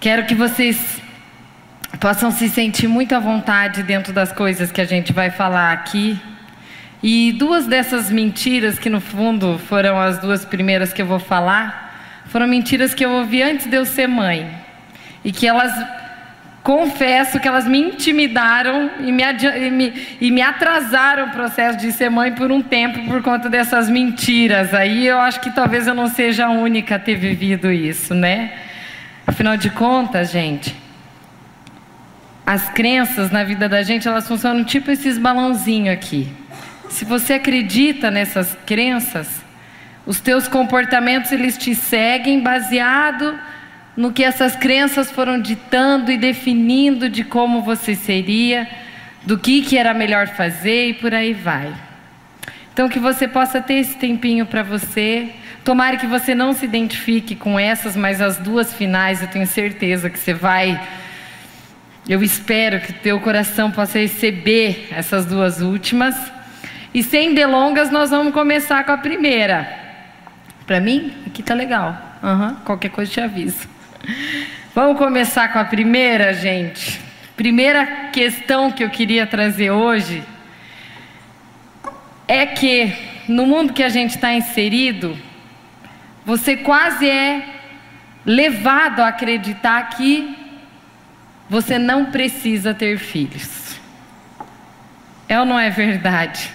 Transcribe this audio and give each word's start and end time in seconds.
Quero 0.00 0.26
que 0.26 0.34
vocês 0.34 1.02
possam 1.98 2.30
se 2.30 2.48
sentir 2.48 2.86
muito 2.86 3.16
à 3.16 3.18
vontade 3.18 3.82
dentro 3.82 4.12
das 4.12 4.30
coisas 4.30 4.70
que 4.70 4.80
a 4.80 4.84
gente 4.84 5.12
vai 5.12 5.28
falar 5.28 5.72
aqui. 5.72 6.16
E 7.02 7.32
duas 7.32 7.66
dessas 7.66 8.08
mentiras, 8.08 8.78
que 8.78 8.88
no 8.88 9.00
fundo 9.00 9.58
foram 9.58 10.00
as 10.00 10.20
duas 10.20 10.44
primeiras 10.44 10.92
que 10.92 11.02
eu 11.02 11.06
vou 11.06 11.18
falar, 11.18 12.22
foram 12.26 12.46
mentiras 12.46 12.94
que 12.94 13.04
eu 13.04 13.10
ouvi 13.10 13.42
antes 13.42 13.66
de 13.66 13.74
eu 13.74 13.84
ser 13.84 14.06
mãe. 14.06 14.48
E 15.24 15.32
que 15.32 15.48
elas, 15.48 15.72
confesso 16.62 17.40
que 17.40 17.48
elas 17.48 17.66
me 17.66 17.80
intimidaram 17.80 18.92
e 19.00 19.10
me, 19.10 19.24
e 19.24 19.70
me, 19.72 20.06
e 20.20 20.30
me 20.30 20.42
atrasaram 20.42 21.26
o 21.26 21.30
processo 21.30 21.76
de 21.76 21.90
ser 21.90 22.08
mãe 22.08 22.30
por 22.30 22.52
um 22.52 22.62
tempo 22.62 23.04
por 23.08 23.20
conta 23.20 23.50
dessas 23.50 23.90
mentiras. 23.90 24.72
Aí 24.72 25.08
eu 25.08 25.18
acho 25.18 25.40
que 25.40 25.50
talvez 25.50 25.88
eu 25.88 25.94
não 25.94 26.06
seja 26.06 26.46
a 26.46 26.50
única 26.50 26.94
a 26.94 26.98
ter 27.00 27.16
vivido 27.16 27.72
isso, 27.72 28.14
né? 28.14 28.67
Afinal 29.28 29.58
de 29.58 29.68
contas, 29.68 30.30
gente, 30.30 30.74
as 32.46 32.70
crenças 32.70 33.30
na 33.30 33.44
vida 33.44 33.68
da 33.68 33.82
gente, 33.82 34.08
elas 34.08 34.26
funcionam 34.26 34.64
tipo 34.64 34.90
esses 34.90 35.18
balãozinhos 35.18 35.92
aqui. 35.92 36.32
Se 36.88 37.04
você 37.04 37.34
acredita 37.34 38.10
nessas 38.10 38.56
crenças, 38.64 39.28
os 40.06 40.18
teus 40.18 40.48
comportamentos 40.48 41.30
eles 41.30 41.58
te 41.58 41.74
seguem 41.74 42.40
baseado 42.40 43.38
no 43.94 44.14
que 44.14 44.24
essas 44.24 44.56
crenças 44.56 45.10
foram 45.10 45.38
ditando 45.38 46.10
e 46.10 46.16
definindo 46.16 47.10
de 47.10 47.22
como 47.22 47.60
você 47.60 47.94
seria, 47.94 48.66
do 49.24 49.36
que 49.36 49.60
que 49.60 49.76
era 49.76 49.92
melhor 49.92 50.28
fazer 50.28 50.88
e 50.88 50.94
por 50.94 51.12
aí 51.12 51.34
vai. 51.34 51.70
Então 52.72 52.88
que 52.88 52.98
você 52.98 53.28
possa 53.28 53.60
ter 53.60 53.74
esse 53.74 53.98
tempinho 53.98 54.46
para 54.46 54.62
você. 54.62 55.34
Tomara 55.64 55.96
que 55.96 56.06
você 56.06 56.34
não 56.34 56.52
se 56.52 56.64
identifique 56.64 57.34
com 57.34 57.58
essas, 57.58 57.96
mas 57.96 58.20
as 58.20 58.38
duas 58.38 58.72
finais 58.72 59.20
eu 59.20 59.28
tenho 59.28 59.46
certeza 59.46 60.08
que 60.08 60.18
você 60.18 60.32
vai 60.32 60.80
eu 62.08 62.22
espero 62.22 62.80
que 62.80 62.90
teu 62.90 63.20
coração 63.20 63.70
possa 63.70 63.98
receber 63.98 64.88
essas 64.90 65.26
duas 65.26 65.60
últimas. 65.60 66.16
E 66.94 67.02
sem 67.02 67.34
delongas, 67.34 67.90
nós 67.90 68.08
vamos 68.08 68.32
começar 68.32 68.82
com 68.84 68.92
a 68.92 68.96
primeira. 68.96 69.68
Para 70.66 70.80
mim, 70.80 71.12
aqui 71.26 71.42
tá 71.42 71.52
legal. 71.52 71.94
Uhum, 72.22 72.54
qualquer 72.64 72.88
coisa 72.88 73.12
te 73.12 73.20
aviso. 73.20 73.68
Vamos 74.74 74.96
começar 74.96 75.52
com 75.52 75.58
a 75.58 75.66
primeira, 75.66 76.32
gente. 76.32 76.98
Primeira 77.36 77.84
questão 78.10 78.72
que 78.72 78.82
eu 78.82 78.88
queria 78.88 79.26
trazer 79.26 79.70
hoje 79.70 80.24
é 82.26 82.46
que 82.46 82.90
no 83.28 83.44
mundo 83.46 83.74
que 83.74 83.82
a 83.82 83.90
gente 83.90 84.14
está 84.14 84.32
inserido, 84.32 85.14
você 86.28 86.58
quase 86.58 87.08
é 87.08 87.42
levado 88.26 89.00
a 89.00 89.08
acreditar 89.08 89.88
que 89.88 90.36
você 91.48 91.78
não 91.78 92.04
precisa 92.04 92.74
ter 92.74 92.98
filhos. 92.98 93.80
É 95.26 95.40
ou 95.40 95.46
não 95.46 95.58
é 95.58 95.70
verdade? 95.70 96.50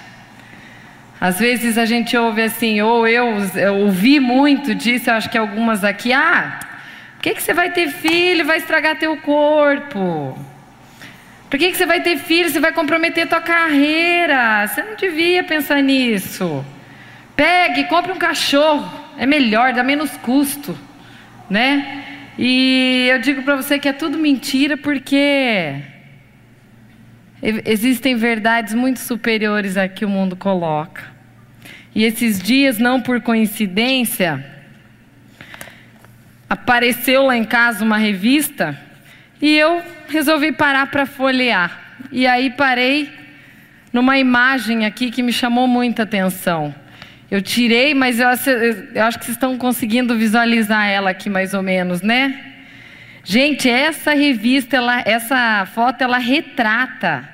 Às 1.19 1.39
vezes 1.39 1.79
a 1.79 1.85
gente 1.85 2.15
ouve 2.15 2.43
assim, 2.43 2.83
ou 2.83 3.07
eu, 3.07 3.25
eu 3.55 3.77
ouvi 3.77 4.19
muito 4.19 4.75
disso, 4.75 5.09
eu 5.09 5.15
acho 5.15 5.27
que 5.31 5.39
algumas 5.39 5.83
aqui, 5.83 6.13
ah, 6.13 6.59
por 7.15 7.23
que, 7.23 7.33
que 7.33 7.41
você 7.41 7.51
vai 7.55 7.71
ter 7.71 7.87
filho? 7.87 8.45
Vai 8.45 8.57
estragar 8.57 8.99
teu 8.99 9.17
corpo. 9.17 10.37
Por 11.49 11.57
que, 11.57 11.71
que 11.71 11.77
você 11.77 11.87
vai 11.87 12.01
ter 12.01 12.17
filho? 12.17 12.47
Você 12.47 12.59
vai 12.59 12.73
comprometer 12.73 13.27
tua 13.27 13.41
carreira. 13.41 14.67
Você 14.67 14.83
não 14.83 14.95
devia 14.95 15.43
pensar 15.43 15.81
nisso. 15.81 16.63
Pegue, 17.35 17.85
compre 17.85 18.11
um 18.11 18.19
cachorro. 18.19 19.02
É 19.17 19.25
melhor, 19.25 19.73
dá 19.73 19.83
menos 19.83 20.11
custo. 20.17 20.77
Né? 21.49 22.03
E 22.37 23.07
eu 23.11 23.19
digo 23.19 23.43
para 23.43 23.55
você 23.55 23.77
que 23.77 23.87
é 23.87 23.93
tudo 23.93 24.17
mentira 24.17 24.75
porque 24.75 25.75
existem 27.65 28.15
verdades 28.15 28.73
muito 28.73 28.99
superiores 28.99 29.77
a 29.77 29.87
que 29.87 30.05
o 30.05 30.09
mundo 30.09 30.35
coloca. 30.35 31.03
E 31.93 32.03
esses 32.03 32.41
dias, 32.41 32.79
não 32.79 32.99
por 32.99 33.21
coincidência, 33.21 34.43
apareceu 36.49 37.25
lá 37.25 37.37
em 37.37 37.43
casa 37.43 37.83
uma 37.83 37.97
revista 37.97 38.79
e 39.41 39.55
eu 39.55 39.83
resolvi 40.07 40.51
parar 40.51 40.89
para 40.89 41.05
folhear. 41.05 41.95
E 42.11 42.25
aí 42.25 42.49
parei 42.49 43.11
numa 43.91 44.17
imagem 44.17 44.85
aqui 44.85 45.11
que 45.11 45.21
me 45.21 45.31
chamou 45.31 45.67
muita 45.67 46.03
atenção. 46.03 46.73
Eu 47.33 47.41
tirei, 47.41 47.95
mas 47.95 48.19
eu, 48.19 48.27
eu 48.93 49.03
acho 49.05 49.17
que 49.17 49.25
vocês 49.25 49.35
estão 49.35 49.57
conseguindo 49.57 50.15
visualizar 50.15 50.87
ela 50.87 51.09
aqui 51.09 51.31
mais 51.31 51.55
ou 51.55 51.63
menos, 51.63 52.03
né? 52.03 52.39
Gente, 53.23 53.67
essa 53.67 54.13
revista, 54.13 54.75
ela, 54.77 55.01
essa 55.03 55.67
foto, 55.73 56.03
ela 56.03 56.19
retrata 56.19 57.27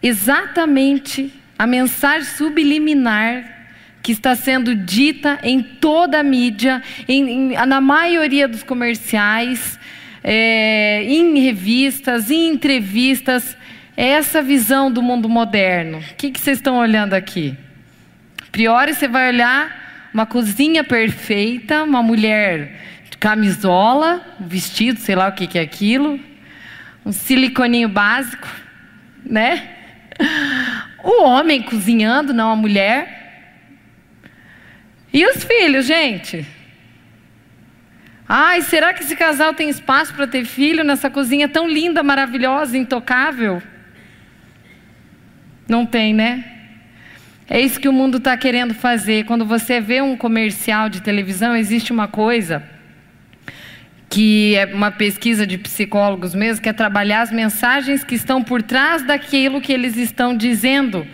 exatamente 0.00 1.32
a 1.58 1.66
mensagem 1.66 2.28
subliminar 2.28 3.66
que 4.04 4.12
está 4.12 4.36
sendo 4.36 4.72
dita 4.72 5.40
em 5.42 5.60
toda 5.60 6.20
a 6.20 6.22
mídia, 6.22 6.80
em, 7.08 7.54
em, 7.54 7.66
na 7.66 7.80
maioria 7.80 8.46
dos 8.46 8.62
comerciais, 8.62 9.80
é, 10.22 11.02
em 11.02 11.40
revistas, 11.40 12.30
em 12.30 12.50
entrevistas. 12.50 13.56
É 13.96 14.10
essa 14.10 14.40
visão 14.40 14.92
do 14.92 15.02
mundo 15.02 15.28
moderno. 15.28 15.98
O 15.98 16.14
que, 16.14 16.30
que 16.30 16.38
vocês 16.38 16.58
estão 16.58 16.76
olhando 16.76 17.14
aqui? 17.14 17.58
Priori 18.52 18.92
você 18.92 19.08
vai 19.08 19.30
olhar 19.30 20.10
uma 20.12 20.26
cozinha 20.26 20.84
perfeita, 20.84 21.82
uma 21.84 22.02
mulher 22.02 22.78
de 23.10 23.16
camisola, 23.16 24.20
vestido, 24.38 25.00
sei 25.00 25.14
lá 25.14 25.28
o 25.28 25.32
que, 25.32 25.46
que 25.46 25.58
é 25.58 25.62
aquilo, 25.62 26.20
um 27.04 27.12
siliconinho 27.12 27.88
básico, 27.88 28.46
né? 29.24 29.70
O 31.02 31.24
homem 31.24 31.62
cozinhando, 31.62 32.32
não 32.32 32.52
a 32.52 32.54
mulher. 32.54 33.22
E 35.12 35.26
os 35.26 35.42
filhos, 35.42 35.84
gente? 35.84 36.46
Ai, 38.28 38.62
será 38.62 38.94
que 38.94 39.02
esse 39.02 39.16
casal 39.16 39.52
tem 39.52 39.68
espaço 39.68 40.14
para 40.14 40.28
ter 40.28 40.44
filho 40.44 40.84
nessa 40.84 41.10
cozinha 41.10 41.48
tão 41.48 41.66
linda, 41.66 42.02
maravilhosa, 42.02 42.78
intocável? 42.78 43.60
Não 45.68 45.84
tem, 45.84 46.14
né? 46.14 46.61
É 47.54 47.60
isso 47.60 47.78
que 47.78 47.86
o 47.86 47.92
mundo 47.92 48.16
está 48.16 48.34
querendo 48.34 48.72
fazer. 48.72 49.26
Quando 49.26 49.44
você 49.44 49.78
vê 49.78 50.00
um 50.00 50.16
comercial 50.16 50.88
de 50.88 51.02
televisão, 51.02 51.54
existe 51.54 51.92
uma 51.92 52.08
coisa 52.08 52.62
que 54.08 54.56
é 54.56 54.64
uma 54.64 54.90
pesquisa 54.90 55.46
de 55.46 55.58
psicólogos 55.58 56.34
mesmo, 56.34 56.62
que 56.62 56.70
é 56.70 56.72
trabalhar 56.72 57.20
as 57.20 57.30
mensagens 57.30 58.02
que 58.02 58.14
estão 58.14 58.42
por 58.42 58.62
trás 58.62 59.02
daquilo 59.02 59.60
que 59.60 59.70
eles 59.70 59.98
estão 59.98 60.34
dizendo, 60.34 61.06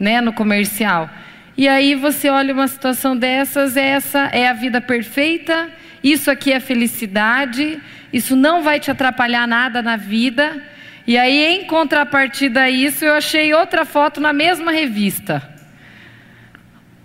né, 0.00 0.22
no 0.22 0.32
comercial. 0.32 1.10
E 1.58 1.68
aí 1.68 1.94
você 1.94 2.30
olha 2.30 2.54
uma 2.54 2.68
situação 2.68 3.14
dessas, 3.14 3.76
essa 3.76 4.30
é 4.32 4.48
a 4.48 4.54
vida 4.54 4.80
perfeita, 4.80 5.68
isso 6.02 6.30
aqui 6.30 6.54
é 6.54 6.58
felicidade, 6.58 7.78
isso 8.10 8.34
não 8.34 8.62
vai 8.62 8.80
te 8.80 8.90
atrapalhar 8.90 9.46
nada 9.46 9.82
na 9.82 9.96
vida. 9.96 10.58
E 11.06 11.18
aí, 11.18 11.44
em 11.44 11.66
contrapartida 11.66 12.62
a 12.62 12.70
isso, 12.70 13.04
eu 13.04 13.12
achei 13.12 13.52
outra 13.52 13.84
foto 13.84 14.22
na 14.22 14.32
mesma 14.32 14.72
revista. 14.72 15.51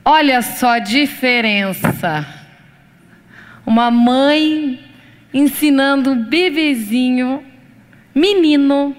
Olha 0.09 0.41
só 0.41 0.75
a 0.75 0.79
diferença. 0.79 2.25
Uma 3.65 3.91
mãe 3.91 4.79
ensinando 5.33 6.11
um 6.11 6.23
bebezinho, 6.23 7.43
menino, 8.15 8.95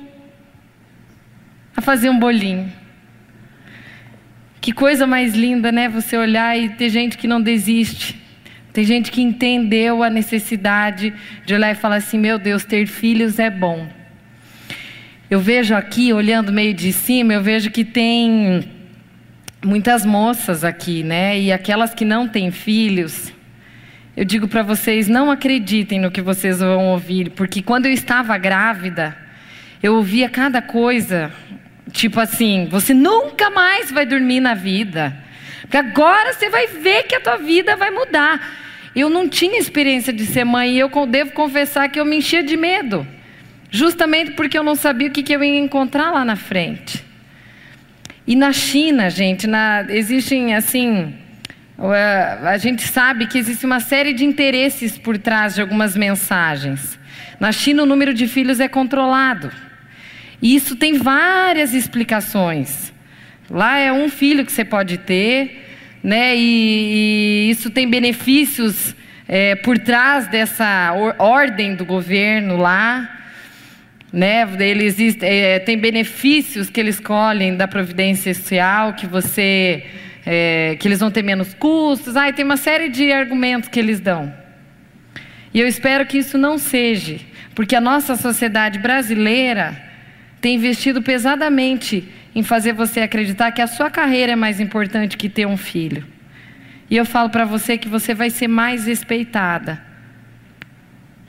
a 1.74 1.80
fazer 1.80 2.10
um 2.10 2.19
bolinho. 2.19 2.70
Que 4.60 4.70
coisa 4.70 5.06
mais 5.06 5.34
linda, 5.34 5.72
né? 5.72 5.88
Você 5.88 6.14
olhar 6.14 6.58
e 6.58 6.69
ter 6.69 6.91
gente 6.91 7.16
que 7.16 7.26
não 7.26 7.40
desiste. 7.40 8.20
Tem 8.70 8.84
gente 8.84 9.10
que 9.10 9.22
entendeu 9.22 10.02
a 10.02 10.10
necessidade 10.10 11.14
de 11.46 11.54
olhar 11.54 11.70
e 11.70 11.75
falar 11.75 11.96
assim: 11.96 12.19
meu 12.19 12.38
Deus, 12.38 12.66
ter 12.66 12.86
filhos 12.86 13.38
é 13.38 13.49
bom. 13.49 13.88
Eu 15.31 15.40
vejo 15.40 15.75
aqui, 15.75 16.12
olhando 16.12 16.52
meio 16.52 16.75
de 16.75 16.93
cima, 16.93 17.32
eu 17.32 17.43
vejo 17.43 17.70
que 17.70 17.82
tem 17.82 18.76
muitas 19.64 20.05
moças 20.05 20.64
aqui, 20.64 21.02
né? 21.02 21.38
E 21.38 21.52
aquelas 21.52 21.94
que 21.94 22.05
não 22.05 22.28
têm 22.28 22.50
filhos, 22.50 23.32
eu 24.16 24.25
digo 24.25 24.49
para 24.49 24.62
vocês, 24.62 25.08
não 25.08 25.31
acreditem 25.31 26.00
no 26.00 26.10
que 26.10 26.20
vocês 26.20 26.60
vão 26.60 26.88
ouvir, 26.88 27.31
porque 27.31 27.62
quando 27.62 27.87
eu 27.87 27.93
estava 27.93 28.37
grávida, 28.38 29.16
eu 29.82 29.94
ouvia 29.94 30.28
cada 30.28 30.60
coisa, 30.60 31.32
tipo 31.93 32.19
assim, 32.20 32.66
você 32.70 32.93
nunca 32.93 33.50
mais 33.50 33.90
vai 33.90 34.05
dormir 34.05 34.40
na 34.40 34.55
vida. 34.55 35.16
Porque 35.62 35.76
agora 35.76 36.32
você 36.32 36.49
vai 36.49 36.66
ver 36.66 37.04
que 37.04 37.14
a 37.14 37.20
tua 37.20 37.37
vida 37.37 37.76
vai 37.76 37.90
mudar. 37.90 38.40
Eu 38.94 39.11
não 39.11 39.28
tinha 39.28 39.58
experiência 39.58 40.12
de 40.12 40.25
ser 40.25 40.44
mãe 40.44 40.72
e 40.72 40.78
eu 40.78 40.90
devo 41.06 41.32
confessar 41.32 41.88
que 41.88 42.00
eu 42.00 42.04
me 42.04 42.16
enchia 42.16 42.43
de 42.43 42.56
medo. 42.56 43.06
Justamente 43.70 44.32
porque 44.32 44.58
eu 44.58 44.64
não 44.64 44.75
sabia 44.75 45.08
o 45.08 45.11
que 45.12 45.31
eu 45.32 45.44
ia 45.44 45.58
encontrar 45.58 46.11
lá 46.11 46.25
na 46.25 46.37
frente. 46.37 47.04
E 48.28 48.36
na 48.36 48.52
China, 48.52 49.08
gente, 49.08 49.46
na, 49.46 49.86
existem 49.88 50.54
assim. 50.54 51.14
A 52.44 52.58
gente 52.58 52.86
sabe 52.86 53.26
que 53.26 53.38
existe 53.38 53.64
uma 53.64 53.80
série 53.80 54.12
de 54.12 54.22
interesses 54.22 54.98
por 54.98 55.16
trás 55.16 55.54
de 55.54 55.62
algumas 55.62 55.96
mensagens. 55.96 56.98
Na 57.40 57.52
China, 57.52 57.84
o 57.84 57.86
número 57.86 58.12
de 58.12 58.28
filhos 58.28 58.60
é 58.60 58.69
controlado. 58.69 59.50
E 60.42 60.54
isso 60.54 60.76
tem 60.76 60.98
várias 60.98 61.72
explicações. 61.72 62.92
Lá 63.48 63.78
é 63.78 63.90
um 63.90 64.10
filho 64.10 64.44
que 64.44 64.52
você 64.52 64.62
pode 64.62 64.98
ter, 64.98 65.66
né? 66.02 66.36
E, 66.36 67.46
e 67.46 67.50
isso 67.50 67.70
tem 67.70 67.88
benefícios 67.88 68.94
é, 69.26 69.54
por 69.54 69.78
trás 69.78 70.26
dessa 70.26 70.92
or 70.92 71.14
ordem 71.19 71.75
do 71.75 71.86
governo 71.86 72.58
lá. 72.58 73.18
Né? 74.12 74.46
Eles 74.60 74.96
é, 75.20 75.58
tem 75.58 75.76
benefícios 75.76 76.70
que 76.70 76.81
eles 76.81 76.99
colhem 76.99 77.56
da 77.56 77.69
providência 77.69 78.32
social, 78.32 78.94
que 78.94 79.06
você 79.06 79.84
é, 80.25 80.76
que 80.78 80.87
eles 80.87 81.00
vão 81.00 81.10
ter 81.10 81.22
menos 81.22 81.55
custos. 81.55 82.16
Ah, 82.16 82.32
tem 82.32 82.44
uma 82.44 82.56
série 82.56 82.88
de 82.88 83.10
argumentos 83.12 83.69
que 83.69 83.78
eles 83.78 84.00
dão. 84.00 84.32
E 85.52 85.60
eu 85.60 85.66
espero 85.66 86.05
que 86.06 86.19
isso 86.19 86.37
não 86.37 86.58
seja, 86.58 87.19
porque 87.55 87.75
a 87.75 87.81
nossa 87.81 88.16
sociedade 88.16 88.78
brasileira 88.78 89.82
tem 90.40 90.56
investido 90.56 91.02
pesadamente 91.02 92.06
em 92.34 92.43
fazer 92.43 92.72
você 92.72 93.00
acreditar 93.00 93.50
que 93.52 93.62
a 93.62 93.66
sua 93.66 93.90
carreira 93.90 94.32
é 94.32 94.37
mais 94.37 94.61
importante 94.61 95.16
que 95.16 95.28
ter 95.28 95.46
um 95.46 95.56
filho. 95.56 96.06
E 96.90 96.96
eu 96.96 97.04
falo 97.04 97.31
para 97.31 97.44
você 97.44 97.76
que 97.76 97.88
você 97.88 98.14
vai 98.14 98.31
ser 98.31 98.49
mais 98.49 98.87
respeitada 98.87 99.82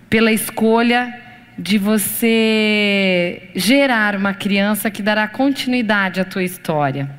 pela 0.09 0.31
escolha 0.31 1.13
de 1.59 1.77
você 1.77 3.49
gerar 3.53 4.15
uma 4.15 4.33
criança 4.33 4.89
que 4.89 5.01
dará 5.01 5.27
continuidade 5.27 6.21
à 6.21 6.23
tua 6.23 6.41
história. 6.41 7.09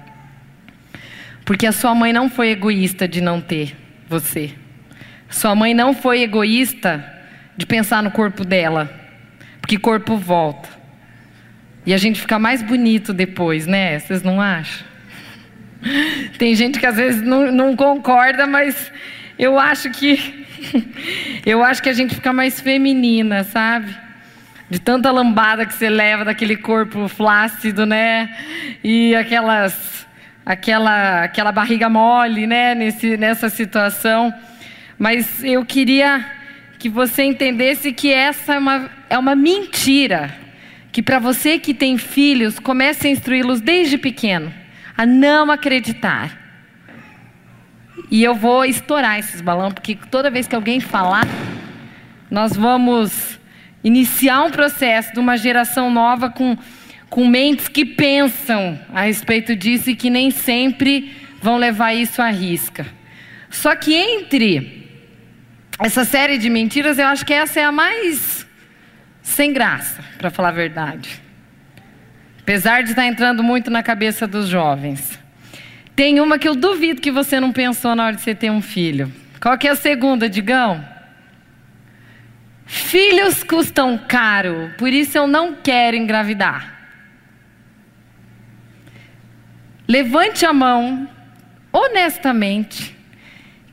Porque 1.44 1.66
a 1.66 1.72
sua 1.72 1.94
mãe 1.94 2.10
não 2.10 2.30
foi 2.30 2.48
egoísta 2.48 3.06
de 3.06 3.20
não 3.20 3.38
ter 3.38 3.76
você. 4.08 4.54
Sua 5.28 5.54
mãe 5.54 5.74
não 5.74 5.92
foi 5.92 6.22
egoísta 6.22 7.04
de 7.54 7.66
pensar 7.66 8.02
no 8.02 8.10
corpo 8.10 8.42
dela, 8.42 8.90
porque 9.60 9.76
corpo 9.78 10.16
volta. 10.16 10.70
E 11.84 11.92
a 11.92 11.98
gente 11.98 12.18
fica 12.18 12.38
mais 12.38 12.62
bonito 12.62 13.12
depois, 13.12 13.66
né? 13.66 13.98
Vocês 13.98 14.22
não 14.22 14.40
acham? 14.40 14.86
Tem 16.38 16.54
gente 16.54 16.78
que 16.78 16.86
às 16.86 16.96
vezes 16.96 17.20
não, 17.20 17.52
não 17.52 17.76
concorda, 17.76 18.46
mas 18.46 18.90
eu 19.38 19.58
acho 19.58 19.90
que 19.90 20.46
eu 21.44 21.62
acho 21.62 21.82
que 21.82 21.90
a 21.90 21.94
gente 21.94 22.14
fica 22.14 22.32
mais 22.32 22.58
feminina, 22.58 23.44
sabe? 23.44 24.09
De 24.70 24.78
tanta 24.78 25.10
lambada 25.10 25.66
que 25.66 25.74
você 25.74 25.90
leva 25.90 26.24
daquele 26.24 26.56
corpo 26.56 27.08
flácido, 27.08 27.84
né? 27.84 28.34
E 28.82 29.14
aquelas 29.16 30.06
aquela 30.46 31.24
aquela 31.24 31.50
barriga 31.50 31.88
mole, 31.88 32.46
né, 32.46 32.74
nesse 32.74 33.16
nessa 33.16 33.48
situação. 33.48 34.32
Mas 34.96 35.42
eu 35.42 35.64
queria 35.64 36.24
que 36.78 36.88
você 36.88 37.24
entendesse 37.24 37.92
que 37.92 38.12
essa 38.12 38.54
é 38.54 38.58
uma, 38.58 38.90
é 39.10 39.18
uma 39.18 39.34
mentira. 39.34 40.34
Que 40.92 41.02
para 41.02 41.18
você 41.18 41.58
que 41.58 41.74
tem 41.74 41.98
filhos, 41.98 42.58
comece 42.58 43.06
a 43.06 43.10
instruí-los 43.10 43.60
desde 43.60 43.98
pequeno 43.98 44.52
a 45.00 45.06
não 45.06 45.50
acreditar. 45.50 46.38
E 48.10 48.22
eu 48.22 48.34
vou 48.34 48.66
estourar 48.66 49.18
esses 49.18 49.40
balões, 49.40 49.72
porque 49.72 49.96
toda 50.10 50.30
vez 50.30 50.46
que 50.46 50.54
alguém 50.54 50.78
falar, 50.78 51.26
nós 52.30 52.54
vamos 52.54 53.39
iniciar 53.82 54.42
um 54.42 54.50
processo 54.50 55.12
de 55.12 55.18
uma 55.18 55.36
geração 55.36 55.90
nova 55.90 56.30
com, 56.30 56.56
com 57.08 57.26
mentes 57.26 57.68
que 57.68 57.84
pensam 57.84 58.78
a 58.92 59.02
respeito 59.02 59.56
disso 59.56 59.90
e 59.90 59.96
que 59.96 60.10
nem 60.10 60.30
sempre 60.30 61.16
vão 61.42 61.56
levar 61.56 61.94
isso 61.94 62.20
à 62.20 62.28
risca. 62.28 62.86
Só 63.50 63.74
que 63.74 63.94
entre 63.94 64.88
essa 65.78 66.04
série 66.04 66.38
de 66.38 66.50
mentiras, 66.50 66.98
eu 66.98 67.06
acho 67.06 67.24
que 67.24 67.32
essa 67.32 67.58
é 67.60 67.64
a 67.64 67.72
mais 67.72 68.46
sem 69.22 69.52
graça, 69.52 70.02
para 70.18 70.30
falar 70.30 70.48
a 70.48 70.52
verdade. 70.52 71.20
Apesar 72.40 72.82
de 72.82 72.90
estar 72.90 73.06
entrando 73.06 73.42
muito 73.42 73.70
na 73.70 73.82
cabeça 73.82 74.26
dos 74.26 74.48
jovens. 74.48 75.18
Tem 75.94 76.20
uma 76.20 76.38
que 76.38 76.48
eu 76.48 76.56
duvido 76.56 77.00
que 77.00 77.10
você 77.10 77.38
não 77.38 77.52
pensou 77.52 77.94
na 77.94 78.06
hora 78.06 78.16
de 78.16 78.22
você 78.22 78.34
ter 78.34 78.50
um 78.50 78.60
filho. 78.60 79.12
Qual 79.40 79.56
que 79.56 79.68
é 79.68 79.70
a 79.70 79.76
segunda, 79.76 80.28
Digão? 80.28 80.84
Filhos 82.72 83.42
custam 83.42 83.98
caro, 83.98 84.72
por 84.78 84.92
isso 84.92 85.18
eu 85.18 85.26
não 85.26 85.56
quero 85.56 85.96
engravidar. 85.96 86.78
Levante 89.88 90.46
a 90.46 90.52
mão, 90.52 91.10
honestamente, 91.72 92.96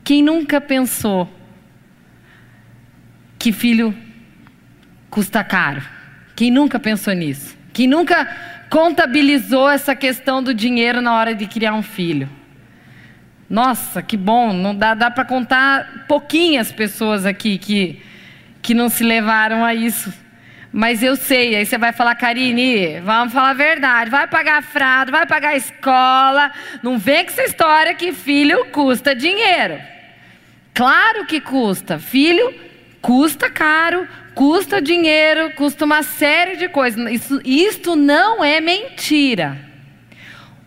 quem 0.02 0.20
nunca 0.20 0.60
pensou 0.60 1.32
que 3.38 3.52
filho 3.52 3.96
custa 5.08 5.44
caro. 5.44 5.80
Quem 6.34 6.50
nunca 6.50 6.80
pensou 6.80 7.14
nisso? 7.14 7.56
Quem 7.72 7.86
nunca 7.86 8.26
contabilizou 8.68 9.70
essa 9.70 9.94
questão 9.94 10.42
do 10.42 10.52
dinheiro 10.52 11.00
na 11.00 11.14
hora 11.14 11.36
de 11.36 11.46
criar 11.46 11.72
um 11.72 11.84
filho? 11.84 12.28
Nossa, 13.48 14.02
que 14.02 14.16
bom! 14.16 14.52
Não 14.52 14.74
dá, 14.74 14.94
dá 14.94 15.08
para 15.08 15.24
contar 15.24 16.06
pouquinhas 16.08 16.72
pessoas 16.72 17.24
aqui 17.24 17.58
que, 17.58 18.02
que 18.68 18.74
não 18.74 18.90
se 18.90 19.02
levaram 19.02 19.64
a 19.64 19.74
isso. 19.74 20.12
Mas 20.70 21.02
eu 21.02 21.16
sei, 21.16 21.56
aí 21.56 21.64
você 21.64 21.78
vai 21.78 21.90
falar, 21.90 22.14
Karine, 22.16 23.00
vamos 23.00 23.32
falar 23.32 23.48
a 23.48 23.54
verdade, 23.54 24.10
vai 24.10 24.28
pagar 24.28 24.62
frado, 24.62 25.10
vai 25.10 25.24
pagar 25.24 25.56
escola, 25.56 26.52
não 26.82 26.98
vem 26.98 27.24
com 27.24 27.30
essa 27.30 27.44
história 27.44 27.94
que 27.94 28.12
filho 28.12 28.66
custa 28.66 29.16
dinheiro. 29.16 29.80
Claro 30.74 31.24
que 31.24 31.40
custa, 31.40 31.98
filho 31.98 32.54
custa 33.00 33.48
caro, 33.48 34.06
custa 34.34 34.82
dinheiro, 34.82 35.50
custa 35.54 35.86
uma 35.86 36.02
série 36.02 36.56
de 36.56 36.68
coisas. 36.68 37.10
Isso, 37.10 37.40
isto 37.46 37.96
não 37.96 38.44
é 38.44 38.60
mentira. 38.60 39.56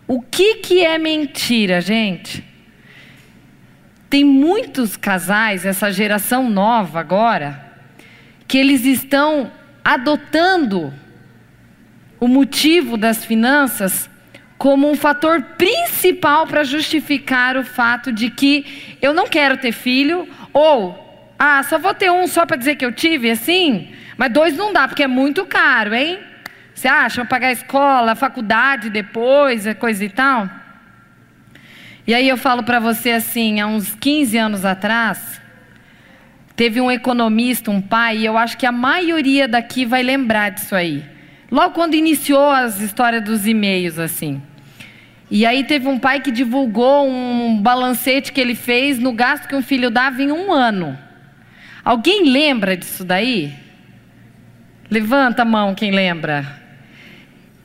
O 0.08 0.20
que, 0.20 0.56
que 0.56 0.84
é 0.84 0.98
mentira, 0.98 1.80
gente? 1.80 2.44
Tem 4.10 4.24
muitos 4.24 4.96
casais, 4.96 5.64
essa 5.64 5.92
geração 5.92 6.50
nova 6.50 6.98
agora, 6.98 7.61
que 8.52 8.58
eles 8.58 8.84
estão 8.84 9.50
adotando 9.82 10.92
o 12.20 12.28
motivo 12.28 12.98
das 12.98 13.24
finanças 13.24 14.10
como 14.58 14.90
um 14.90 14.94
fator 14.94 15.40
principal 15.56 16.46
para 16.46 16.62
justificar 16.62 17.56
o 17.56 17.64
fato 17.64 18.12
de 18.12 18.28
que 18.28 18.98
eu 19.00 19.14
não 19.14 19.26
quero 19.26 19.56
ter 19.56 19.72
filho 19.72 20.28
ou 20.52 21.34
ah, 21.38 21.62
só 21.62 21.78
vou 21.78 21.94
ter 21.94 22.12
um 22.12 22.26
só 22.26 22.44
para 22.44 22.58
dizer 22.58 22.76
que 22.76 22.84
eu 22.84 22.92
tive, 22.92 23.30
assim? 23.30 23.88
Mas 24.18 24.30
dois 24.30 24.54
não 24.54 24.70
dá, 24.70 24.86
porque 24.86 25.04
é 25.04 25.08
muito 25.08 25.46
caro, 25.46 25.94
hein? 25.94 26.18
Você 26.74 26.88
acha? 26.88 27.24
Pagar 27.24 27.48
a 27.48 27.52
escola, 27.52 28.12
a 28.12 28.14
faculdade 28.14 28.90
depois, 28.90 29.64
coisa 29.78 30.04
e 30.04 30.10
tal? 30.10 30.46
E 32.06 32.12
aí 32.12 32.28
eu 32.28 32.36
falo 32.36 32.62
para 32.62 32.78
você 32.78 33.12
assim, 33.12 33.62
há 33.62 33.66
uns 33.66 33.94
15 33.94 34.36
anos 34.36 34.64
atrás, 34.66 35.40
teve 36.56 36.80
um 36.80 36.90
economista, 36.90 37.70
um 37.70 37.80
pai, 37.80 38.18
e 38.18 38.24
eu 38.24 38.36
acho 38.36 38.56
que 38.56 38.66
a 38.66 38.72
maioria 38.72 39.48
daqui 39.48 39.84
vai 39.84 40.02
lembrar 40.02 40.50
disso 40.50 40.74
aí. 40.74 41.04
Logo 41.50 41.74
quando 41.74 41.94
iniciou 41.94 42.50
as 42.50 42.80
histórias 42.80 43.22
dos 43.24 43.46
e-mails, 43.46 43.98
assim. 43.98 44.40
E 45.30 45.46
aí 45.46 45.64
teve 45.64 45.88
um 45.88 45.98
pai 45.98 46.20
que 46.20 46.30
divulgou 46.30 47.08
um 47.08 47.60
balancete 47.60 48.32
que 48.32 48.40
ele 48.40 48.54
fez 48.54 48.98
no 48.98 49.12
gasto 49.12 49.48
que 49.48 49.54
um 49.54 49.62
filho 49.62 49.90
dava 49.90 50.22
em 50.22 50.30
um 50.30 50.52
ano. 50.52 50.98
Alguém 51.84 52.30
lembra 52.30 52.76
disso 52.76 53.04
daí? 53.04 53.52
Levanta 54.90 55.42
a 55.42 55.44
mão 55.44 55.74
quem 55.74 55.90
lembra. 55.90 56.60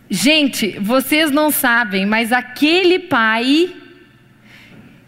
Gente, 0.10 0.79
vocês 0.79 1.29
não 1.29 1.51
sabem, 1.51 2.06
mas 2.06 2.32
aquele 2.32 3.00
pai 3.00 3.70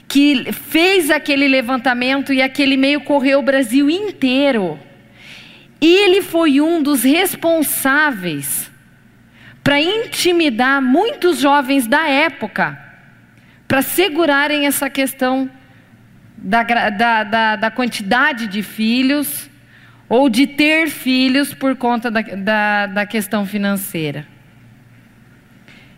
que 0.10 0.52
fez 0.52 1.12
aquele 1.12 1.48
levantamento 1.48 2.34
e 2.34 2.42
aquele 2.42 2.76
meio 2.76 3.02
correu 3.02 3.40
o 3.40 3.44
Brasil 3.44 3.90
inteiro. 3.90 4.80
Ele 5.80 6.24
foi 6.24 6.60
um 6.60 6.82
dos 6.82 7.04
responsáveis 7.04 8.70
para 9.64 9.80
intimidar 9.80 10.82
muitos 10.82 11.40
jovens 11.40 11.86
da 11.86 12.10
época 12.10 12.78
para 13.68 13.84
segurarem 13.84 14.66
essa 14.66 14.90
questão 14.90 15.48
da, 16.36 16.64
da, 16.64 17.24
da, 17.24 17.56
da 17.56 17.72
quantidade 17.72 18.48
de 18.48 18.64
filhos 18.64 19.48
ou 20.10 20.28
de 20.28 20.48
ter 20.48 20.90
filhos 20.90 21.54
por 21.54 21.76
conta 21.76 22.10
da, 22.10 22.88
da, 22.88 23.06
questão 23.06 23.46
financeira. 23.46 24.26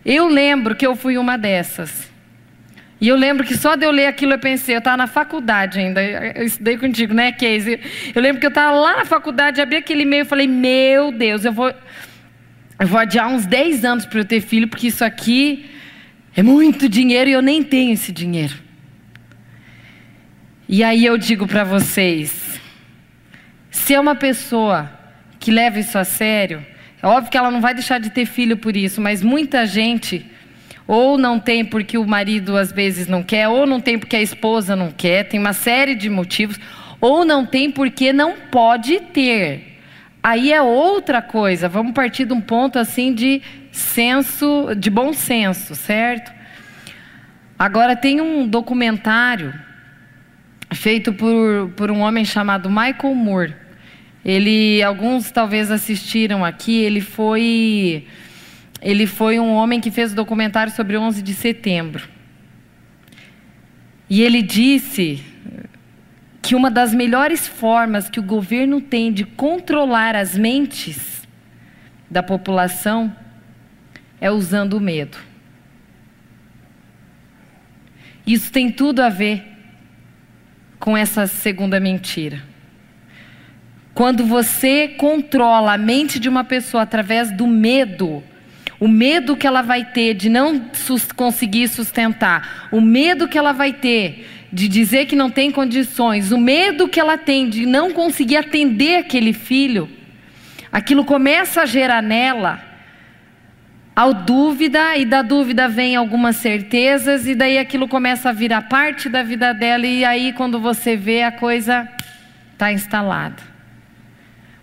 Eu 0.04 0.28
lembro 0.28 0.76
que 0.76 0.86
eu 0.86 0.94
fui 0.94 1.16
uma 1.16 1.38
dessas. 1.38 2.11
E 3.02 3.08
eu 3.08 3.16
lembro 3.16 3.44
que 3.44 3.56
só 3.56 3.74
de 3.74 3.84
eu 3.84 3.90
ler 3.90 4.06
aquilo 4.06 4.34
eu 4.34 4.38
pensei, 4.38 4.76
eu 4.76 4.78
estava 4.78 4.96
na 4.96 5.08
faculdade 5.08 5.80
ainda, 5.80 6.00
eu 6.00 6.44
estudei 6.44 6.78
contigo, 6.78 7.12
né, 7.12 7.32
Casey? 7.32 7.80
Eu 8.14 8.22
lembro 8.22 8.38
que 8.38 8.46
eu 8.46 8.48
estava 8.48 8.76
lá 8.76 8.98
na 8.98 9.04
faculdade, 9.04 9.60
abri 9.60 9.78
aquele 9.78 10.02
e-mail 10.02 10.22
e 10.22 10.24
falei, 10.24 10.46
meu 10.46 11.10
Deus, 11.10 11.44
eu 11.44 11.52
vou, 11.52 11.74
eu 12.78 12.86
vou 12.86 13.00
adiar 13.00 13.26
uns 13.26 13.44
10 13.44 13.84
anos 13.84 14.06
para 14.06 14.20
eu 14.20 14.24
ter 14.24 14.40
filho, 14.40 14.68
porque 14.68 14.86
isso 14.86 15.04
aqui 15.04 15.68
é 16.36 16.44
muito 16.44 16.88
dinheiro 16.88 17.28
e 17.28 17.32
eu 17.32 17.42
nem 17.42 17.64
tenho 17.64 17.92
esse 17.92 18.12
dinheiro. 18.12 18.54
E 20.68 20.84
aí 20.84 21.04
eu 21.04 21.18
digo 21.18 21.48
para 21.48 21.64
vocês: 21.64 22.60
se 23.68 23.94
é 23.94 23.98
uma 23.98 24.14
pessoa 24.14 24.88
que 25.40 25.50
leva 25.50 25.80
isso 25.80 25.98
a 25.98 26.04
sério. 26.04 26.64
É 27.02 27.06
óbvio 27.08 27.32
que 27.32 27.36
ela 27.36 27.50
não 27.50 27.60
vai 27.60 27.74
deixar 27.74 27.98
de 27.98 28.10
ter 28.10 28.26
filho 28.26 28.56
por 28.56 28.76
isso, 28.76 29.00
mas 29.00 29.24
muita 29.24 29.66
gente 29.66 30.24
ou 30.92 31.16
não 31.16 31.40
tem 31.40 31.64
porque 31.64 31.96
o 31.96 32.06
marido 32.06 32.54
às 32.54 32.70
vezes 32.70 33.06
não 33.06 33.22
quer, 33.22 33.48
ou 33.48 33.66
não 33.66 33.80
tem 33.80 33.98
porque 33.98 34.14
a 34.14 34.20
esposa 34.20 34.76
não 34.76 34.90
quer, 34.90 35.24
tem 35.24 35.40
uma 35.40 35.54
série 35.54 35.94
de 35.94 36.10
motivos, 36.10 36.60
ou 37.00 37.24
não 37.24 37.46
tem 37.46 37.70
porque 37.70 38.12
não 38.12 38.34
pode 38.50 39.00
ter. 39.00 39.78
Aí 40.22 40.52
é 40.52 40.60
outra 40.60 41.22
coisa. 41.22 41.66
Vamos 41.66 41.94
partir 41.94 42.26
de 42.26 42.34
um 42.34 42.42
ponto 42.42 42.78
assim 42.78 43.14
de 43.14 43.40
senso, 43.70 44.74
de 44.76 44.90
bom 44.90 45.14
senso, 45.14 45.74
certo? 45.74 46.30
Agora 47.58 47.96
tem 47.96 48.20
um 48.20 48.46
documentário 48.46 49.54
feito 50.74 51.10
por, 51.14 51.72
por 51.74 51.90
um 51.90 52.00
homem 52.00 52.26
chamado 52.26 52.68
Michael 52.68 53.14
Moore. 53.14 53.56
Ele, 54.22 54.82
alguns 54.82 55.30
talvez 55.30 55.70
assistiram 55.70 56.44
aqui. 56.44 56.82
Ele 56.82 57.00
foi, 57.00 58.06
ele 58.82 59.06
foi 59.06 59.38
um 59.38 59.52
homem 59.52 59.80
que 59.80 59.90
fez 59.90 60.10
o 60.10 60.12
um 60.12 60.16
documentário 60.16 60.72
sobre 60.72 60.96
11 60.96 61.22
de 61.22 61.32
setembro. 61.32 62.08
E 64.10 64.20
ele 64.20 64.42
disse 64.42 65.22
que 66.42 66.56
uma 66.56 66.70
das 66.70 66.92
melhores 66.92 67.46
formas 67.46 68.10
que 68.10 68.18
o 68.18 68.22
governo 68.22 68.80
tem 68.80 69.12
de 69.12 69.24
controlar 69.24 70.16
as 70.16 70.36
mentes 70.36 71.26
da 72.10 72.22
população 72.22 73.14
é 74.20 74.30
usando 74.30 74.74
o 74.74 74.80
medo. 74.80 75.16
Isso 78.26 78.50
tem 78.52 78.70
tudo 78.70 79.00
a 79.00 79.08
ver 79.08 79.44
com 80.78 80.96
essa 80.96 81.26
segunda 81.28 81.78
mentira. 81.78 82.42
Quando 83.94 84.26
você 84.26 84.88
controla 84.88 85.74
a 85.74 85.78
mente 85.78 86.18
de 86.18 86.28
uma 86.28 86.44
pessoa 86.44 86.82
através 86.82 87.30
do 87.30 87.46
medo, 87.46 88.22
o 88.82 88.88
medo 88.88 89.36
que 89.36 89.46
ela 89.46 89.62
vai 89.62 89.84
ter 89.84 90.12
de 90.12 90.28
não 90.28 90.60
conseguir 91.14 91.68
sustentar, 91.68 92.66
o 92.72 92.80
medo 92.80 93.28
que 93.28 93.38
ela 93.38 93.52
vai 93.52 93.72
ter 93.72 94.28
de 94.52 94.66
dizer 94.66 95.06
que 95.06 95.14
não 95.14 95.30
tem 95.30 95.52
condições, 95.52 96.32
o 96.32 96.36
medo 96.36 96.88
que 96.88 96.98
ela 96.98 97.16
tem 97.16 97.48
de 97.48 97.64
não 97.64 97.92
conseguir 97.92 98.38
atender 98.38 98.96
aquele 98.96 99.32
filho, 99.32 99.88
aquilo 100.72 101.04
começa 101.04 101.62
a 101.62 101.64
gerar 101.64 102.02
nela 102.02 102.60
a 103.94 104.10
dúvida, 104.10 104.96
e 104.96 105.04
da 105.04 105.22
dúvida 105.22 105.68
vem 105.68 105.94
algumas 105.94 106.34
certezas, 106.34 107.24
e 107.28 107.36
daí 107.36 107.58
aquilo 107.58 107.86
começa 107.86 108.30
a 108.30 108.32
virar 108.32 108.62
parte 108.62 109.08
da 109.08 109.22
vida 109.22 109.54
dela, 109.54 109.86
e 109.86 110.04
aí 110.04 110.32
quando 110.32 110.58
você 110.58 110.96
vê 110.96 111.22
a 111.22 111.30
coisa 111.30 111.88
está 112.52 112.72
instalada. 112.72 113.40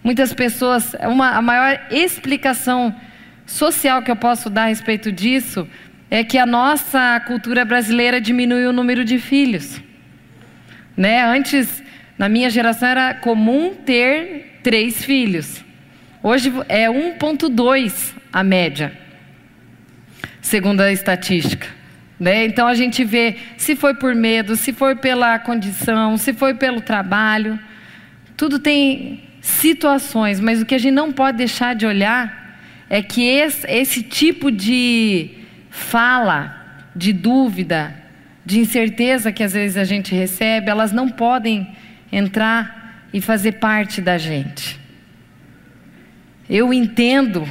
Muitas 0.04 0.34
pessoas, 0.34 0.94
uma, 1.08 1.38
a 1.38 1.42
maior 1.42 1.80
explicação 1.90 2.94
social 3.50 4.02
que 4.02 4.12
eu 4.12 4.16
posso 4.16 4.50
dar 4.50 4.64
a 4.64 4.68
respeito 4.68 5.12
disso 5.12 5.68
é 6.10 6.24
que 6.24 6.38
a 6.38 6.46
nossa 6.46 7.20
cultura 7.22 7.66
brasileira 7.66 8.22
diminui 8.22 8.66
o 8.66 8.72
número 8.72 9.04
de 9.04 9.18
filhos. 9.18 9.82
Né? 10.96 11.24
Antes, 11.24 11.84
na 12.18 12.30
minha 12.30 12.50
geração, 12.50 12.88
era 12.88 13.14
comum 13.14 13.74
ter 13.74 14.60
três 14.64 15.04
filhos. 15.04 15.64
Hoje 16.22 16.54
é 16.68 16.88
1,2 16.88 18.14
a 18.32 18.44
média, 18.44 18.92
segundo 20.42 20.82
a 20.82 20.92
estatística. 20.92 21.68
Né? 22.20 22.46
Então 22.46 22.68
a 22.68 22.76
gente 22.76 23.04
vê 23.04 23.38
se 23.58 23.76
foi 23.76 23.94
por 23.94 24.14
medo, 24.14 24.56
se 24.56 24.74
foi 24.74 24.96
pela 24.96 25.40
condição, 25.40 26.18
se 26.18 26.34
foi 26.34 26.54
pelo 26.54 26.82
trabalho. 26.82 27.58
Tudo 28.36 28.60
tem 28.60 29.24
situações, 29.42 30.40
mas 30.40 30.62
o 30.62 30.66
que 30.66 30.76
a 30.76 30.78
gente 30.78 30.94
não 30.94 31.12
pode 31.12 31.38
deixar 31.38 31.74
de 31.74 31.86
olhar 31.86 32.39
é 32.90 33.02
que 33.02 33.22
esse, 33.22 33.68
esse 33.68 34.02
tipo 34.02 34.52
de 34.52 35.30
fala, 35.70 36.90
de 36.96 37.14
dúvida, 37.14 37.96
de 38.46 38.60
incerteza 38.60 39.32
que 39.32 39.44
às 39.44 39.54
vezes 39.54 39.78
a 39.78 39.84
gente 39.84 40.16
recebe, 40.16 40.70
elas 40.70 40.92
não 40.92 41.08
podem 41.08 41.70
entrar 42.12 43.08
e 43.14 43.22
fazer 43.22 43.54
parte 43.54 44.02
da 44.02 44.18
gente. 44.18 44.80
Eu 46.50 46.74
entendo 46.74 47.48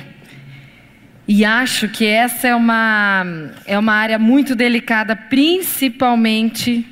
e 1.26 1.45
acho 1.45 1.88
que 1.88 2.04
essa 2.04 2.49
é 2.49 2.54
uma, 2.54 3.25
é 3.64 3.78
uma 3.78 3.92
área 3.92 4.18
muito 4.18 4.57
delicada, 4.57 5.14
principalmente 5.14 6.85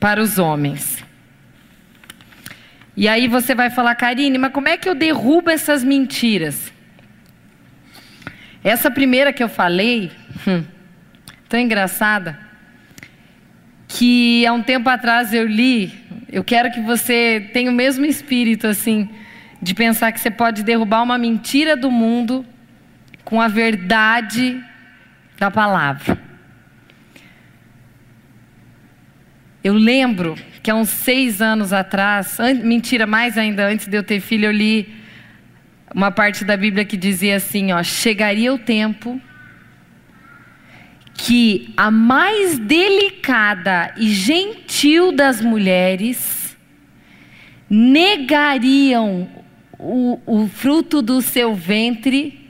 para 0.00 0.22
os 0.22 0.38
homens. 0.38 1.04
E 2.96 3.06
aí 3.06 3.28
você 3.28 3.54
vai 3.54 3.68
falar, 3.68 3.94
Karine, 3.94 4.38
mas 4.38 4.52
como 4.52 4.68
é 4.68 4.76
que 4.76 4.88
eu 4.88 4.94
derrubo 4.94 5.50
essas 5.50 5.84
mentiras? 5.84 6.72
Essa 8.62 8.90
primeira 8.90 9.32
que 9.32 9.42
eu 9.42 9.48
falei, 9.48 10.10
hum, 10.46 10.64
tão 11.48 11.60
engraçada, 11.60 12.38
que 13.86 14.46
há 14.46 14.52
um 14.52 14.62
tempo 14.62 14.88
atrás 14.88 15.32
eu 15.32 15.46
li, 15.46 15.92
eu 16.30 16.44
quero 16.44 16.70
que 16.70 16.80
você 16.80 17.48
tenha 17.52 17.70
o 17.70 17.74
mesmo 17.74 18.04
espírito 18.04 18.66
assim, 18.66 19.08
de 19.62 19.74
pensar 19.74 20.12
que 20.12 20.20
você 20.20 20.30
pode 20.30 20.62
derrubar 20.62 21.02
uma 21.02 21.16
mentira 21.16 21.76
do 21.76 21.90
mundo 21.90 22.44
com 23.24 23.40
a 23.40 23.48
verdade 23.48 24.62
da 25.38 25.50
palavra. 25.50 26.18
Eu 29.62 29.74
lembro 29.74 30.36
que 30.62 30.70
há 30.70 30.74
uns 30.74 30.88
seis 30.88 31.42
anos 31.42 31.72
atrás, 31.72 32.38
mentira, 32.62 33.06
mais 33.06 33.36
ainda 33.36 33.66
antes 33.66 33.86
de 33.86 33.96
eu 33.96 34.02
ter 34.02 34.20
filho, 34.20 34.46
eu 34.46 34.52
li 34.52 34.94
uma 35.94 36.10
parte 36.10 36.44
da 36.44 36.56
Bíblia 36.56 36.84
que 36.84 36.96
dizia 36.96 37.36
assim: 37.36 37.72
ó, 37.72 37.82
chegaria 37.82 38.52
o 38.52 38.58
tempo 38.58 39.20
que 41.14 41.72
a 41.76 41.90
mais 41.90 42.58
delicada 42.58 43.92
e 43.96 44.08
gentil 44.10 45.10
das 45.10 45.40
mulheres 45.40 46.56
negariam 47.68 49.28
o, 49.78 50.20
o 50.24 50.48
fruto 50.48 51.02
do 51.02 51.20
seu 51.20 51.54
ventre 51.54 52.48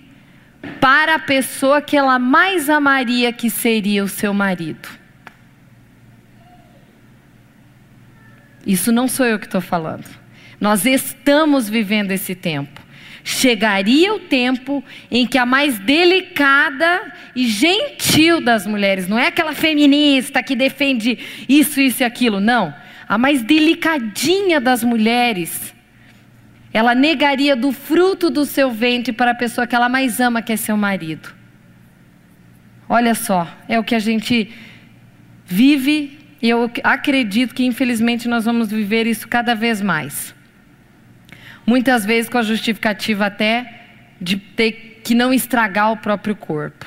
para 0.80 1.14
a 1.14 1.18
pessoa 1.18 1.80
que 1.80 1.96
ela 1.96 2.18
mais 2.18 2.68
amaria, 2.68 3.32
que 3.32 3.48
seria 3.48 4.04
o 4.04 4.08
seu 4.08 4.34
marido. 4.34 4.88
Isso 8.66 8.92
não 8.92 9.08
sou 9.08 9.24
eu 9.24 9.38
que 9.38 9.46
estou 9.46 9.62
falando. 9.62 10.04
Nós 10.60 10.84
estamos 10.84 11.68
vivendo 11.70 12.10
esse 12.10 12.34
tempo 12.34 12.77
chegaria 13.28 14.14
o 14.14 14.20
tempo 14.20 14.82
em 15.10 15.26
que 15.26 15.36
a 15.36 15.44
mais 15.44 15.78
delicada 15.78 17.12
e 17.36 17.46
gentil 17.46 18.40
das 18.40 18.66
mulheres, 18.66 19.06
não 19.06 19.18
é 19.18 19.26
aquela 19.26 19.52
feminista 19.52 20.42
que 20.42 20.56
defende 20.56 21.18
isso, 21.46 21.78
isso 21.78 22.02
e 22.02 22.06
aquilo, 22.06 22.40
não. 22.40 22.74
A 23.06 23.18
mais 23.18 23.42
delicadinha 23.42 24.58
das 24.58 24.82
mulheres, 24.82 25.74
ela 26.72 26.94
negaria 26.94 27.54
do 27.54 27.70
fruto 27.70 28.30
do 28.30 28.46
seu 28.46 28.70
ventre 28.70 29.12
para 29.12 29.32
a 29.32 29.34
pessoa 29.34 29.66
que 29.66 29.76
ela 29.76 29.90
mais 29.90 30.20
ama, 30.20 30.40
que 30.40 30.54
é 30.54 30.56
seu 30.56 30.76
marido. 30.76 31.28
Olha 32.88 33.14
só, 33.14 33.46
é 33.68 33.78
o 33.78 33.84
que 33.84 33.94
a 33.94 33.98
gente 33.98 34.50
vive 35.44 36.18
e 36.40 36.48
eu 36.48 36.70
acredito 36.82 37.54
que 37.54 37.66
infelizmente 37.66 38.26
nós 38.26 38.46
vamos 38.46 38.70
viver 38.70 39.06
isso 39.06 39.28
cada 39.28 39.54
vez 39.54 39.82
mais. 39.82 40.34
Muitas 41.68 42.02
vezes 42.02 42.30
com 42.30 42.38
a 42.38 42.42
justificativa 42.42 43.26
até 43.26 43.70
de 44.18 44.38
ter 44.38 45.02
que 45.04 45.14
não 45.14 45.34
estragar 45.34 45.92
o 45.92 45.98
próprio 45.98 46.34
corpo. 46.34 46.86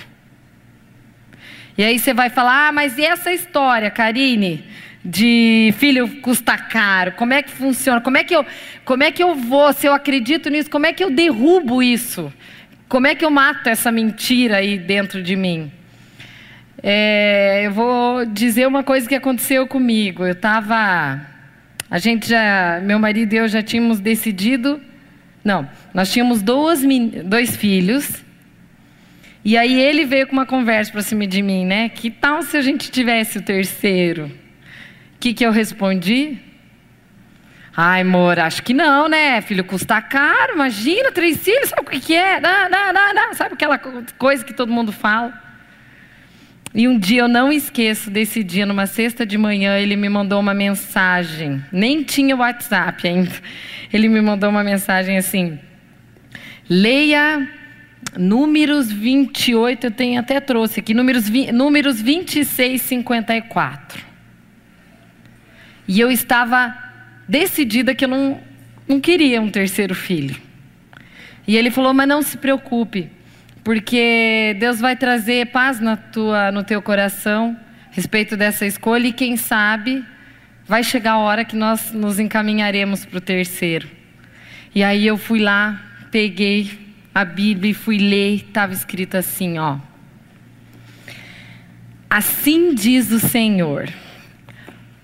E 1.78 1.84
aí 1.84 2.00
você 2.00 2.16
vai 2.16 2.32
falar: 2.32 2.70
ah, 2.70 2.72
mas 2.72 2.98
e 2.98 3.06
essa 3.06 3.32
história, 3.32 3.92
Karine? 3.92 4.66
De 5.06 5.72
filho 5.78 6.08
custa 6.22 6.58
caro, 6.58 7.12
como 7.12 7.32
é 7.32 7.44
que 7.44 7.52
funciona? 7.52 8.02
Como 8.02 8.18
é 8.18 8.24
que 8.24 8.36
eu, 8.36 8.44
como 8.84 9.04
é 9.04 9.12
que 9.12 9.22
eu 9.22 9.36
vou, 9.36 9.72
se 9.72 9.86
eu 9.86 9.94
acredito 9.94 10.50
nisso, 10.50 10.70
como 10.72 10.88
é 10.88 10.94
que 10.94 11.04
eu 11.04 11.12
derrubo 11.12 11.84
isso? 11.84 12.34
Como 12.90 13.06
é 13.06 13.14
que 13.14 13.24
eu 13.24 13.30
mato 13.30 13.70
essa 13.70 13.92
mentira 13.92 14.58
aí 14.58 14.80
dentro 14.80 15.22
de 15.22 15.36
mim? 15.36 15.72
É, 16.82 17.68
eu 17.68 17.72
vou 17.72 18.26
dizer 18.26 18.68
uma 18.68 18.82
coisa 18.82 19.08
que 19.08 19.14
aconteceu 19.14 19.68
comigo. 19.68 20.26
Eu 20.26 20.34
estava 20.34 21.31
a 21.92 21.98
gente 21.98 22.30
já, 22.30 22.80
meu 22.82 22.98
marido 22.98 23.34
e 23.34 23.36
eu 23.36 23.50
já 23.50 23.62
tínhamos 23.62 24.00
decidido. 24.00 24.82
Não, 25.44 25.70
nós 25.94 26.10
tínhamos 26.10 26.42
duas, 26.42 26.82
dois 27.26 27.58
filhos. 27.58 28.24
E 29.44 29.58
aí 29.58 29.78
ele 29.78 30.06
veio 30.06 30.26
com 30.26 30.32
uma 30.32 30.46
conversa 30.46 30.90
para 30.90 31.02
cima 31.02 31.28
de 31.28 31.42
mim, 31.42 31.66
né? 31.66 31.90
Que 31.90 32.10
tal 32.10 32.44
se 32.44 32.56
a 32.56 32.62
gente 32.62 32.90
tivesse 32.90 33.40
o 33.40 33.42
terceiro? 33.42 34.28
O 34.28 35.20
que, 35.20 35.34
que 35.34 35.46
eu 35.46 35.52
respondi? 35.52 36.38
Ai, 37.76 38.02
amor, 38.02 38.40
acho 38.40 38.64
que 38.64 38.74
não, 38.74 39.10
né? 39.10 39.42
Filho 39.42 39.66
custa 39.66 40.02
caro, 40.02 40.54
imagina, 40.54 41.12
três 41.12 41.44
filhos, 41.44 41.70
sabe 41.70 41.82
o 41.82 41.92
que, 41.92 42.00
que 42.00 42.16
é? 42.16 42.40
Não, 42.40 42.70
não, 42.70 42.94
não, 42.94 43.14
não. 43.14 43.34
Sabe 43.34 43.56
aquela 43.56 43.78
coisa 43.78 44.46
que 44.46 44.54
todo 44.54 44.72
mundo 44.72 44.94
fala? 44.94 45.34
E 46.74 46.88
um 46.88 46.98
dia 46.98 47.22
eu 47.22 47.28
não 47.28 47.52
esqueço 47.52 48.10
desse 48.10 48.44
dia, 48.44 48.66
numa 48.66 48.86
sexta 48.86 49.26
de 49.26 49.38
manhã, 49.38 49.78
ele 49.78 49.96
me 49.96 50.08
mandou 50.08 50.40
uma 50.40 50.54
mensagem. 50.54 51.64
Nem 51.72 52.04
tinha 52.04 52.36
WhatsApp 52.36 53.08
ainda. 53.08 53.32
Ele 53.92 54.08
me 54.08 54.22
mandou 54.22 54.50
uma 54.50 54.64
mensagem 54.64 55.18
assim: 55.18 55.60
Leia 56.70 57.48
Números 58.18 58.92
28, 58.92 59.86
eu 59.86 59.92
tenho 59.92 60.20
até 60.20 60.40
trouxe 60.42 60.82
aqui, 60.82 60.94
números, 60.94 61.30
números 61.54 62.02
26, 62.02 62.82
54. 62.82 64.04
E 65.88 66.00
eu 66.00 66.12
estava 66.12 66.76
decidida 67.28 67.96
que 67.96 68.04
eu 68.04 68.10
não, 68.10 68.40
não 68.88 69.00
queria 69.00 69.42
um 69.42 69.50
terceiro 69.50 69.96
filho. 69.96 70.36
E 71.48 71.56
ele 71.56 71.72
falou: 71.72 71.94
Mas 71.94 72.08
não 72.08 72.22
se 72.22 72.38
preocupe, 72.38 73.10
porque 73.64 74.56
Deus 74.60 74.80
vai 74.80 74.96
trazer 74.96 75.48
paz 75.48 75.80
na 75.80 75.96
tua, 75.96 76.52
no 76.52 76.64
teu 76.64 76.82
coração 76.82 77.58
a 77.92 77.96
respeito 77.96 78.36
dessa 78.36 78.66
escolha, 78.66 79.08
e 79.08 79.14
quem 79.14 79.38
sabe 79.38 80.04
vai 80.66 80.84
chegar 80.84 81.14
a 81.14 81.18
hora 81.18 81.44
que 81.44 81.56
nós 81.56 81.92
nos 81.92 82.20
encaminharemos 82.20 83.06
para 83.06 83.18
o 83.18 83.22
terceiro. 83.22 83.88
E 84.74 84.84
aí 84.84 85.06
eu 85.06 85.18
fui 85.18 85.40
lá, 85.40 85.82
peguei 86.10 86.72
a 87.14 87.26
Bíblia 87.26 87.72
e 87.72 87.74
fui 87.74 87.98
ler, 87.98 88.36
estava 88.36 88.72
escrito 88.72 89.18
assim, 89.18 89.60
ó. 89.60 89.78
Assim 92.10 92.74
diz 92.74 93.12
o 93.12 93.20
Senhor: 93.20 93.90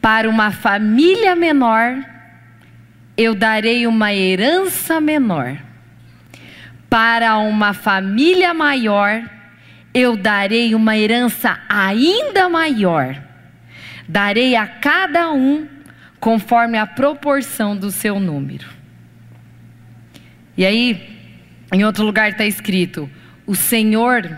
para 0.02 0.30
uma 0.30 0.52
família 0.52 1.36
menor, 1.36 1.98
eu 3.18 3.36
darei 3.36 3.86
uma 3.86 4.14
herança 4.14 5.02
menor. 5.02 5.67
Para 6.90 7.38
uma 7.38 7.74
família 7.74 8.54
maior, 8.54 9.22
eu 9.94 10.16
darei 10.16 10.74
uma 10.74 10.98
herança 10.98 11.60
ainda 11.68 12.48
maior. 12.48 13.22
Darei 14.08 14.56
a 14.56 14.66
cada 14.66 15.32
um 15.32 15.68
conforme 16.20 16.78
a 16.78 16.88
proporção 16.88 17.76
do 17.76 17.92
seu 17.92 18.20
número. 18.20 18.68
E 20.56 20.66
aí, 20.66 21.18
em 21.74 21.84
outro 21.84 22.06
lugar 22.06 22.30
está 22.30 22.46
escrito: 22.46 23.10
O 23.46 23.56
Senhor 23.56 24.30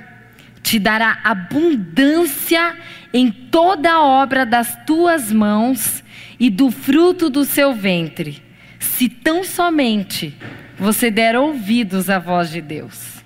te 0.61 0.79
dará 0.79 1.19
abundância 1.23 2.75
em 3.13 3.31
toda 3.31 3.91
a 3.91 4.03
obra 4.03 4.45
das 4.45 4.77
tuas 4.85 5.31
mãos 5.31 6.03
e 6.39 6.49
do 6.49 6.69
fruto 6.71 7.29
do 7.29 7.45
seu 7.45 7.73
ventre, 7.73 8.41
se 8.79 9.09
tão 9.09 9.43
somente 9.43 10.35
você 10.79 11.11
der 11.11 11.35
ouvidos 11.35 12.09
à 12.09 12.17
voz 12.17 12.49
de 12.49 12.61
Deus. 12.61 13.19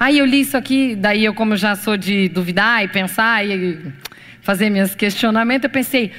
Aí 0.00 0.18
eu 0.18 0.24
li 0.24 0.40
isso 0.40 0.56
aqui, 0.56 0.96
daí 0.96 1.24
eu, 1.24 1.34
como 1.34 1.56
já 1.56 1.76
sou 1.76 1.96
de 1.96 2.28
duvidar 2.28 2.82
e 2.82 2.88
pensar 2.88 3.46
e 3.46 3.92
fazer 4.40 4.68
meus 4.68 4.94
questionamentos, 4.96 5.64
eu 5.64 5.70
pensei, 5.70 6.10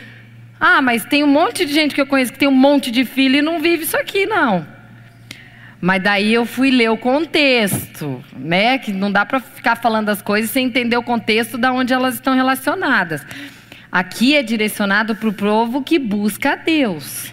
ah, 0.60 0.82
mas 0.82 1.04
tem 1.04 1.24
um 1.24 1.28
monte 1.28 1.66
de 1.66 1.74
gente 1.74 1.94
que 1.94 2.00
eu 2.00 2.08
conheço 2.08 2.32
que 2.32 2.40
tem 2.40 2.48
um 2.48 2.52
monte 2.52 2.90
de 2.92 3.04
filho 3.04 3.36
e 3.38 3.42
não 3.42 3.60
vive 3.60 3.84
isso 3.84 3.98
aqui, 3.98 4.26
não. 4.26 4.66
Mas 5.82 6.02
daí 6.02 6.34
eu 6.34 6.46
fui 6.46 6.72
ler 6.72 6.90
o 6.90 6.96
contexto, 6.96 8.24
né? 8.38 8.78
Que 8.78 8.94
não 8.94 9.12
dá 9.12 9.26
para 9.26 9.42
ficar 9.42 9.76
falando 9.76 10.08
as 10.08 10.22
coisas 10.22 10.50
sem 10.50 10.68
entender 10.68 10.96
o 10.96 11.04
contexto 11.04 11.58
da 11.58 11.74
onde 11.74 11.92
elas 11.92 12.14
estão 12.14 12.34
relacionadas. 12.34 13.26
Aqui 13.94 14.36
é 14.36 14.42
direcionado 14.42 15.16
para 15.16 15.30
o 15.30 15.34
povo 15.34 15.84
que 15.84 16.00
busca 16.00 16.54
a 16.54 16.56
Deus. 16.56 17.32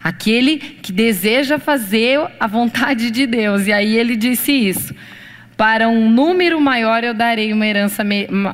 Aquele 0.00 0.58
que 0.58 0.92
deseja 0.92 1.58
fazer 1.58 2.20
a 2.38 2.46
vontade 2.46 3.10
de 3.10 3.26
Deus. 3.26 3.66
E 3.66 3.72
aí 3.72 3.96
ele 3.96 4.14
disse 4.14 4.52
isso. 4.52 4.94
Para 5.56 5.88
um 5.88 6.08
número 6.08 6.60
maior 6.60 7.02
eu 7.02 7.12
darei 7.12 7.52
uma 7.52 7.66
herança 7.66 8.04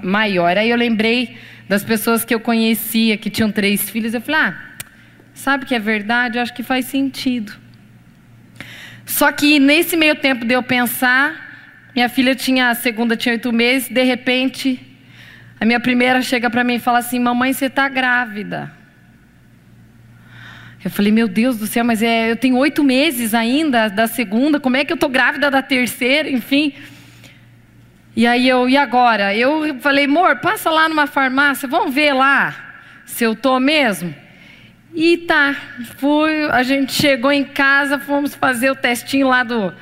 maior. 0.02 0.56
Aí 0.56 0.70
eu 0.70 0.76
lembrei 0.78 1.36
das 1.68 1.84
pessoas 1.84 2.24
que 2.24 2.34
eu 2.34 2.40
conhecia 2.40 3.18
que 3.18 3.28
tinham 3.28 3.52
três 3.52 3.90
filhos, 3.90 4.14
eu 4.14 4.22
falei: 4.22 4.40
ah, 4.40 4.58
sabe 5.34 5.66
que 5.66 5.74
é 5.74 5.78
verdade? 5.78 6.38
Eu 6.38 6.42
acho 6.42 6.54
que 6.54 6.62
faz 6.62 6.86
sentido. 6.86 7.52
Só 9.04 9.30
que 9.30 9.60
nesse 9.60 9.98
meio 9.98 10.14
tempo 10.14 10.46
de 10.46 10.54
eu 10.54 10.62
pensar, 10.62 11.90
minha 11.94 12.08
filha 12.08 12.34
tinha, 12.34 12.70
a 12.70 12.74
segunda 12.74 13.18
tinha 13.18 13.34
oito 13.34 13.52
meses, 13.52 13.90
de 13.90 14.02
repente, 14.02 14.87
a 15.60 15.64
minha 15.64 15.80
primeira 15.80 16.22
chega 16.22 16.48
para 16.48 16.64
mim 16.64 16.74
e 16.74 16.78
fala 16.78 16.98
assim: 16.98 17.18
Mamãe, 17.18 17.52
você 17.52 17.66
está 17.66 17.88
grávida. 17.88 18.72
Eu 20.84 20.90
falei, 20.90 21.10
meu 21.10 21.26
Deus 21.26 21.58
do 21.58 21.66
céu, 21.66 21.84
mas 21.84 22.02
é, 22.02 22.30
eu 22.30 22.36
tenho 22.36 22.56
oito 22.56 22.84
meses 22.84 23.34
ainda 23.34 23.88
da 23.88 24.06
segunda, 24.06 24.60
como 24.60 24.76
é 24.76 24.84
que 24.84 24.92
eu 24.92 24.94
estou 24.94 25.10
grávida 25.10 25.50
da 25.50 25.60
terceira? 25.60 26.30
Enfim. 26.30 26.72
E 28.14 28.26
aí 28.26 28.48
eu, 28.48 28.68
e 28.68 28.76
agora? 28.76 29.34
Eu 29.34 29.78
falei, 29.80 30.04
amor, 30.04 30.36
passa 30.36 30.70
lá 30.70 30.88
numa 30.88 31.06
farmácia, 31.06 31.68
vamos 31.68 31.92
ver 31.92 32.12
lá 32.12 32.54
se 33.04 33.24
eu 33.24 33.34
tô 33.34 33.58
mesmo. 33.58 34.14
E 34.94 35.18
tá, 35.18 35.54
fui, 35.98 36.46
a 36.50 36.62
gente 36.62 36.92
chegou 36.92 37.30
em 37.32 37.44
casa, 37.44 37.98
fomos 37.98 38.34
fazer 38.34 38.70
o 38.70 38.76
testinho 38.76 39.28
lá 39.28 39.42
do. 39.42 39.74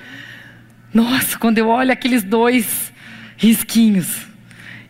Nossa, 0.93 1.39
quando 1.39 1.59
eu 1.59 1.69
olho 1.69 1.93
aqueles 1.93 2.23
dois 2.23 2.93
risquinhos. 3.37 4.27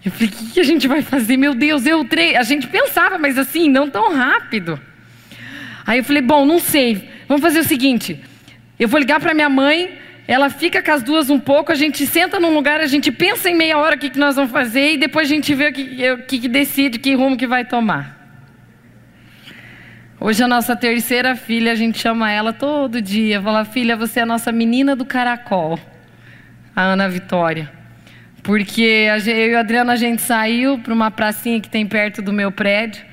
Eu 0.07 0.13
falei, 0.13 0.29
o 0.29 0.33
que, 0.33 0.53
que 0.53 0.61
a 0.61 0.65
gente 0.65 0.89
vai 0.89 1.03
fazer? 1.03 1.37
Meu 1.37 1.55
Deus, 1.55 1.85
eu 1.85 2.03
trei. 2.05 2.35
A 2.37 2.43
gente 2.43 2.67
pensava, 2.69 3.19
mas 3.19 3.37
assim, 3.37 3.69
não 3.69 3.91
tão 3.91 4.15
rápido. 4.15 4.81
Aí 5.87 5.99
eu 5.99 6.05
falei, 6.05 6.23
bom, 6.23 6.47
não 6.47 6.59
sei. 6.59 7.11
Vamos 7.29 7.43
fazer 7.43 7.59
o 7.59 7.65
seguinte: 7.65 8.19
eu 8.79 8.89
vou 8.89 8.99
ligar 8.99 9.21
para 9.21 9.35
minha 9.35 9.51
mãe 9.51 9.99
ela 10.29 10.51
fica 10.51 10.83
com 10.83 10.91
as 10.91 11.03
duas 11.03 11.31
um 11.31 11.39
pouco, 11.39 11.71
a 11.71 11.75
gente 11.75 12.05
senta 12.05 12.41
num 12.41 12.53
lugar, 12.53 12.81
a 12.81 12.87
gente 12.87 13.13
pensa 13.13 13.49
em 13.49 13.55
meia 13.55 13.79
hora 13.79 13.95
o 13.95 13.99
que, 13.99 14.11
que 14.11 14.19
nós 14.19 14.35
vamos 14.35 14.51
fazer 14.51 14.95
e 14.95 14.97
depois 14.97 15.31
a 15.31 15.35
gente 15.35 15.55
vê 15.55 15.69
o 15.69 15.73
que, 15.73 16.17
que, 16.27 16.39
que 16.41 16.49
decide, 16.49 16.99
que 16.99 17.15
rumo 17.15 17.37
que 17.37 17.47
vai 17.47 17.65
tomar. 17.65 18.17
Hoje 20.19 20.43
a 20.43 20.49
nossa 20.49 20.75
terceira 20.75 21.37
filha, 21.37 21.71
a 21.71 21.75
gente 21.77 21.99
chama 21.99 22.33
ela 22.33 22.53
todo 22.53 23.01
dia, 23.01 23.41
fala, 23.41 23.65
filha, 23.65 23.95
você 23.95 24.21
é 24.21 24.23
a 24.25 24.27
nossa 24.27 24.51
menina 24.51 24.97
do 24.97 25.05
caracol, 25.05 25.79
a 26.75 26.83
Ana 26.83 27.09
Vitória. 27.09 27.76
Porque 28.47 28.81
eu 29.27 29.51
e 29.51 29.55
a 29.55 29.61
Adriana, 29.61 29.93
a 29.93 29.97
gente 29.97 30.23
saiu 30.23 30.79
para 30.79 30.95
uma 30.95 31.11
pracinha 31.11 31.61
que 31.61 31.69
tem 31.69 31.87
perto 31.87 32.23
do 32.23 32.33
meu 32.33 32.51
prédio, 32.51 33.05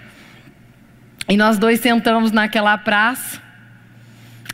e 1.27 1.35
nós 1.35 1.57
dois 1.57 1.81
sentamos 1.81 2.31
naquela 2.31 2.77
praça, 2.77 3.43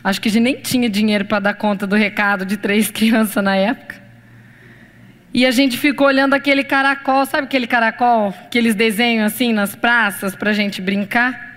Acho 0.04 0.22
que 0.22 0.30
a 0.30 0.32
gente 0.32 0.44
nem 0.44 0.56
tinha 0.56 0.90
dinheiro 0.90 1.26
para 1.26 1.40
dar 1.40 1.54
conta 1.54 1.86
do 1.86 1.96
recado 1.96 2.46
de 2.46 2.58
três 2.58 2.90
crianças 2.92 3.44
na 3.44 3.56
época. 3.56 3.96
E 5.34 5.46
a 5.46 5.52
gente 5.52 5.78
ficou 5.78 6.08
olhando 6.08 6.34
aquele 6.34 6.64
caracol, 6.64 7.26
sabe 7.26 7.44
aquele 7.44 7.68
caracol 7.68 8.34
que 8.50 8.58
eles 8.58 8.74
desenham 8.74 9.26
assim 9.26 9.54
nas 9.54 9.76
praças 9.76 10.36
para 10.36 10.50
a 10.50 10.54
gente 10.54 10.82
brincar? 10.82 11.48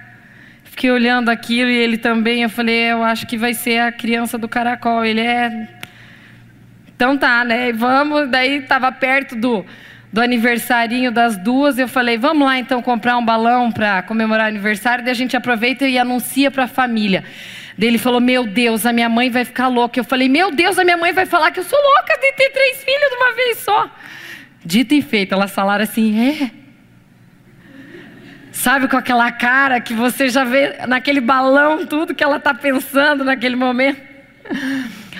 Fiquei 0.64 0.90
olhando 0.90 1.30
aquilo 1.30 1.70
e 1.70 1.76
ele 1.76 1.96
também. 1.96 2.42
Eu 2.42 2.50
falei, 2.50 2.92
eu 2.92 3.02
acho 3.02 3.26
que 3.26 3.38
vai 3.38 3.54
ser 3.54 3.78
a 3.78 3.92
criança 3.92 4.37
do 4.37 4.48
caracol. 4.48 5.04
Ele 5.04 5.20
é. 5.20 5.68
Então 7.03 7.19
tá, 7.19 7.45
né? 7.45 7.73
Vamos. 7.73 8.31
Daí 8.31 8.59
estava 8.59 8.93
perto 8.93 9.35
do, 9.35 9.67
do 10.12 10.21
aniversarinho 10.21 11.11
das 11.11 11.37
duas. 11.37 11.77
Eu 11.77 11.88
falei, 11.88 12.17
vamos 12.17 12.47
lá 12.47 12.61
então 12.61 12.81
comprar 12.81 13.17
um 13.17 13.25
balão 13.25 13.73
para 13.73 14.05
comemorar 14.05 14.47
o 14.47 14.49
aniversário. 14.51 15.03
Daí 15.03 15.11
a 15.11 15.17
gente 15.17 15.37
aproveita 15.37 15.85
e 15.85 15.99
anuncia 15.99 16.49
para 16.49 16.62
a 16.62 16.69
família. 16.69 17.25
Daí 17.77 17.88
ele 17.88 17.99
falou: 17.99 18.21
Meu 18.21 18.47
Deus, 18.47 18.87
a 18.87 18.93
minha 18.93 19.09
mãe 19.09 19.31
vai 19.31 19.45
ficar 19.45 19.67
louca. 19.67 19.99
Eu 19.99 20.05
falei: 20.05 20.29
Meu 20.29 20.53
Deus, 20.53 20.79
a 20.79 20.85
minha 20.85 20.97
mãe 20.97 21.12
vai 21.12 21.27
falar 21.27 21.51
que 21.51 21.59
eu 21.59 21.65
sou 21.65 21.77
louca 21.77 22.17
de 22.21 22.33
ter 22.37 22.51
três 22.51 22.85
filhos 22.85 23.11
de 23.11 23.17
uma 23.17 23.33
vez 23.33 23.59
só. 23.59 23.91
Dito 24.65 24.95
e 24.95 25.03
feito, 25.03 25.35
elas 25.35 25.51
falaram 25.51 25.83
assim: 25.83 26.17
É. 26.25 26.51
Sabe, 28.53 28.87
com 28.87 28.97
aquela 28.97 29.33
cara 29.33 29.81
que 29.81 29.93
você 29.93 30.29
já 30.29 30.45
vê 30.45 30.87
naquele 30.87 31.21
balão 31.21 31.85
tudo 31.85 32.15
que 32.15 32.23
ela 32.23 32.37
está 32.37 32.55
pensando 32.55 33.25
naquele 33.25 33.57
momento. 33.57 34.01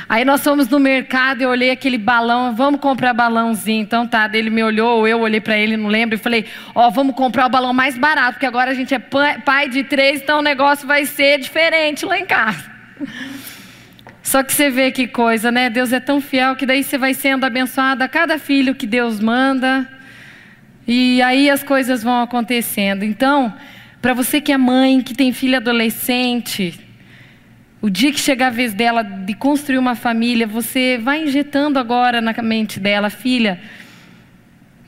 Aí 0.09 0.25
nós 0.25 0.43
fomos 0.43 0.69
no 0.69 0.79
mercado, 0.79 1.43
eu 1.43 1.51
olhei 1.51 1.71
aquele 1.71 1.99
balão, 1.99 2.55
vamos 2.55 2.81
comprar 2.81 3.13
balãozinho. 3.15 3.83
Então 3.83 4.07
tá, 4.07 4.29
ele 4.33 4.51
me 4.51 4.63
olhou, 4.63 4.99
ou 4.99 5.09
eu 5.09 5.21
olhei 5.21 5.41
para 5.41 5.57
ele, 5.57 5.77
não 5.77 5.89
lembro, 5.89 6.17
e 6.17 6.19
falei: 6.19 6.45
Ó, 6.75 6.91
vamos 6.91 7.15
comprar 7.15 7.47
o 7.47 7.51
balão 7.51 7.73
mais 7.73 7.97
barato, 7.97 8.33
porque 8.33 8.47
agora 8.47 8.71
a 8.71 8.75
gente 8.75 8.95
é 8.95 8.99
pai 8.99 9.69
de 9.69 9.85
três, 9.85 10.21
então 10.21 10.41
o 10.41 10.43
negócio 10.43 10.87
vai 10.87 11.05
ser 11.05 11.39
diferente 11.39 12.05
lá 12.05 12.19
em 12.19 12.27
casa. 12.27 12.71
Só 14.23 14.43
que 14.43 14.53
você 14.53 14.71
vê 14.71 14.91
que 14.93 15.07
coisa, 15.07 15.51
né? 15.51 15.69
Deus 15.69 15.93
é 15.93 16.01
tão 16.01 16.21
fiel 16.21 16.55
que 16.55 16.65
daí 16.65 16.85
você 16.85 16.97
vai 16.97 17.13
sendo 17.13 17.45
abençoado 17.45 18.03
a 18.05 18.09
cada 18.09 18.39
filho 18.39 18.75
que 18.75 18.87
Deus 18.87 19.21
manda. 19.21 19.89
E 20.87 21.21
aí 21.23 21.51
as 21.51 21.63
coisas 21.63 22.03
vão 22.03 22.23
acontecendo. 22.23 23.05
Então, 23.05 23.53
para 24.01 24.15
você 24.15 24.41
que 24.41 24.53
é 24.53 24.57
mãe, 24.57 25.01
que 25.01 25.15
tem 25.15 25.33
filho 25.33 25.57
adolescente, 25.57 26.81
o 27.83 27.91
dia 27.91 28.13
que 28.13 28.21
chegar 28.21 28.47
a 28.47 28.51
vez 28.51 28.73
dela 28.73 29.03
de 29.03 29.35
construir 29.35 29.77
uma 29.77 29.97
família, 29.97 30.47
você 30.47 31.01
vai 31.03 31.25
injetando 31.25 31.81
agora 31.81 32.21
na 32.21 32.33
mente 32.41 32.79
dela, 32.79 33.11
filha, 33.11 33.61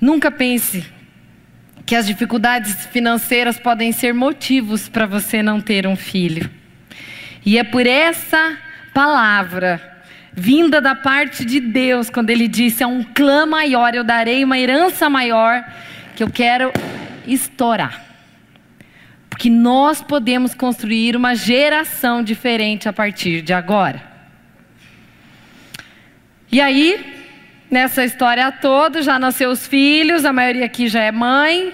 nunca 0.01 0.31
pense 0.31 0.85
que 1.85 1.97
as 1.97 2.07
dificuldades 2.07 2.87
financeiras 2.87 3.59
podem 3.59 3.91
ser 3.91 4.15
motivos 4.15 4.89
para 4.89 5.07
você 5.07 5.43
não 5.43 5.61
ter 5.61 5.89
um 5.89 5.97
filho. 5.97 6.49
E 7.45 7.59
é 7.59 7.65
por 7.65 7.85
essa 7.85 8.57
palavra, 8.95 9.83
vinda 10.33 10.81
da 10.81 10.95
parte 10.95 11.45
de 11.45 11.59
Deus, 11.59 12.09
quando 12.09 12.31
Ele 12.31 12.47
disse: 12.47 12.85
a 12.85 12.87
um 12.87 13.03
clã 13.03 13.45
maior 13.45 13.93
eu 13.93 14.05
darei 14.05 14.45
uma 14.45 14.57
herança 14.57 15.11
maior, 15.11 15.65
que 16.15 16.23
eu 16.23 16.31
quero 16.31 16.73
estourar. 17.27 18.14
Porque 19.35 19.51
nós 19.51 20.01
podemos 20.01 20.55
construir 20.55 21.17
uma 21.17 21.35
geração 21.35 22.23
diferente 22.23 22.89
a 22.89 22.93
partir 22.93 23.43
de 23.43 23.53
agora. 23.53 24.01
E 26.53 26.61
aí, 26.61 27.25
nessa 27.69 28.05
história 28.05 28.53
toda, 28.53 29.03
já 29.03 29.19
nasceu 29.19 29.51
os 29.51 29.67
filhos, 29.67 30.25
a 30.25 30.33
maioria 30.33 30.65
aqui 30.65 30.87
já 30.87 31.03
é 31.03 31.11
mãe. 31.11 31.73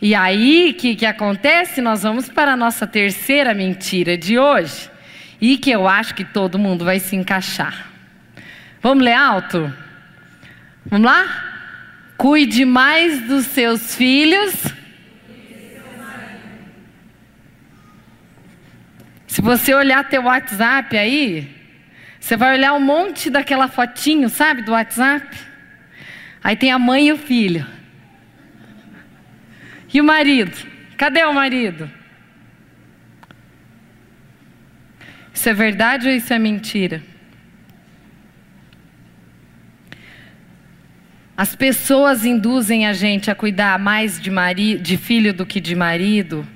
E 0.00 0.14
aí, 0.14 0.70
o 0.70 0.74
que, 0.80 0.96
que 0.96 1.04
acontece? 1.04 1.82
Nós 1.82 2.02
vamos 2.02 2.30
para 2.30 2.54
a 2.54 2.56
nossa 2.56 2.86
terceira 2.86 3.52
mentira 3.52 4.16
de 4.16 4.38
hoje. 4.38 4.90
E 5.38 5.58
que 5.58 5.70
eu 5.70 5.86
acho 5.86 6.14
que 6.14 6.24
todo 6.24 6.58
mundo 6.58 6.82
vai 6.82 6.98
se 6.98 7.14
encaixar. 7.14 7.90
Vamos 8.80 9.04
ler 9.04 9.12
alto? 9.12 9.70
Vamos 10.86 11.06
lá? 11.06 11.26
Cuide 12.16 12.64
mais 12.64 13.20
dos 13.28 13.44
seus 13.44 13.94
filhos. 13.94 14.74
Se 19.36 19.42
você 19.42 19.74
olhar 19.74 20.02
teu 20.08 20.22
WhatsApp 20.22 20.96
aí, 20.96 21.54
você 22.18 22.38
vai 22.38 22.54
olhar 22.54 22.72
um 22.72 22.80
monte 22.80 23.28
daquela 23.28 23.68
fotinho, 23.68 24.30
sabe, 24.30 24.62
do 24.62 24.72
WhatsApp? 24.72 25.28
Aí 26.42 26.56
tem 26.56 26.72
a 26.72 26.78
mãe 26.78 27.08
e 27.08 27.12
o 27.12 27.18
filho. 27.18 27.66
E 29.92 30.00
o 30.00 30.04
marido? 30.04 30.56
Cadê 30.96 31.22
o 31.24 31.34
marido? 31.34 31.90
Isso 35.34 35.50
é 35.50 35.52
verdade 35.52 36.08
ou 36.08 36.14
isso 36.14 36.32
é 36.32 36.38
mentira? 36.38 37.02
As 41.36 41.54
pessoas 41.54 42.24
induzem 42.24 42.86
a 42.86 42.94
gente 42.94 43.30
a 43.30 43.34
cuidar 43.34 43.78
mais 43.78 44.18
de, 44.18 44.30
marido, 44.30 44.82
de 44.82 44.96
filho 44.96 45.34
do 45.34 45.44
que 45.44 45.60
de 45.60 45.76
marido. 45.76 46.55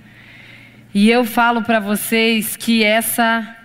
E 0.92 1.08
eu 1.08 1.24
falo 1.24 1.62
para 1.62 1.78
vocês 1.78 2.56
que 2.56 2.82
essa 2.82 3.56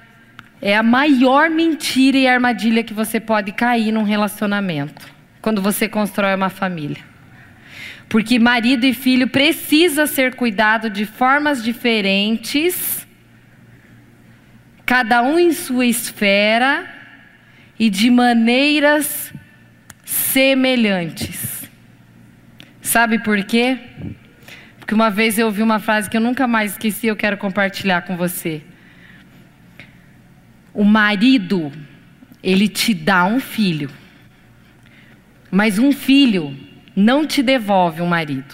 é 0.61 0.75
a 0.75 0.83
maior 0.83 1.49
mentira 1.49 2.17
e 2.17 2.27
armadilha 2.27 2.83
que 2.83 2.93
você 2.93 3.19
pode 3.19 3.51
cair 3.51 3.91
num 3.91 4.03
relacionamento, 4.03 5.07
quando 5.41 5.61
você 5.61 5.89
constrói 5.89 6.35
uma 6.35 6.49
família. 6.49 7.03
Porque 8.07 8.38
marido 8.38 8.85
e 8.85 8.93
filho 8.93 9.27
precisa 9.27 10.05
ser 10.05 10.35
cuidado 10.35 10.89
de 10.89 11.05
formas 11.05 11.63
diferentes, 11.63 13.07
cada 14.85 15.23
um 15.23 15.39
em 15.39 15.51
sua 15.51 15.88
esfera 15.88 16.88
e 17.79 17.89
de 17.89 18.11
maneiras 18.11 19.33
semelhantes. 20.03 21.67
Sabe 22.81 23.17
por 23.19 23.43
quê? 23.43 23.79
Porque 24.86 24.93
uma 24.93 25.10
vez 25.10 25.39
eu 25.39 25.48
ouvi 25.48 25.63
uma 25.63 25.80
frase 25.80 26.08
que 26.08 26.15
eu 26.15 26.21
nunca 26.21 26.45
mais 26.45 26.74
esqueci, 26.74 27.08
eu 27.08 27.15
quero 27.15 27.38
compartilhar 27.38 28.04
com 28.04 28.15
você. 28.15 28.62
O 30.71 30.84
marido, 30.84 31.71
ele 32.43 32.67
te 32.67 32.93
dá 32.93 33.26
um 33.26 33.39
filho, 33.39 33.89
mas 35.50 35.80
um 35.80 35.91
filho 35.91 36.56
não 36.95 37.26
te 37.26 37.41
devolve 37.41 38.00
um 38.04 38.06
marido. 38.06 38.54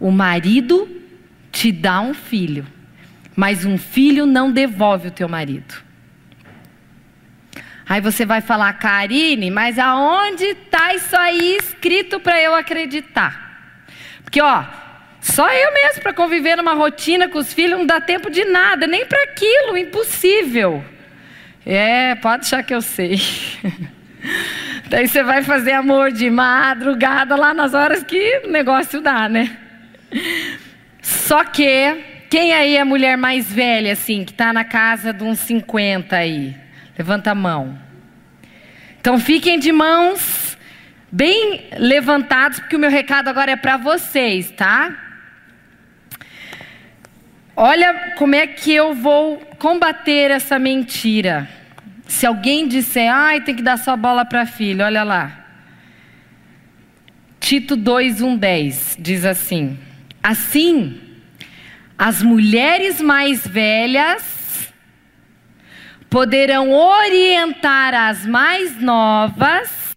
O 0.00 0.10
marido 0.10 0.88
te 1.52 1.70
dá 1.70 2.00
um 2.00 2.14
filho, 2.14 2.66
mas 3.36 3.64
um 3.64 3.78
filho 3.78 4.26
não 4.26 4.50
devolve 4.50 5.06
o 5.06 5.12
teu 5.12 5.28
marido. 5.28 5.85
Aí 7.88 8.00
você 8.00 8.26
vai 8.26 8.40
falar, 8.40 8.72
Karine, 8.72 9.50
mas 9.50 9.78
aonde 9.78 10.44
está 10.44 10.92
isso 10.92 11.16
aí 11.16 11.56
escrito 11.56 12.18
para 12.18 12.42
eu 12.42 12.54
acreditar? 12.54 13.84
Porque, 14.24 14.40
ó, 14.40 14.64
só 15.20 15.48
eu 15.52 15.72
mesmo 15.72 16.02
para 16.02 16.12
conviver 16.12 16.56
numa 16.56 16.74
rotina 16.74 17.28
com 17.28 17.38
os 17.38 17.52
filhos 17.52 17.78
não 17.78 17.86
dá 17.86 18.00
tempo 18.00 18.28
de 18.28 18.44
nada, 18.44 18.88
nem 18.88 19.06
para 19.06 19.22
aquilo, 19.22 19.76
impossível. 19.78 20.84
É, 21.64 22.16
pode 22.16 22.46
achar 22.46 22.62
que 22.64 22.74
eu 22.74 22.82
sei. 22.82 23.20
Daí 24.88 25.06
você 25.06 25.22
vai 25.22 25.42
fazer 25.42 25.72
amor 25.72 26.10
de 26.10 26.28
madrugada 26.28 27.36
lá 27.36 27.54
nas 27.54 27.72
horas 27.72 28.02
que 28.02 28.42
o 28.44 28.50
negócio 28.50 29.00
dá, 29.00 29.28
né? 29.28 29.56
Só 31.00 31.44
que, 31.44 31.96
quem 32.28 32.52
aí 32.52 32.76
é 32.76 32.80
a 32.80 32.84
mulher 32.84 33.16
mais 33.16 33.52
velha, 33.52 33.92
assim, 33.92 34.24
que 34.24 34.32
está 34.32 34.52
na 34.52 34.64
casa 34.64 35.12
de 35.12 35.22
uns 35.22 35.38
50 35.40 36.16
aí? 36.16 36.65
Levanta 36.98 37.30
a 37.30 37.34
mão. 37.34 37.78
Então 39.00 39.18
fiquem 39.18 39.58
de 39.58 39.70
mãos 39.72 40.58
bem 41.12 41.68
levantados, 41.78 42.58
porque 42.58 42.76
o 42.76 42.78
meu 42.78 42.90
recado 42.90 43.28
agora 43.28 43.52
é 43.52 43.56
para 43.56 43.76
vocês, 43.76 44.50
tá? 44.50 44.94
Olha 47.54 48.14
como 48.18 48.34
é 48.34 48.46
que 48.46 48.74
eu 48.74 48.94
vou 48.94 49.38
combater 49.58 50.30
essa 50.30 50.58
mentira. 50.58 51.48
Se 52.06 52.26
alguém 52.26 52.68
disser, 52.68 53.10
ai, 53.10 53.40
tem 53.40 53.54
que 53.54 53.62
dar 53.62 53.78
sua 53.78 53.96
bola 53.96 54.24
para 54.24 54.44
filho, 54.44 54.84
olha 54.84 55.02
lá. 55.02 55.44
Tito 57.40 57.76
2, 57.76 58.22
1, 58.22 58.36
10 58.36 58.96
diz 59.00 59.24
assim: 59.24 59.78
Assim, 60.22 61.00
as 61.96 62.22
mulheres 62.22 63.00
mais 63.00 63.46
velhas 63.46 64.35
poderão 66.08 66.70
orientar 66.70 67.94
as 67.94 68.24
mais 68.24 68.80
novas, 68.80 69.96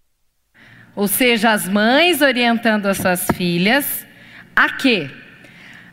ou 0.94 1.08
seja, 1.08 1.52
as 1.52 1.68
mães 1.68 2.20
orientando 2.20 2.86
as 2.86 2.98
suas 2.98 3.26
filhas, 3.34 4.06
a 4.54 4.68
quê? 4.70 5.10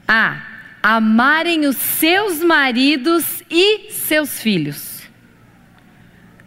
A 0.07 0.41
amarem 0.81 1.65
os 1.65 1.77
seus 1.77 2.43
maridos 2.43 3.43
e 3.49 3.91
seus 3.91 4.41
filhos. 4.41 5.03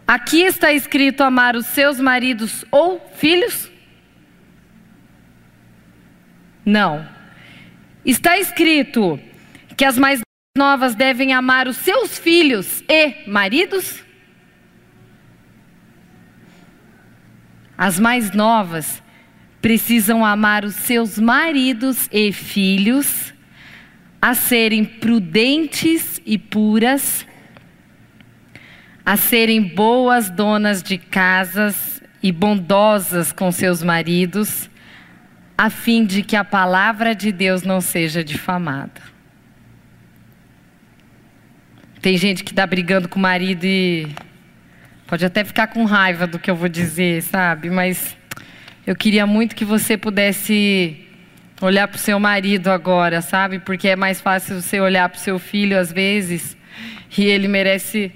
Aqui 0.07 0.41
está 0.41 0.73
escrito 0.73 1.21
amar 1.23 1.55
os 1.55 1.67
seus 1.67 1.99
maridos 1.99 2.65
ou 2.69 2.99
filhos? 3.15 3.71
Não. 6.65 7.07
Está 8.03 8.37
escrito 8.37 9.19
que 9.77 9.85
as 9.85 9.97
mais 9.97 10.21
novas 10.57 10.95
devem 10.95 11.31
amar 11.31 11.65
os 11.65 11.77
seus 11.77 12.19
filhos 12.19 12.83
e 12.89 13.25
maridos? 13.25 14.03
As 17.77 17.97
mais 17.97 18.31
novas 18.31 19.01
precisam 19.61 20.25
amar 20.25 20.65
os 20.65 20.75
seus 20.75 21.17
maridos 21.17 22.09
e 22.11 22.33
filhos, 22.33 23.33
a 24.21 24.33
serem 24.33 24.83
prudentes 24.83 26.19
e 26.25 26.37
puras, 26.37 27.25
a 29.05 29.15
serem 29.15 29.63
boas 29.63 30.29
donas 30.29 30.83
de 30.83 30.97
casas 30.97 32.03
e 32.21 32.29
bondosas 32.29 33.31
com 33.31 33.53
seus 33.53 33.81
maridos, 33.81 34.69
a 35.57 35.69
fim 35.69 36.05
de 36.05 36.21
que 36.23 36.35
a 36.35 36.43
palavra 36.43 37.15
de 37.15 37.31
Deus 37.31 37.63
não 37.63 37.79
seja 37.79 38.21
difamada. 38.21 39.10
Tem 42.01 42.17
gente 42.17 42.43
que 42.43 42.51
está 42.51 42.65
brigando 42.65 43.07
com 43.07 43.19
o 43.19 43.21
marido 43.21 43.63
e 43.63 44.07
pode 45.05 45.23
até 45.23 45.43
ficar 45.43 45.67
com 45.67 45.85
raiva 45.85 46.25
do 46.25 46.39
que 46.39 46.49
eu 46.49 46.55
vou 46.55 46.67
dizer, 46.67 47.21
sabe? 47.21 47.69
Mas 47.69 48.17
eu 48.87 48.95
queria 48.95 49.27
muito 49.27 49.55
que 49.55 49.63
você 49.63 49.95
pudesse 49.95 50.97
olhar 51.61 51.87
para 51.87 51.97
o 51.97 51.99
seu 51.99 52.19
marido 52.19 52.71
agora, 52.71 53.21
sabe? 53.21 53.59
Porque 53.59 53.87
é 53.87 53.95
mais 53.95 54.19
fácil 54.19 54.59
você 54.59 54.79
olhar 54.79 55.07
para 55.09 55.17
o 55.19 55.21
seu 55.21 55.37
filho 55.37 55.77
às 55.77 55.91
vezes 55.91 56.57
e 57.15 57.23
ele 57.25 57.47
merece 57.47 58.11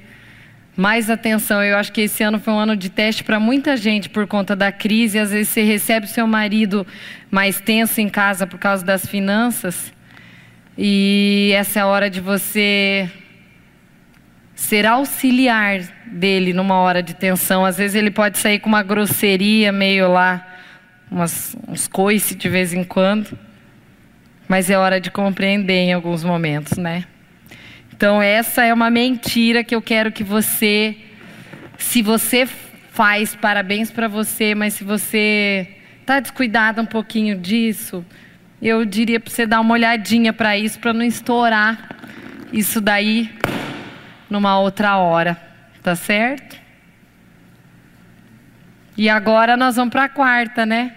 mais 0.76 1.08
atenção. 1.12 1.64
Eu 1.64 1.78
acho 1.78 1.92
que 1.92 2.02
esse 2.02 2.24
ano 2.24 2.40
foi 2.40 2.56
um 2.56 2.60
ano 2.60 2.76
de 2.76 2.90
teste 2.90 3.24
para 3.24 3.40
muita 3.40 3.78
gente 3.78 4.10
por 4.10 4.26
conta 4.26 4.56
da 4.56 4.72
crise. 4.72 5.20
Às 5.20 5.30
vezes 5.30 5.50
você 5.50 5.62
recebe 5.62 6.08
o 6.08 6.10
seu 6.10 6.26
marido 6.26 6.88
mais 7.30 7.62
tenso 7.62 8.02
em 8.02 8.10
casa 8.10 8.48
por 8.48 8.58
causa 8.58 8.84
das 8.84 9.06
finanças. 9.06 9.94
E 10.76 11.52
essa 11.54 11.78
é 11.78 11.82
a 11.84 11.86
hora 11.86 12.10
de 12.10 12.20
você 12.20 13.12
ser 14.56 14.86
auxiliar 14.86 15.82
dele 16.06 16.54
numa 16.54 16.76
hora 16.76 17.04
de 17.04 17.14
tensão. 17.14 17.66
Às 17.66 17.78
vezes 17.78 17.96
ele 17.96 18.10
pode 18.10 18.38
sair 18.38 18.60
com 18.60 18.70
uma 18.70 18.82
grosseria 18.82 19.72
meio 19.72 20.12
lá, 20.12 20.48
umas, 21.12 21.56
uns 21.68 21.88
coice 21.88 22.34
de 22.34 22.48
vez 22.48 22.74
em 22.74 22.84
quando. 22.84 23.38
Mas 24.48 24.70
é 24.70 24.78
hora 24.78 25.02
de 25.02 25.12
compreender 25.12 25.74
em 25.74 25.94
alguns 25.94 26.24
momentos, 26.24 26.78
né? 26.78 27.04
Então 27.94 28.22
essa 28.22 28.64
é 28.64 28.74
uma 28.74 28.90
mentira 28.90 29.64
que 29.64 29.76
eu 29.76 29.82
quero 29.82 30.12
que 30.12 30.24
você, 30.24 30.96
se 31.78 32.02
você 32.02 32.48
faz, 32.92 33.36
parabéns 33.36 33.92
para 33.92 34.08
você, 34.08 34.56
mas 34.56 34.74
se 34.76 34.84
você 34.84 35.68
está 36.00 36.20
descuidado 36.20 36.82
um 36.82 36.86
pouquinho 36.86 37.38
disso, 37.38 38.06
eu 38.62 38.86
diria 38.86 39.20
para 39.20 39.32
você 39.32 39.46
dar 39.46 39.60
uma 39.60 39.74
olhadinha 39.74 40.32
para 40.32 40.58
isso, 40.58 40.80
para 40.80 40.94
não 40.94 41.04
estourar 41.04 41.90
isso 42.54 42.80
daí 42.80 43.30
numa 44.30 44.60
outra 44.60 44.98
hora, 44.98 45.40
tá 45.82 45.96
certo? 45.96 46.58
E 48.98 49.10
agora 49.10 49.58
nós 49.58 49.76
vamos 49.76 49.92
para 49.92 50.06
a 50.06 50.10
quarta, 50.10 50.66
né? 50.66 50.94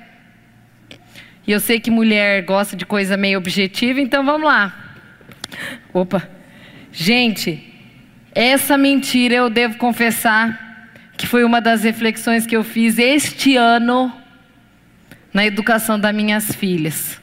E 1.46 1.52
eu 1.52 1.60
sei 1.60 1.80
que 1.80 1.90
mulher 1.90 2.44
gosta 2.44 2.76
de 2.76 2.84
coisa 2.84 3.16
meio 3.16 3.38
objetiva, 3.38 4.00
então 4.00 4.24
vamos 4.24 4.46
lá. 4.46 4.96
Opa. 5.92 6.28
Gente, 6.92 7.64
essa 8.34 8.76
mentira 8.76 9.34
eu 9.34 9.50
devo 9.50 9.78
confessar 9.78 10.90
que 11.16 11.26
foi 11.26 11.42
uma 11.42 11.60
das 11.60 11.82
reflexões 11.82 12.46
que 12.46 12.56
eu 12.56 12.62
fiz 12.62 12.98
este 12.98 13.56
ano 13.56 14.12
na 15.34 15.44
educação 15.44 15.98
das 15.98 16.14
minhas 16.14 16.54
filhas. 16.54 17.20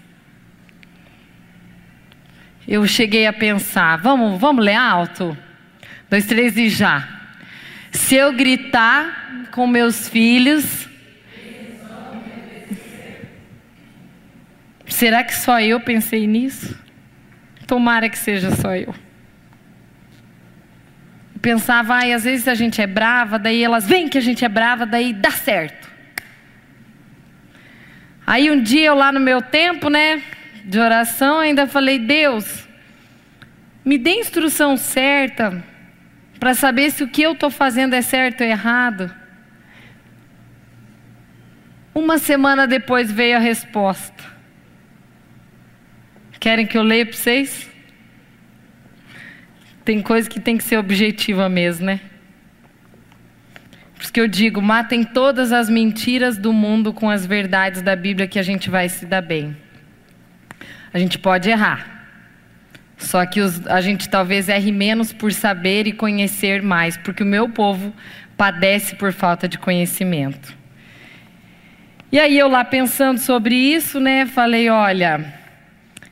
Eu 2.68 2.86
cheguei 2.88 3.28
a 3.28 3.34
pensar, 3.34 3.98
vamos, 3.98 4.40
vamos 4.40 4.66
ler 4.66 4.76
alto? 4.76 5.38
Dois, 6.10 6.26
três 6.28 6.56
e 6.56 6.70
já. 6.70 7.08
Se 7.92 8.16
eu 8.16 8.32
gritar 8.34 9.48
com 9.52 9.66
meus 9.66 10.08
filhos, 10.08 10.88
será 14.86 15.24
que 15.24 15.34
só 15.34 15.60
eu 15.60 15.80
pensei 15.80 16.28
nisso? 16.28 16.78
Tomara 17.66 18.08
que 18.08 18.20
seja 18.20 18.52
só 18.52 18.76
eu. 18.76 18.94
Pensava, 21.42 21.96
ai, 21.96 22.14
às 22.14 22.24
vezes 22.24 22.48
a 22.48 22.54
gente 22.54 22.80
é 22.82 22.88
brava, 22.88 23.40
daí 23.40 23.64
elas 23.64 23.88
veem 23.88 24.08
que 24.08 24.18
a 24.18 24.22
gente 24.22 24.46
é 24.46 24.50
brava, 24.50 24.86
daí 24.86 25.12
dá 25.12 25.32
certo. 25.32 25.90
Aí 28.28 28.52
um 28.52 28.62
dia 28.62 28.88
eu 28.88 28.96
lá 28.96 29.12
no 29.12 29.20
meu 29.20 29.42
tempo, 29.42 29.90
né, 29.90 30.22
de 30.64 30.80
oração, 30.80 31.40
ainda 31.40 31.66
falei, 31.66 31.98
Deus, 31.98 32.68
me 33.84 33.98
dê 33.98 34.16
instrução 34.16 34.78
certa 34.78 35.64
para 36.40 36.54
saber 36.54 36.92
se 36.92 37.04
o 37.04 37.08
que 37.08 37.22
eu 37.22 37.34
estou 37.34 37.50
fazendo 37.50 37.94
é 37.94 38.02
certo 38.02 38.42
ou 38.42 38.48
errado. 38.48 39.14
Uma 41.94 42.18
semana 42.18 42.68
depois 42.68 43.12
veio 43.12 43.38
a 43.38 43.40
resposta. 43.40 44.24
Querem 46.40 46.68
que 46.68 46.78
eu 46.78 46.84
leia 46.84 47.06
para 47.06 47.16
vocês? 47.16 47.70
Tem 49.84 50.02
coisa 50.02 50.30
que 50.30 50.40
tem 50.40 50.58
que 50.58 50.64
ser 50.64 50.78
objetiva 50.78 51.48
mesmo, 51.48 51.86
né? 51.86 52.02
Por 53.96 54.04
isso 54.04 54.12
que 54.12 54.20
eu 54.20 54.28
digo, 54.28 54.62
matem 54.62 55.04
todas 55.04 55.52
as 55.52 55.70
mentiras 55.70 56.38
do 56.38 56.52
mundo 56.52 56.92
com 56.92 57.10
as 57.10 57.26
verdades 57.26 57.82
da 57.82 57.96
Bíblia 57.96 58.28
que 58.28 58.38
a 58.38 58.44
gente 58.44 58.70
vai 58.70 58.90
se 58.90 59.06
dar 59.06 59.22
bem. 59.22 59.56
A 60.94 61.00
gente 61.00 61.18
pode 61.18 61.50
errar. 61.50 61.95
Só 62.98 63.26
que 63.26 63.42
os, 63.42 63.66
a 63.68 63.82
gente 63.82 64.10
talvez 64.10 64.50
erre 64.50 64.72
menos 64.72 65.12
por 65.12 65.34
saber 65.34 65.88
e 65.88 65.92
conhecer 65.92 66.62
mais, 66.62 66.98
porque 66.98 67.24
o 67.24 67.26
meu 67.26 67.50
povo 67.50 67.94
padece 68.38 68.96
por 68.96 69.12
falta 69.12 69.48
de 69.48 69.58
conhecimento. 69.58 70.56
E 72.12 72.20
aí 72.20 72.38
eu 72.38 72.48
lá 72.48 72.64
pensando 72.64 73.20
sobre 73.20 73.56
isso, 73.56 74.00
né, 74.00 74.26
falei, 74.26 74.70
olha, 74.70 75.34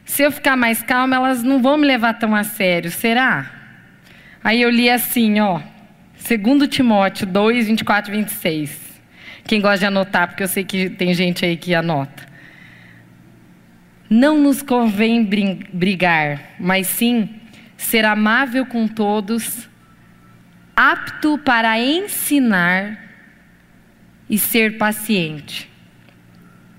se 0.04 0.24
eu 0.24 0.32
ficar 0.32 0.58
mais 0.58 0.84
calma, 0.84 1.16
elas 1.16 1.44
não 1.44 1.62
vão 1.62 1.78
me 1.78 1.88
levar 1.88 2.14
tão 2.16 2.36
a 2.36 2.44
sério, 2.44 2.92
será? 2.92 3.50
Aí 4.44 4.62
eu 4.62 4.70
li 4.70 4.90
assim, 4.90 5.40
ó, 5.40 5.62
2 6.28 6.68
Timóteo 6.68 7.26
2, 7.26 7.68
24 7.68 8.14
e 8.14 8.18
26. 8.18 9.02
Quem 9.46 9.62
gosta 9.62 9.80
de 9.80 9.86
anotar, 9.86 10.28
porque 10.28 10.44
eu 10.44 10.48
sei 10.48 10.64
que 10.64 10.90
tem 10.90 11.14
gente 11.14 11.46
aí 11.46 11.56
que 11.56 11.74
anota. 11.74 12.33
Não 14.16 14.38
nos 14.38 14.62
convém 14.62 15.28
brigar, 15.74 16.54
mas 16.60 16.86
sim 16.86 17.28
ser 17.76 18.06
amável 18.06 18.64
com 18.64 18.88
todos, 18.88 19.68
apto 20.76 21.40
para 21.40 21.80
ensinar 21.80 23.10
e 24.30 24.38
ser 24.38 24.78
paciente. 24.78 25.68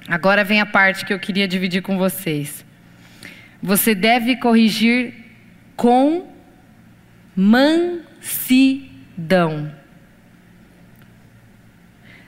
Agora 0.07 0.45
vem 0.45 0.61
a 0.61 0.67
parte 0.67 1.05
que 1.05 1.13
eu 1.13 1.19
queria 1.19 1.49
dividir 1.49 1.83
com 1.83 1.99
vocês. 1.99 2.65
Você 3.61 3.97
deve 3.97 4.37
corrigir 4.37 5.13
com 5.75 6.33
mansidão, 7.35 8.15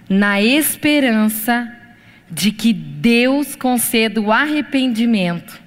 na 0.08 0.42
esperança 0.42 1.75
de 2.30 2.50
que 2.50 2.72
Deus 2.72 3.54
conceda 3.54 4.20
o 4.20 4.32
arrependimento 4.32 5.60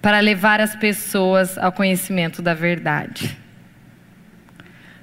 para 0.00 0.20
levar 0.20 0.60
as 0.60 0.76
pessoas 0.76 1.58
ao 1.58 1.72
conhecimento 1.72 2.40
da 2.40 2.54
verdade. 2.54 3.36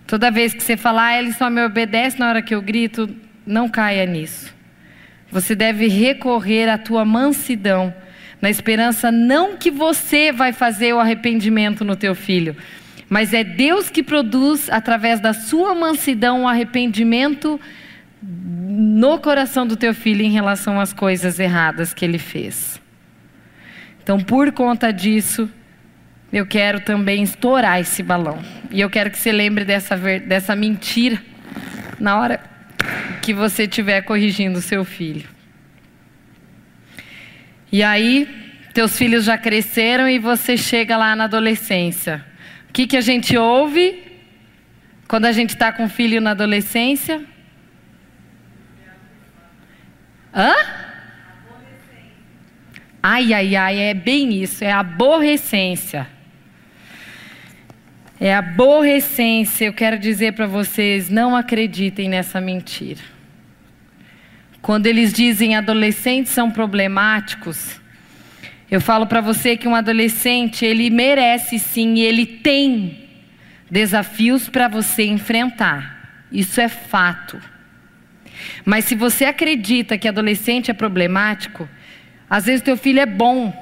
Toda 0.07 0.31
vez 0.31 0.53
que 0.53 0.63
você 0.63 0.77
falar, 0.77 1.07
ah, 1.07 1.19
ele 1.19 1.33
só 1.33 1.49
me 1.49 1.63
obedece 1.63 2.19
na 2.19 2.29
hora 2.29 2.41
que 2.41 2.55
eu 2.55 2.61
grito, 2.61 3.09
não 3.45 3.67
caia 3.67 4.05
nisso. 4.05 4.53
Você 5.31 5.55
deve 5.55 5.87
recorrer 5.87 6.69
à 6.69 6.77
tua 6.77 7.03
mansidão, 7.03 7.93
na 8.41 8.49
esperança 8.49 9.11
não 9.11 9.57
que 9.57 9.71
você 9.71 10.31
vai 10.31 10.53
fazer 10.53 10.93
o 10.93 10.99
arrependimento 10.99 11.83
no 11.83 11.95
teu 11.95 12.13
filho, 12.13 12.55
mas 13.09 13.33
é 13.33 13.43
Deus 13.43 13.89
que 13.89 14.03
produz 14.03 14.69
através 14.69 15.19
da 15.19 15.33
sua 15.33 15.73
mansidão 15.73 16.43
o 16.43 16.47
arrependimento 16.47 17.59
no 18.75 19.19
coração 19.19 19.67
do 19.67 19.75
teu 19.75 19.93
filho 19.93 20.23
em 20.23 20.31
relação 20.31 20.79
às 20.79 20.91
coisas 20.91 21.39
erradas 21.39 21.93
que 21.93 22.03
ele 22.03 22.17
fez. 22.17 22.81
Então, 24.01 24.19
por 24.19 24.51
conta 24.51 24.91
disso, 24.91 25.47
eu 26.31 26.43
quero 26.43 26.79
também 26.79 27.21
estourar 27.21 27.79
esse 27.79 28.01
balão. 28.01 28.39
E 28.71 28.81
eu 28.81 28.89
quero 28.89 29.11
que 29.11 29.19
você 29.19 29.31
lembre 29.31 29.63
dessa, 29.63 29.95
dessa 29.95 30.55
mentira 30.55 31.21
na 31.99 32.17
hora 32.17 32.39
que 33.21 33.31
você 33.31 33.63
estiver 33.63 34.01
corrigindo 34.01 34.57
o 34.57 34.61
seu 34.61 34.83
filho. 34.83 35.29
E 37.71 37.83
aí, 37.83 38.27
teus 38.73 38.97
filhos 38.97 39.23
já 39.23 39.37
cresceram 39.37 40.09
e 40.09 40.17
você 40.17 40.57
chega 40.57 40.97
lá 40.97 41.15
na 41.15 41.25
adolescência. 41.25 42.25
O 42.69 42.73
que, 42.73 42.87
que 42.87 42.97
a 42.97 43.01
gente 43.01 43.37
ouve 43.37 44.01
quando 45.07 45.25
a 45.25 45.31
gente 45.31 45.51
está 45.51 45.71
com 45.71 45.85
o 45.85 45.89
filho 45.89 46.19
na 46.19 46.31
adolescência? 46.31 47.32
Hã? 50.33 50.53
Ai, 53.01 53.33
ai, 53.33 53.55
ai, 53.55 53.79
é 53.79 53.93
bem 53.93 54.41
isso, 54.41 54.63
é 54.63 54.71
aborrecência. 54.71 56.07
É 58.19 58.33
aborrecência. 58.33 59.65
Eu 59.65 59.73
quero 59.73 59.99
dizer 59.99 60.33
para 60.33 60.47
vocês, 60.47 61.09
não 61.09 61.35
acreditem 61.35 62.07
nessa 62.07 62.39
mentira. 62.39 63.01
Quando 64.61 64.87
eles 64.87 65.11
dizem 65.11 65.57
adolescentes 65.57 66.31
são 66.31 66.49
problemáticos, 66.49 67.81
eu 68.71 68.79
falo 68.79 69.05
para 69.05 69.19
você 69.19 69.57
que 69.57 69.67
um 69.67 69.75
adolescente, 69.75 70.65
ele 70.65 70.89
merece 70.89 71.59
sim, 71.59 71.99
ele 71.99 72.25
tem 72.25 73.09
desafios 73.69 74.47
para 74.47 74.69
você 74.69 75.03
enfrentar. 75.03 76.25
Isso 76.31 76.61
é 76.61 76.69
fato. 76.69 77.39
Mas 78.65 78.85
se 78.85 78.95
você 78.95 79.25
acredita 79.25 79.97
que 79.97 80.07
adolescente 80.07 80.71
é 80.71 80.73
problemático, 80.73 81.67
às 82.29 82.45
vezes 82.45 82.61
teu 82.61 82.77
filho 82.77 82.99
é 82.99 83.05
bom, 83.05 83.53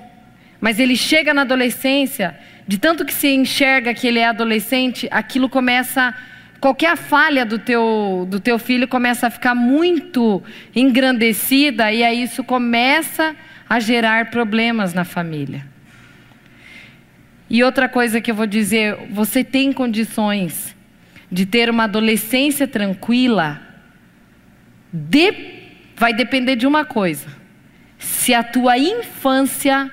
mas 0.60 0.80
ele 0.80 0.96
chega 0.96 1.34
na 1.34 1.42
adolescência, 1.42 2.38
de 2.68 2.78
tanto 2.78 3.06
que 3.06 3.14
se 3.14 3.28
enxerga 3.28 3.94
que 3.94 4.08
ele 4.08 4.20
é 4.20 4.28
adolescente, 4.28 5.08
aquilo 5.12 5.50
começa 5.50 6.16
qualquer 6.60 6.96
falha 6.96 7.44
do 7.44 7.58
teu, 7.58 8.28
do 8.30 8.40
teu 8.40 8.60
filho 8.60 8.88
começa 8.88 9.26
a 9.26 9.30
ficar 9.32 9.56
muito 9.56 10.44
engrandecida 10.76 11.92
e 11.92 12.04
aí 12.04 12.22
isso 12.22 12.44
começa 12.44 13.36
a 13.68 13.80
gerar 13.80 14.30
problemas 14.30 14.94
na 14.94 15.04
família. 15.04 15.66
E 17.50 17.64
outra 17.64 17.90
coisa 17.90 18.22
que 18.22 18.30
eu 18.30 18.36
vou 18.36 18.46
dizer, 18.46 18.96
você 19.10 19.44
tem 19.44 19.74
condições 19.74 20.76
de 21.32 21.46
ter 21.46 21.70
uma 21.70 21.86
adolescência 21.86 22.68
tranquila 22.68 23.71
de, 24.92 25.34
vai 25.96 26.14
depender 26.14 26.56
de 26.56 26.68
uma 26.68 26.84
coisa: 26.84 27.28
se 27.98 28.34
a 28.34 28.44
tua 28.44 28.78
infância 28.78 29.90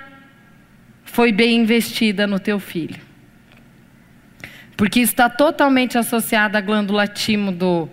foi 1.04 1.32
bem 1.32 1.56
investida 1.56 2.26
no 2.26 2.38
teu 2.38 2.58
filho. 2.58 3.00
Porque 4.76 5.00
está 5.00 5.28
totalmente 5.28 5.98
associado 5.98 6.56
à 6.56 6.60
glândula 6.60 7.06
timo 7.08 7.50
do, 7.50 7.88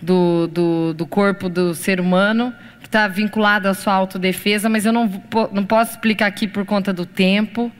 do, 0.00 0.46
do, 0.46 0.94
do 0.94 1.06
corpo 1.06 1.48
do 1.48 1.74
ser 1.74 2.00
humano, 2.00 2.54
que 2.80 2.86
está 2.86 3.06
vinculado 3.06 3.68
à 3.68 3.74
sua 3.74 3.92
autodefesa, 3.92 4.68
mas 4.68 4.86
eu 4.86 4.92
não, 4.92 5.22
não 5.52 5.64
posso 5.64 5.92
explicar 5.92 6.26
aqui 6.26 6.48
por 6.48 6.64
conta 6.64 6.92
do 6.92 7.04
tempo. 7.04 7.70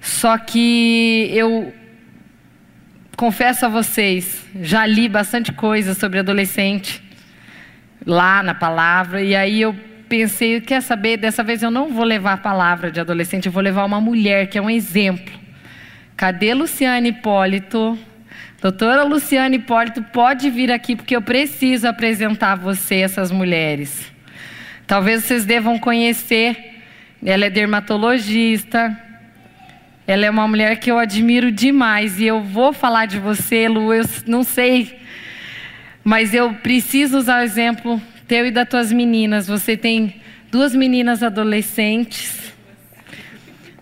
Só 0.00 0.38
que 0.38 1.28
eu 1.32 1.72
confesso 3.16 3.66
a 3.66 3.68
vocês, 3.68 4.46
já 4.62 4.86
li 4.86 5.08
bastante 5.08 5.52
coisa 5.52 5.94
sobre 5.94 6.18
adolescente 6.18 7.05
lá 8.06 8.42
na 8.42 8.54
palavra, 8.54 9.20
e 9.20 9.34
aí 9.34 9.60
eu 9.60 9.74
pensei, 10.08 10.60
quer 10.60 10.80
saber, 10.80 11.16
dessa 11.16 11.42
vez 11.42 11.62
eu 11.62 11.70
não 11.70 11.92
vou 11.92 12.04
levar 12.04 12.34
a 12.34 12.36
palavra 12.36 12.90
de 12.90 13.00
adolescente, 13.00 13.46
eu 13.46 13.52
vou 13.52 13.62
levar 13.62 13.84
uma 13.84 14.00
mulher 14.00 14.46
que 14.46 14.56
é 14.56 14.62
um 14.62 14.70
exemplo. 14.70 15.34
Cadê 16.16 16.54
Luciane 16.54 17.08
Hipólito? 17.08 17.98
Doutora 18.62 19.02
Luciane 19.02 19.56
Hipólito, 19.56 20.02
pode 20.02 20.48
vir 20.48 20.70
aqui 20.70 20.96
porque 20.96 21.14
eu 21.14 21.20
preciso 21.20 21.86
apresentar 21.88 22.52
a 22.52 22.56
você 22.56 22.96
essas 22.96 23.30
mulheres. 23.30 24.10
Talvez 24.86 25.24
vocês 25.24 25.44
devam 25.44 25.78
conhecer 25.78 26.74
Ela 27.24 27.46
é 27.46 27.50
dermatologista. 27.50 28.96
Ela 30.06 30.26
é 30.26 30.30
uma 30.30 30.46
mulher 30.46 30.78
que 30.78 30.90
eu 30.90 30.98
admiro 30.98 31.50
demais. 31.50 32.20
E 32.20 32.26
eu 32.26 32.40
vou 32.40 32.72
falar 32.72 33.06
de 33.06 33.18
você, 33.18 33.68
Lu, 33.68 33.92
eu 33.92 34.04
não 34.26 34.44
sei. 34.44 34.98
Mas 36.06 36.32
eu 36.32 36.54
preciso 36.54 37.18
usar 37.18 37.40
o 37.40 37.42
exemplo 37.42 38.00
teu 38.28 38.46
e 38.46 38.52
das 38.52 38.68
tuas 38.68 38.92
meninas. 38.92 39.48
Você 39.48 39.76
tem 39.76 40.22
duas 40.52 40.72
meninas 40.72 41.20
adolescentes. 41.20 42.54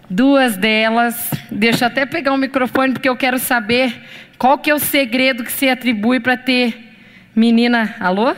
Duas 0.08 0.56
delas. 0.56 1.30
Deixa 1.50 1.84
eu 1.84 1.88
até 1.88 2.06
pegar 2.06 2.32
o 2.32 2.38
microfone, 2.38 2.94
porque 2.94 3.10
eu 3.10 3.16
quero 3.16 3.38
saber 3.38 3.94
qual 4.38 4.56
que 4.56 4.70
é 4.70 4.74
o 4.74 4.78
segredo 4.78 5.44
que 5.44 5.52
se 5.52 5.68
atribui 5.68 6.18
para 6.18 6.34
ter 6.34 6.96
menina. 7.36 7.94
Alô? 8.00 8.34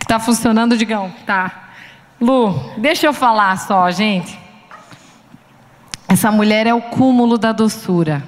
Está 0.00 0.18
funcionando, 0.18 0.74
Digão? 0.74 1.14
Tá. 1.26 1.68
Lu, 2.18 2.72
deixa 2.78 3.06
eu 3.06 3.12
falar 3.12 3.58
só, 3.58 3.90
gente. 3.90 4.38
Essa 6.08 6.32
mulher 6.32 6.66
é 6.66 6.72
o 6.72 6.80
cúmulo 6.80 7.36
da 7.36 7.52
doçura. 7.52 8.22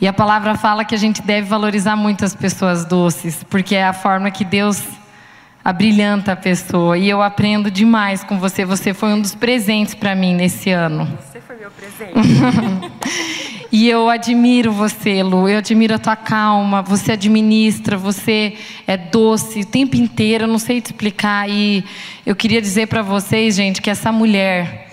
E 0.00 0.06
a 0.06 0.12
palavra 0.12 0.54
fala 0.54 0.84
que 0.84 0.94
a 0.94 0.98
gente 0.98 1.20
deve 1.22 1.48
valorizar 1.48 1.96
muito 1.96 2.24
as 2.24 2.34
pessoas 2.34 2.84
doces, 2.84 3.42
porque 3.42 3.74
é 3.74 3.84
a 3.84 3.92
forma 3.92 4.30
que 4.30 4.44
Deus 4.44 4.80
abrilhanta 5.64 6.32
a 6.32 6.36
pessoa. 6.36 6.96
E 6.96 7.08
eu 7.08 7.20
aprendo 7.20 7.70
demais 7.70 8.22
com 8.22 8.38
você. 8.38 8.64
Você 8.64 8.94
foi 8.94 9.12
um 9.12 9.20
dos 9.20 9.34
presentes 9.34 9.94
para 9.94 10.14
mim 10.14 10.34
nesse 10.34 10.70
ano. 10.70 11.06
Você 11.20 11.40
foi 11.40 11.56
meu 11.56 11.70
presente. 11.70 12.14
e 13.72 13.88
eu 13.88 14.08
admiro 14.08 14.70
você, 14.72 15.22
Lu. 15.22 15.48
Eu 15.48 15.58
admiro 15.58 15.94
a 15.94 15.98
tua 15.98 16.16
calma. 16.16 16.80
Você 16.82 17.12
administra, 17.12 17.96
você 17.96 18.54
é 18.86 18.96
doce 18.96 19.60
o 19.60 19.66
tempo 19.66 19.96
inteiro. 19.96 20.44
Eu 20.44 20.48
não 20.48 20.58
sei 20.58 20.80
te 20.80 20.86
explicar. 20.86 21.50
E 21.50 21.84
eu 22.24 22.36
queria 22.36 22.62
dizer 22.62 22.86
para 22.86 23.02
vocês, 23.02 23.56
gente, 23.56 23.82
que 23.82 23.90
essa 23.90 24.12
mulher 24.12 24.87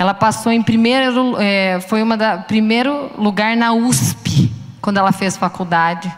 ela 0.00 0.14
passou 0.14 0.50
em 0.50 0.62
primeiro, 0.62 1.36
é, 1.38 1.78
foi 1.82 2.02
uma 2.02 2.16
da 2.16 2.38
primeiro 2.38 3.10
lugar 3.18 3.54
na 3.54 3.74
USP 3.74 4.50
quando 4.80 4.96
ela 4.96 5.12
fez 5.12 5.36
faculdade. 5.36 6.10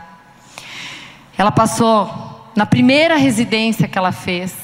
Ela 1.37 1.51
passou 1.51 2.49
na 2.55 2.65
primeira 2.65 3.17
residência 3.17 3.89
que 3.89 3.99
ela 3.99 4.13
fez. 4.13 4.55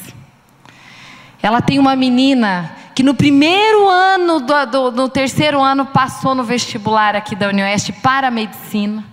Ela 1.43 1.61
tem 1.61 1.81
uma 1.81 1.97
menina 1.97 2.71
que 2.95 3.03
no 3.03 3.13
primeiro 3.13 3.89
ano, 3.89 4.39
do, 4.39 4.67
do, 4.67 4.93
no 4.93 5.09
terceiro 5.09 5.61
ano, 5.61 5.87
passou 5.87 6.33
no 6.33 6.45
vestibular 6.45 7.17
aqui 7.17 7.35
da 7.35 7.49
Unioeste 7.49 7.93
para 7.93 8.29
a 8.29 8.31
medicina. 8.31 9.05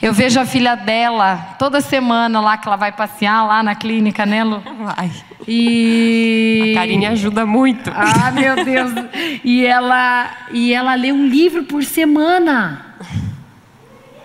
Eu 0.00 0.12
vejo 0.12 0.38
a 0.38 0.44
filha 0.44 0.74
dela 0.74 1.56
toda 1.58 1.80
semana 1.80 2.40
lá 2.40 2.56
que 2.58 2.68
ela 2.68 2.76
vai 2.76 2.92
passear 2.92 3.46
lá 3.46 3.62
na 3.62 3.74
clínica, 3.74 4.26
né, 4.26 4.44
Lu? 4.44 4.62
Vai. 4.80 5.10
E 5.48 6.72
a 6.72 6.80
Karine 6.80 7.06
ajuda 7.06 7.46
muito. 7.46 7.90
Ah, 7.94 8.30
meu 8.30 8.64
Deus. 8.64 8.92
E 9.42 9.64
ela 9.64 10.30
e 10.52 10.72
ela 10.72 10.94
lê 10.94 11.12
um 11.12 11.26
livro 11.26 11.64
por 11.64 11.82
semana. 11.82 12.94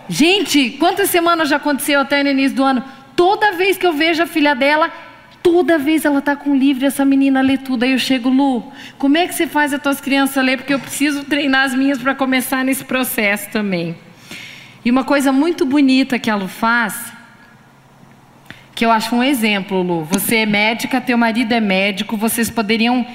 Gente, 0.08 0.70
quantas 0.78 1.08
semanas 1.08 1.48
já 1.48 1.56
aconteceu 1.56 2.00
até 2.00 2.22
no 2.22 2.28
início 2.28 2.56
do 2.56 2.64
ano? 2.64 2.84
Toda 3.16 3.52
vez 3.52 3.78
que 3.78 3.86
eu 3.86 3.94
vejo 3.94 4.22
a 4.22 4.26
filha 4.26 4.54
dela, 4.54 4.90
toda 5.42 5.78
vez 5.78 6.04
ela 6.04 6.18
está 6.18 6.36
com 6.36 6.50
um 6.50 6.56
livro 6.56 6.84
e 6.84 6.86
essa 6.86 7.04
menina 7.04 7.40
lê 7.40 7.56
tudo. 7.56 7.84
Aí 7.84 7.92
eu 7.92 7.98
chego, 7.98 8.28
Lu, 8.28 8.70
como 8.98 9.16
é 9.16 9.26
que 9.26 9.34
você 9.34 9.46
faz 9.46 9.72
as 9.72 9.80
tuas 9.80 10.02
crianças 10.02 10.44
ler? 10.44 10.58
Porque 10.58 10.74
eu 10.74 10.78
preciso 10.78 11.24
treinar 11.24 11.64
as 11.64 11.74
minhas 11.74 11.98
para 11.98 12.14
começar 12.14 12.62
nesse 12.62 12.84
processo 12.84 13.48
também. 13.50 13.96
E 14.84 14.90
uma 14.90 15.04
coisa 15.04 15.30
muito 15.30 15.64
bonita 15.64 16.18
que 16.18 16.28
a 16.28 16.34
Lu 16.34 16.48
faz, 16.48 17.12
que 18.74 18.84
eu 18.84 18.90
acho 18.90 19.14
um 19.14 19.22
exemplo, 19.22 19.80
Lu. 19.80 20.04
Você 20.04 20.38
é 20.38 20.46
médica, 20.46 21.00
teu 21.00 21.16
marido 21.16 21.52
é 21.52 21.60
médico, 21.60 22.16
vocês 22.16 22.50
poderiam 22.50 23.06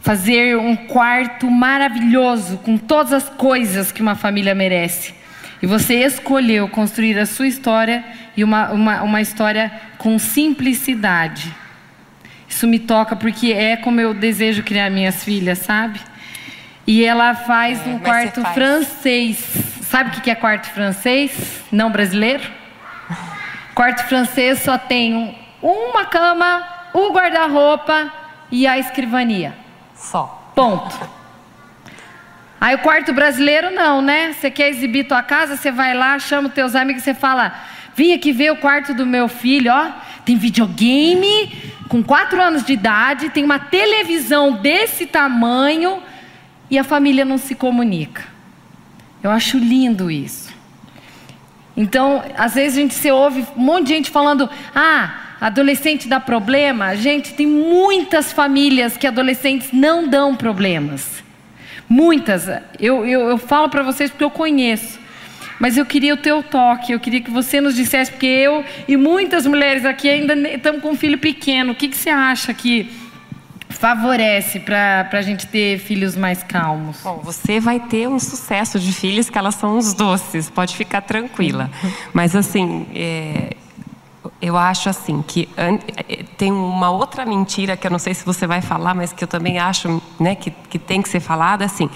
fazer 0.00 0.56
um 0.56 0.74
quarto 0.74 1.50
maravilhoso 1.50 2.56
com 2.58 2.78
todas 2.78 3.12
as 3.12 3.28
coisas 3.28 3.92
que 3.92 4.00
uma 4.00 4.14
família 4.14 4.54
merece. 4.54 5.14
E 5.60 5.66
você 5.66 5.96
escolheu 5.96 6.68
construir 6.68 7.18
a 7.18 7.26
sua 7.26 7.46
história 7.46 8.02
e 8.34 8.42
uma, 8.42 8.70
uma, 8.70 9.02
uma 9.02 9.20
história 9.20 9.70
com 9.98 10.18
simplicidade. 10.18 11.54
Isso 12.48 12.66
me 12.66 12.78
toca 12.78 13.14
porque 13.14 13.52
é 13.52 13.76
como 13.76 14.00
eu 14.00 14.14
desejo 14.14 14.62
criar 14.62 14.88
minhas 14.90 15.22
filhas, 15.22 15.58
sabe? 15.58 16.00
E 16.86 17.04
ela 17.04 17.34
faz 17.34 17.86
é, 17.86 17.90
um 17.90 17.98
quarto 17.98 18.40
faz. 18.40 18.54
francês 18.54 19.73
Sabe 19.94 20.18
o 20.18 20.20
que 20.22 20.28
é 20.28 20.34
quarto 20.34 20.68
francês? 20.70 21.62
Não 21.70 21.88
brasileiro? 21.88 22.42
Quarto 23.76 24.02
francês 24.08 24.58
só 24.58 24.76
tem 24.76 25.38
uma 25.62 26.04
cama, 26.06 26.66
o 26.92 27.12
guarda-roupa 27.12 28.12
e 28.50 28.66
a 28.66 28.76
escrivania. 28.76 29.54
Só. 29.94 30.50
Ponto. 30.52 30.98
Aí 32.60 32.74
o 32.74 32.80
quarto 32.80 33.12
brasileiro 33.12 33.70
não, 33.70 34.02
né? 34.02 34.32
Você 34.32 34.50
quer 34.50 34.68
exibir 34.68 35.06
tua 35.06 35.22
casa, 35.22 35.56
você 35.56 35.70
vai 35.70 35.94
lá, 35.94 36.18
chama 36.18 36.48
os 36.48 36.54
teus 36.54 36.74
amigos, 36.74 37.04
você 37.04 37.14
fala: 37.14 37.54
"Vim 37.94 38.12
aqui 38.14 38.32
ver 38.32 38.50
o 38.50 38.56
quarto 38.56 38.94
do 38.94 39.06
meu 39.06 39.28
filho, 39.28 39.72
ó. 39.72 39.92
Tem 40.24 40.36
videogame 40.36 41.72
com 41.88 42.02
quatro 42.02 42.42
anos 42.42 42.64
de 42.64 42.72
idade, 42.72 43.30
tem 43.30 43.44
uma 43.44 43.60
televisão 43.60 44.54
desse 44.54 45.06
tamanho 45.06 46.02
e 46.68 46.80
a 46.80 46.82
família 46.82 47.24
não 47.24 47.38
se 47.38 47.54
comunica. 47.54 48.33
Eu 49.24 49.30
acho 49.30 49.56
lindo 49.56 50.10
isso. 50.10 50.52
Então, 51.74 52.22
às 52.36 52.54
vezes 52.54 52.76
a 52.76 52.80
gente 52.82 52.92
se 52.92 53.10
ouve 53.10 53.44
um 53.56 53.62
monte 53.62 53.86
de 53.86 53.94
gente 53.94 54.10
falando: 54.10 54.50
ah, 54.74 55.36
adolescente 55.40 56.06
dá 56.06 56.20
problema. 56.20 56.94
Gente, 56.94 57.32
tem 57.32 57.46
muitas 57.46 58.30
famílias 58.32 58.98
que 58.98 59.06
adolescentes 59.06 59.72
não 59.72 60.06
dão 60.06 60.36
problemas. 60.36 61.24
Muitas. 61.88 62.46
Eu, 62.78 63.06
eu, 63.06 63.22
eu 63.30 63.38
falo 63.38 63.70
para 63.70 63.82
vocês 63.82 64.10
porque 64.10 64.24
eu 64.24 64.30
conheço. 64.30 65.02
Mas 65.58 65.78
eu 65.78 65.86
queria 65.86 66.12
o 66.12 66.16
teu 66.18 66.42
toque, 66.42 66.92
eu 66.92 67.00
queria 67.00 67.20
que 67.20 67.30
você 67.30 67.60
nos 67.60 67.74
dissesse, 67.76 68.10
porque 68.10 68.26
eu 68.26 68.62
e 68.86 68.96
muitas 68.96 69.46
mulheres 69.46 69.84
aqui 69.84 70.10
ainda 70.10 70.34
estamos 70.50 70.82
com 70.82 70.90
um 70.90 70.96
filho 70.96 71.16
pequeno. 71.16 71.72
O 71.72 71.74
que, 71.74 71.88
que 71.88 71.96
você 71.96 72.10
acha 72.10 72.52
que 72.52 72.90
favorece 73.74 74.60
para 74.60 75.08
a 75.12 75.22
gente 75.22 75.46
ter 75.46 75.78
filhos 75.78 76.16
mais 76.16 76.42
calmos? 76.42 77.00
Bom, 77.02 77.20
você 77.22 77.60
vai 77.60 77.80
ter 77.80 78.08
um 78.08 78.18
sucesso 78.18 78.78
de 78.78 78.92
filhos 78.92 79.28
que 79.28 79.36
elas 79.36 79.54
são 79.54 79.76
os 79.76 79.92
doces, 79.92 80.48
pode 80.48 80.76
ficar 80.76 81.02
tranquila. 81.02 81.70
Mas 82.12 82.34
assim, 82.34 82.86
é, 82.94 83.56
eu 84.40 84.56
acho 84.56 84.88
assim 84.88 85.22
que 85.26 85.48
é, 85.56 86.22
tem 86.36 86.52
uma 86.52 86.90
outra 86.90 87.24
mentira 87.24 87.76
que 87.76 87.86
eu 87.86 87.90
não 87.90 87.98
sei 87.98 88.14
se 88.14 88.24
você 88.24 88.46
vai 88.46 88.60
falar, 88.60 88.94
mas 88.94 89.12
que 89.12 89.24
eu 89.24 89.28
também 89.28 89.58
acho 89.58 90.02
né, 90.18 90.34
que, 90.34 90.50
que 90.50 90.78
tem 90.78 91.02
que 91.02 91.08
ser 91.08 91.20
falada, 91.20 91.64
assim. 91.64 91.88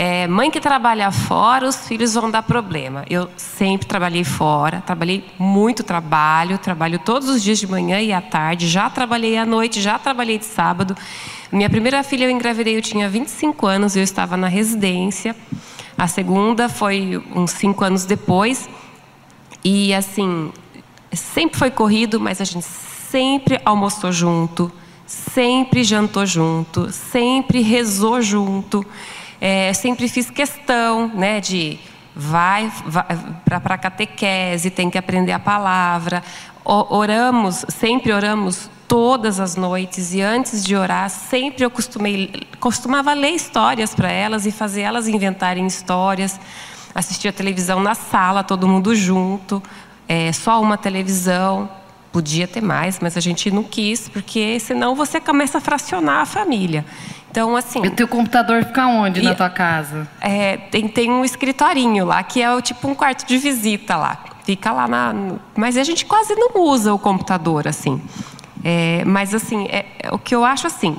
É, 0.00 0.28
mãe 0.28 0.48
que 0.48 0.60
trabalha 0.60 1.10
fora, 1.10 1.66
os 1.66 1.88
filhos 1.88 2.14
vão 2.14 2.30
dar 2.30 2.44
problema. 2.44 3.04
Eu 3.10 3.28
sempre 3.36 3.84
trabalhei 3.84 4.22
fora, 4.22 4.80
trabalhei 4.86 5.24
muito 5.36 5.82
trabalho, 5.82 6.56
trabalho 6.56 7.00
todos 7.00 7.28
os 7.28 7.42
dias 7.42 7.58
de 7.58 7.66
manhã 7.66 8.00
e 8.00 8.12
à 8.12 8.20
tarde, 8.20 8.68
já 8.68 8.88
trabalhei 8.88 9.36
à 9.36 9.44
noite, 9.44 9.80
já 9.80 9.98
trabalhei 9.98 10.38
de 10.38 10.44
sábado. 10.44 10.96
Minha 11.50 11.68
primeira 11.68 12.04
filha 12.04 12.26
eu 12.26 12.30
engravidei, 12.30 12.76
eu 12.76 12.80
tinha 12.80 13.08
25 13.08 13.66
anos, 13.66 13.96
eu 13.96 14.02
estava 14.04 14.36
na 14.36 14.46
residência. 14.46 15.34
A 15.96 16.06
segunda 16.06 16.68
foi 16.68 17.20
uns 17.34 17.50
cinco 17.50 17.82
anos 17.82 18.04
depois. 18.04 18.70
E 19.64 19.92
assim, 19.92 20.52
sempre 21.12 21.58
foi 21.58 21.72
corrido, 21.72 22.20
mas 22.20 22.40
a 22.40 22.44
gente 22.44 22.66
sempre 23.10 23.60
almoçou 23.64 24.12
junto, 24.12 24.70
sempre 25.04 25.82
jantou 25.82 26.24
junto, 26.24 26.88
sempre 26.92 27.62
rezou 27.62 28.22
junto. 28.22 28.86
É, 29.40 29.72
sempre 29.72 30.08
fiz 30.08 30.30
questão 30.30 31.08
né, 31.08 31.40
de 31.40 31.78
vai, 32.14 32.72
vai 32.84 33.04
para 33.44 33.74
a 33.74 33.78
catequese, 33.78 34.70
tem 34.70 34.90
que 34.90 34.98
aprender 34.98 35.32
a 35.32 35.38
palavra. 35.38 36.22
Oramos, 36.64 37.64
sempre 37.68 38.12
oramos 38.12 38.68
todas 38.88 39.38
as 39.38 39.54
noites 39.54 40.14
e 40.14 40.20
antes 40.22 40.64
de 40.64 40.74
orar, 40.74 41.08
sempre 41.10 41.64
eu 41.64 41.70
costumei, 41.70 42.46
costumava 42.58 43.12
ler 43.12 43.30
histórias 43.30 43.94
para 43.94 44.10
elas 44.10 44.46
e 44.46 44.50
fazer 44.50 44.80
elas 44.80 45.06
inventarem 45.06 45.66
histórias. 45.66 46.40
Assistia 46.94 47.32
televisão 47.32 47.80
na 47.80 47.94
sala, 47.94 48.42
todo 48.42 48.66
mundo 48.66 48.94
junto, 48.94 49.62
é, 50.08 50.32
só 50.32 50.60
uma 50.60 50.76
televisão. 50.76 51.68
Podia 52.10 52.48
ter 52.48 52.62
mais, 52.62 52.98
mas 53.00 53.18
a 53.18 53.20
gente 53.20 53.50
não 53.50 53.62
quis, 53.62 54.08
porque 54.08 54.58
senão 54.58 54.94
você 54.94 55.20
começa 55.20 55.58
a 55.58 55.60
fracionar 55.60 56.22
a 56.22 56.26
família. 56.26 56.84
Então, 57.30 57.56
assim. 57.56 57.84
E 57.84 57.88
o 57.88 57.90
teu 57.90 58.08
computador 58.08 58.64
fica 58.64 58.86
onde 58.86 59.20
e, 59.20 59.22
na 59.22 59.34
tua 59.34 59.50
casa? 59.50 60.08
É, 60.20 60.56
tem, 60.56 60.88
tem 60.88 61.10
um 61.10 61.24
escritorinho 61.24 62.04
lá, 62.04 62.22
que 62.22 62.42
é 62.42 62.52
o, 62.52 62.60
tipo 62.60 62.88
um 62.88 62.94
quarto 62.94 63.26
de 63.26 63.38
visita 63.38 63.96
lá. 63.96 64.18
Fica 64.44 64.72
lá 64.72 64.88
na. 64.88 65.14
Mas 65.56 65.76
a 65.76 65.84
gente 65.84 66.06
quase 66.06 66.34
não 66.34 66.62
usa 66.62 66.92
o 66.92 66.98
computador, 66.98 67.68
assim. 67.68 68.00
É, 68.64 69.04
mas, 69.04 69.34
assim, 69.34 69.66
é, 69.70 69.86
é, 70.00 70.12
o 70.12 70.18
que 70.18 70.34
eu 70.34 70.44
acho 70.44 70.66
assim. 70.66 70.96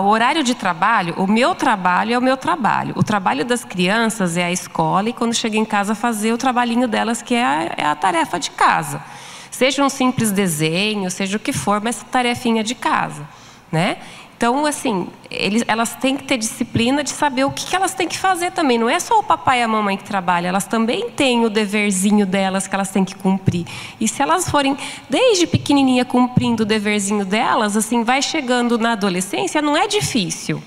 O 0.00 0.06
horário 0.06 0.42
de 0.42 0.54
trabalho, 0.54 1.12
o 1.18 1.26
meu 1.26 1.54
trabalho 1.54 2.14
é 2.14 2.18
o 2.18 2.22
meu 2.22 2.38
trabalho. 2.38 2.94
O 2.96 3.02
trabalho 3.02 3.44
das 3.44 3.64
crianças 3.64 4.36
é 4.36 4.44
a 4.44 4.52
escola 4.52 5.10
e 5.10 5.12
quando 5.12 5.34
chega 5.34 5.58
em 5.58 5.64
casa 5.64 5.94
fazer 5.94 6.32
o 6.32 6.38
trabalhinho 6.38 6.88
delas, 6.88 7.20
que 7.20 7.34
é 7.34 7.44
a, 7.44 7.74
é 7.76 7.84
a 7.84 7.94
tarefa 7.94 8.38
de 8.38 8.50
casa. 8.50 9.02
Seja 9.50 9.84
um 9.84 9.88
simples 9.90 10.30
desenho, 10.30 11.10
seja 11.10 11.36
o 11.36 11.40
que 11.40 11.52
for, 11.52 11.82
mas 11.82 12.02
tarefinha 12.10 12.64
de 12.64 12.74
casa, 12.74 13.28
né? 13.70 13.98
Então, 14.38 14.64
assim, 14.66 15.08
eles, 15.28 15.64
elas 15.66 15.96
têm 15.96 16.16
que 16.16 16.22
ter 16.22 16.38
disciplina 16.38 17.02
de 17.02 17.10
saber 17.10 17.42
o 17.42 17.50
que, 17.50 17.66
que 17.66 17.74
elas 17.74 17.92
têm 17.92 18.06
que 18.06 18.16
fazer 18.16 18.52
também. 18.52 18.78
Não 18.78 18.88
é 18.88 19.00
só 19.00 19.18
o 19.18 19.22
papai 19.24 19.58
e 19.58 19.62
a 19.64 19.68
mamãe 19.68 19.96
que 19.96 20.04
trabalham, 20.04 20.48
elas 20.48 20.64
também 20.64 21.10
têm 21.10 21.44
o 21.44 21.50
deverzinho 21.50 22.24
delas 22.24 22.68
que 22.68 22.74
elas 22.74 22.88
têm 22.88 23.04
que 23.04 23.16
cumprir. 23.16 23.66
E 24.00 24.06
se 24.06 24.22
elas 24.22 24.48
forem, 24.48 24.78
desde 25.10 25.44
pequenininha, 25.44 26.04
cumprindo 26.04 26.62
o 26.62 26.66
deverzinho 26.66 27.24
delas, 27.24 27.76
assim, 27.76 28.04
vai 28.04 28.22
chegando 28.22 28.78
na 28.78 28.92
adolescência, 28.92 29.60
não 29.60 29.76
é 29.76 29.88
difícil. 29.88 30.62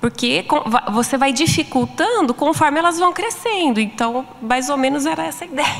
Porque 0.00 0.46
você 0.90 1.18
vai 1.18 1.30
dificultando 1.30 2.32
conforme 2.32 2.78
elas 2.78 2.98
vão 2.98 3.12
crescendo. 3.12 3.80
Então, 3.80 4.26
mais 4.40 4.70
ou 4.70 4.78
menos 4.78 5.04
era 5.04 5.26
essa 5.26 5.44
a 5.44 5.46
ideia. 5.46 5.76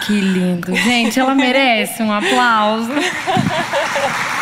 Que 0.00 0.20
lindo. 0.20 0.74
Gente, 0.74 1.20
ela 1.20 1.34
merece 1.34 2.02
um 2.02 2.12
aplauso. 2.12 2.90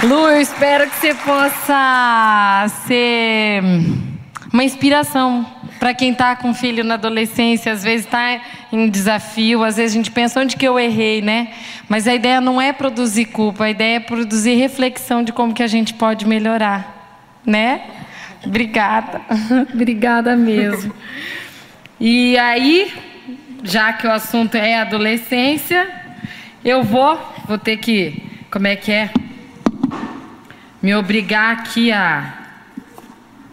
Lu, 0.00 0.28
eu 0.28 0.40
espero 0.40 0.88
que 0.88 0.94
você 0.94 1.12
possa 1.12 2.66
ser 2.86 3.60
uma 4.52 4.62
inspiração 4.62 5.44
para 5.80 5.92
quem 5.92 6.12
está 6.12 6.36
com 6.36 6.54
filho 6.54 6.84
na 6.84 6.94
adolescência, 6.94 7.72
às 7.72 7.82
vezes 7.82 8.06
está 8.06 8.40
em 8.72 8.88
desafio, 8.88 9.64
às 9.64 9.76
vezes 9.76 9.92
a 9.92 9.98
gente 9.98 10.12
pensa 10.12 10.40
onde 10.40 10.56
que 10.56 10.66
eu 10.66 10.78
errei, 10.78 11.20
né? 11.20 11.52
Mas 11.88 12.06
a 12.06 12.14
ideia 12.14 12.40
não 12.40 12.60
é 12.62 12.72
produzir 12.72 13.24
culpa, 13.24 13.64
a 13.64 13.70
ideia 13.70 13.96
é 13.96 14.00
produzir 14.00 14.54
reflexão 14.54 15.24
de 15.24 15.32
como 15.32 15.52
que 15.52 15.64
a 15.64 15.66
gente 15.66 15.92
pode 15.94 16.24
melhorar, 16.28 17.40
né? 17.44 17.82
Obrigada, 18.46 19.20
obrigada 19.74 20.36
mesmo. 20.36 20.94
E 21.98 22.38
aí, 22.38 22.92
já 23.64 23.92
que 23.92 24.06
o 24.06 24.12
assunto 24.12 24.54
é 24.54 24.78
adolescência, 24.78 25.90
eu 26.64 26.84
vou, 26.84 27.18
vou 27.48 27.58
ter 27.58 27.78
que, 27.78 28.22
como 28.48 28.68
é 28.68 28.76
que 28.76 28.92
é? 28.92 29.10
Me 30.80 30.94
obrigar 30.94 31.56
aqui 31.56 31.90
a, 31.90 32.34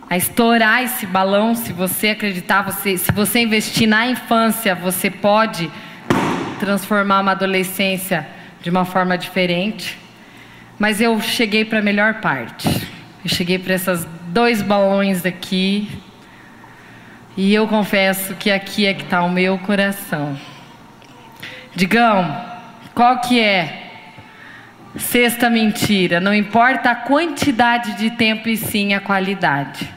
a 0.09 0.15
estourar 0.15 0.84
esse 0.84 1.05
balão. 1.05 1.55
Se 1.55 1.73
você 1.73 2.09
acreditar, 2.09 2.61
você, 2.61 2.97
se 2.97 3.11
você 3.11 3.39
investir 3.39 3.88
na 3.88 4.07
infância, 4.07 4.76
você 4.76 5.09
pode 5.09 5.71
transformar 6.59 7.21
uma 7.21 7.32
adolescência 7.32 8.28
de 8.61 8.69
uma 8.69 8.86
forma 8.86 9.17
diferente. 9.17 9.97
Mas 10.78 11.01
eu 11.01 11.19
cheguei 11.19 11.65
para 11.65 11.80
a 11.80 11.82
melhor 11.82 12.15
parte. 12.15 12.67
Eu 13.23 13.30
cheguei 13.30 13.57
para 13.57 13.73
esses 13.73 14.05
dois 14.28 14.61
balões 14.61 15.26
aqui. 15.26 15.89
E 17.36 17.53
eu 17.53 17.67
confesso 17.67 18.36
que 18.36 18.51
aqui 18.51 18.86
é 18.86 18.93
que 18.93 19.03
está 19.03 19.23
o 19.23 19.30
meu 19.30 19.57
coração. 19.57 20.38
Digão, 21.76 22.43
qual 22.93 23.19
que 23.19 23.39
é 23.39 23.85
Sexta 24.98 25.50
mentira: 25.50 26.20
não 26.20 26.34
importa 26.34 26.91
a 26.91 26.96
quantidade 26.96 27.98
de 27.98 28.12
tempo 28.12 28.48
e 28.48 28.56
sim 28.56 28.93
a 28.93 29.02
qualidade. 29.02 29.93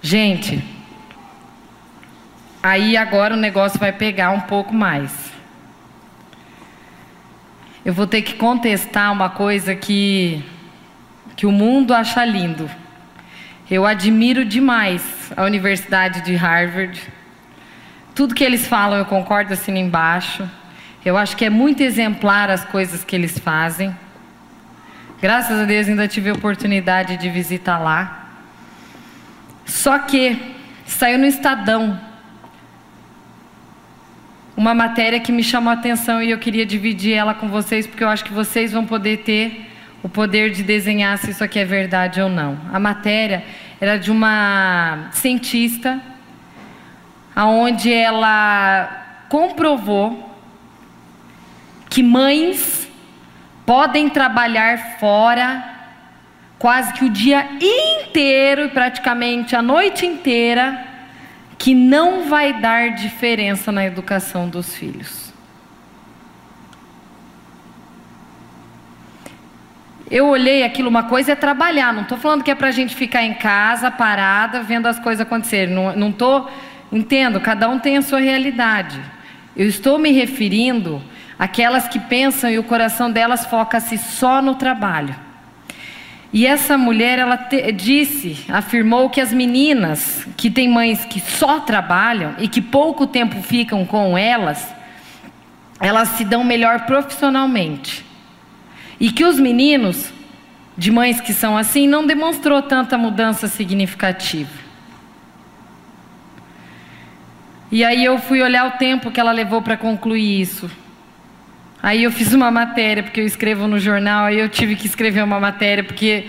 Gente, 0.00 0.62
aí 2.60 2.96
agora 2.96 3.34
o 3.34 3.36
negócio 3.36 3.78
vai 3.78 3.92
pegar 3.92 4.30
um 4.30 4.40
pouco 4.40 4.74
mais. 4.74 5.32
Eu 7.84 7.94
vou 7.94 8.06
ter 8.06 8.22
que 8.22 8.34
contestar 8.34 9.12
uma 9.12 9.30
coisa 9.30 9.76
que, 9.76 10.44
que 11.36 11.46
o 11.46 11.52
mundo 11.52 11.94
acha 11.94 12.24
lindo. 12.24 12.68
Eu 13.70 13.86
admiro 13.86 14.44
demais 14.44 15.32
a 15.36 15.44
Universidade 15.44 16.22
de 16.22 16.34
Harvard 16.34 17.00
tudo 18.14 18.34
que 18.34 18.44
eles 18.44 18.66
falam 18.66 18.98
eu 18.98 19.04
concordo 19.04 19.52
assim 19.52 19.76
embaixo. 19.78 20.48
Eu 21.04 21.16
acho 21.16 21.36
que 21.36 21.44
é 21.44 21.50
muito 21.50 21.82
exemplar 21.82 22.50
as 22.50 22.64
coisas 22.64 23.02
que 23.02 23.16
eles 23.16 23.38
fazem. 23.38 23.94
Graças 25.20 25.60
a 25.60 25.64
Deus 25.64 25.88
ainda 25.88 26.06
tive 26.06 26.30
a 26.30 26.32
oportunidade 26.32 27.16
de 27.16 27.28
visitar 27.30 27.78
lá. 27.78 28.28
Só 29.64 29.98
que 29.98 30.56
saiu 30.84 31.18
no 31.18 31.26
Estadão 31.26 31.98
uma 34.56 34.74
matéria 34.74 35.18
que 35.18 35.32
me 35.32 35.42
chamou 35.42 35.70
a 35.70 35.74
atenção 35.74 36.22
e 36.22 36.30
eu 36.30 36.38
queria 36.38 36.66
dividir 36.66 37.14
ela 37.14 37.34
com 37.34 37.48
vocês 37.48 37.86
porque 37.86 38.04
eu 38.04 38.08
acho 38.08 38.24
que 38.24 38.32
vocês 38.32 38.72
vão 38.72 38.84
poder 38.84 39.18
ter 39.18 39.70
o 40.02 40.08
poder 40.08 40.50
de 40.50 40.62
desenhar 40.62 41.16
se 41.18 41.30
isso 41.30 41.42
aqui 41.42 41.58
é 41.58 41.64
verdade 41.64 42.20
ou 42.20 42.28
não. 42.28 42.58
A 42.72 42.78
matéria 42.78 43.44
era 43.80 43.96
de 43.96 44.10
uma 44.10 45.08
cientista 45.12 46.00
aonde 47.34 47.92
ela 47.92 49.24
comprovou 49.28 50.30
que 51.88 52.02
mães 52.02 52.88
podem 53.64 54.08
trabalhar 54.08 54.98
fora 54.98 55.72
quase 56.58 56.92
que 56.92 57.04
o 57.04 57.10
dia 57.10 57.48
inteiro, 57.60 58.68
praticamente 58.68 59.56
a 59.56 59.60
noite 59.60 60.06
inteira, 60.06 60.86
que 61.58 61.74
não 61.74 62.28
vai 62.28 62.60
dar 62.60 62.90
diferença 62.90 63.72
na 63.72 63.84
educação 63.84 64.48
dos 64.48 64.74
filhos. 64.74 65.32
Eu 70.10 70.28
olhei 70.28 70.62
aquilo, 70.62 70.88
uma 70.88 71.04
coisa 71.04 71.32
é 71.32 71.34
trabalhar, 71.34 71.92
não 71.92 72.02
estou 72.02 72.18
falando 72.18 72.44
que 72.44 72.50
é 72.50 72.54
para 72.54 72.68
a 72.68 72.72
gente 72.72 72.94
ficar 72.94 73.24
em 73.24 73.34
casa, 73.34 73.90
parada, 73.90 74.62
vendo 74.62 74.86
as 74.86 74.98
coisas 74.98 75.26
acontecerem. 75.26 75.74
Não 75.74 76.10
estou 76.10 76.50
Entendo, 76.92 77.40
cada 77.40 77.68
um 77.68 77.78
tem 77.78 77.96
a 77.96 78.02
sua 78.02 78.20
realidade. 78.20 79.00
Eu 79.56 79.66
estou 79.66 79.98
me 79.98 80.12
referindo 80.12 81.02
àquelas 81.38 81.88
que 81.88 81.98
pensam 81.98 82.50
e 82.50 82.58
o 82.58 82.62
coração 82.62 83.10
delas 83.10 83.46
foca-se 83.46 83.96
só 83.96 84.42
no 84.42 84.56
trabalho. 84.56 85.16
E 86.32 86.46
essa 86.46 86.78
mulher, 86.78 87.18
ela 87.18 87.36
te, 87.36 87.72
disse, 87.72 88.44
afirmou 88.48 89.10
que 89.10 89.20
as 89.20 89.32
meninas 89.32 90.26
que 90.36 90.50
têm 90.50 90.68
mães 90.68 91.04
que 91.04 91.20
só 91.20 91.60
trabalham 91.60 92.34
e 92.38 92.48
que 92.48 92.62
pouco 92.62 93.06
tempo 93.06 93.42
ficam 93.42 93.84
com 93.84 94.16
elas, 94.16 94.74
elas 95.78 96.08
se 96.10 96.24
dão 96.24 96.42
melhor 96.44 96.86
profissionalmente. 96.86 98.04
E 98.98 99.10
que 99.10 99.24
os 99.24 99.38
meninos 99.38 100.10
de 100.76 100.90
mães 100.90 101.20
que 101.20 101.34
são 101.34 101.56
assim 101.56 101.86
não 101.86 102.06
demonstrou 102.06 102.62
tanta 102.62 102.96
mudança 102.96 103.46
significativa. 103.46 104.61
E 107.72 107.82
aí 107.82 108.04
eu 108.04 108.18
fui 108.18 108.42
olhar 108.42 108.66
o 108.66 108.72
tempo 108.72 109.10
que 109.10 109.18
ela 109.18 109.32
levou 109.32 109.62
para 109.62 109.78
concluir 109.78 110.42
isso. 110.42 110.70
Aí 111.82 112.02
eu 112.04 112.12
fiz 112.12 112.34
uma 112.34 112.50
matéria, 112.50 113.02
porque 113.02 113.18
eu 113.18 113.24
escrevo 113.24 113.66
no 113.66 113.78
jornal, 113.78 114.26
aí 114.26 114.38
eu 114.38 114.48
tive 114.50 114.76
que 114.76 114.86
escrever 114.86 115.24
uma 115.24 115.40
matéria, 115.40 115.82
porque 115.82 116.26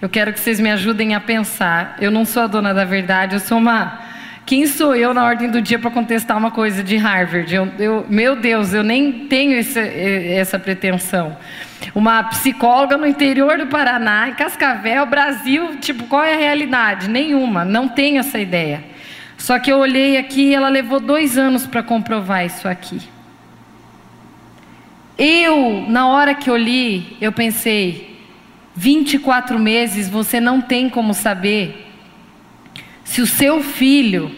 eu 0.00 0.08
quero 0.08 0.32
que 0.32 0.40
vocês 0.40 0.58
me 0.58 0.70
ajudem 0.70 1.14
a 1.14 1.20
pensar. 1.20 1.98
Eu 2.00 2.10
não 2.10 2.24
sou 2.24 2.44
a 2.44 2.46
dona 2.46 2.72
da 2.72 2.86
verdade, 2.86 3.34
eu 3.34 3.40
sou 3.40 3.58
uma. 3.58 4.00
Quem 4.46 4.66
sou 4.66 4.96
eu 4.96 5.12
na 5.12 5.22
ordem 5.22 5.50
do 5.50 5.60
dia 5.60 5.78
para 5.78 5.90
contestar 5.90 6.34
uma 6.34 6.50
coisa 6.50 6.82
de 6.82 6.96
Harvard? 6.96 7.54
Eu, 7.54 7.68
eu, 7.78 8.06
meu 8.08 8.34
Deus, 8.34 8.72
eu 8.72 8.82
nem 8.82 9.26
tenho 9.26 9.52
esse, 9.52 9.78
essa 9.78 10.58
pretensão. 10.58 11.36
Uma 11.94 12.24
psicóloga 12.24 12.96
no 12.96 13.06
interior 13.06 13.58
do 13.58 13.66
Paraná, 13.66 14.30
em 14.30 14.34
Cascavel, 14.34 15.04
Brasil, 15.04 15.76
tipo, 15.76 16.04
qual 16.04 16.24
é 16.24 16.32
a 16.32 16.38
realidade? 16.38 17.10
Nenhuma, 17.10 17.66
não 17.66 17.86
tenho 17.86 18.18
essa 18.18 18.38
ideia. 18.38 18.95
Só 19.46 19.60
que 19.60 19.70
eu 19.70 19.78
olhei 19.78 20.16
aqui 20.16 20.46
e 20.46 20.54
ela 20.56 20.68
levou 20.68 20.98
dois 20.98 21.38
anos 21.38 21.68
para 21.68 21.80
comprovar 21.80 22.44
isso 22.44 22.66
aqui. 22.66 23.00
Eu, 25.16 25.86
na 25.88 26.08
hora 26.08 26.34
que 26.34 26.50
eu 26.50 26.56
li, 26.56 27.16
eu 27.20 27.30
pensei: 27.30 28.18
24 28.74 29.56
meses 29.56 30.08
você 30.08 30.40
não 30.40 30.60
tem 30.60 30.88
como 30.90 31.14
saber 31.14 31.92
se 33.04 33.22
o 33.22 33.26
seu 33.26 33.62
filho 33.62 34.34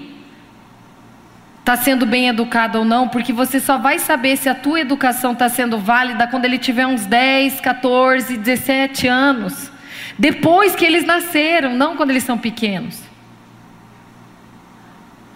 está 1.60 1.74
sendo 1.74 2.04
bem 2.04 2.28
educado 2.28 2.80
ou 2.80 2.84
não, 2.84 3.08
porque 3.08 3.32
você 3.32 3.60
só 3.60 3.78
vai 3.78 3.98
saber 3.98 4.36
se 4.36 4.50
a 4.50 4.54
tua 4.54 4.80
educação 4.80 5.32
está 5.32 5.48
sendo 5.48 5.78
válida 5.78 6.26
quando 6.26 6.44
ele 6.44 6.58
tiver 6.58 6.86
uns 6.86 7.06
10, 7.06 7.62
14, 7.62 8.36
17 8.36 9.06
anos. 9.06 9.72
Depois 10.18 10.76
que 10.76 10.84
eles 10.84 11.06
nasceram, 11.06 11.74
não 11.74 11.96
quando 11.96 12.10
eles 12.10 12.24
são 12.24 12.36
pequenos. 12.36 13.07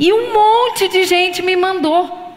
E 0.02 0.12
um 0.12 0.32
monte 0.32 0.88
de 0.88 1.04
gente 1.04 1.40
me 1.42 1.54
mandou. 1.54 2.34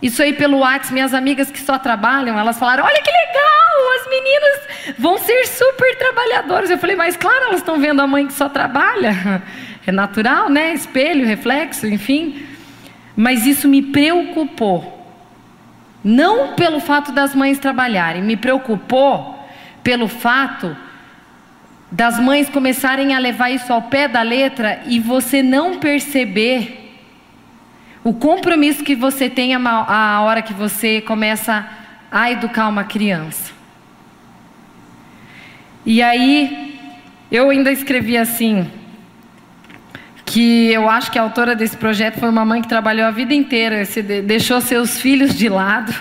Isso 0.00 0.22
aí 0.22 0.32
pelo 0.34 0.58
WhatsApp, 0.58 0.92
minhas 0.92 1.12
amigas 1.12 1.50
que 1.50 1.58
só 1.58 1.76
trabalham, 1.76 2.38
elas 2.38 2.56
falaram: 2.56 2.84
olha 2.84 3.02
que 3.02 3.10
legal, 3.10 4.00
as 4.00 4.08
meninas 4.08 4.96
vão 4.96 5.18
ser 5.18 5.44
super 5.46 5.98
trabalhadoras. 5.98 6.70
Eu 6.70 6.78
falei, 6.78 6.94
mas 6.94 7.16
claro, 7.16 7.46
elas 7.46 7.56
estão 7.56 7.76
vendo 7.80 8.00
a 8.00 8.06
mãe 8.06 8.24
que 8.28 8.32
só 8.32 8.48
trabalha. 8.48 9.42
É 9.86 9.92
natural, 9.92 10.50
né? 10.50 10.74
Espelho, 10.74 11.24
reflexo, 11.24 11.86
enfim. 11.86 12.46
Mas 13.16 13.46
isso 13.46 13.66
me 13.66 13.80
preocupou. 13.80 15.02
Não 16.04 16.52
pelo 16.52 16.78
fato 16.78 17.10
das 17.10 17.34
mães 17.34 17.58
trabalharem, 17.58 18.20
me 18.20 18.36
preocupou 18.36 19.42
pelo 19.82 20.06
fato 20.06 20.76
das 21.90 22.20
mães 22.20 22.50
começarem 22.50 23.14
a 23.14 23.18
levar 23.18 23.48
isso 23.48 23.72
ao 23.72 23.80
pé 23.80 24.06
da 24.08 24.20
letra 24.20 24.82
e 24.84 25.00
você 25.00 25.42
não 25.42 25.78
perceber 25.78 26.77
o 28.08 28.14
compromisso 28.14 28.82
que 28.82 28.94
você 28.94 29.28
tem 29.28 29.54
a 29.54 30.22
hora 30.22 30.40
que 30.40 30.54
você 30.54 31.02
começa 31.02 31.68
a 32.10 32.30
educar 32.30 32.66
uma 32.66 32.84
criança. 32.84 33.52
E 35.84 36.02
aí, 36.02 36.80
eu 37.30 37.50
ainda 37.50 37.70
escrevi 37.70 38.16
assim, 38.16 38.66
que 40.24 40.72
eu 40.72 40.88
acho 40.88 41.12
que 41.12 41.18
a 41.18 41.22
autora 41.22 41.54
desse 41.54 41.76
projeto 41.76 42.18
foi 42.18 42.30
uma 42.30 42.46
mãe 42.46 42.62
que 42.62 42.68
trabalhou 42.68 43.06
a 43.06 43.10
vida 43.10 43.34
inteira, 43.34 43.82
deixou 44.24 44.62
seus 44.62 44.98
filhos 44.98 45.36
de 45.36 45.50
lado, 45.50 45.94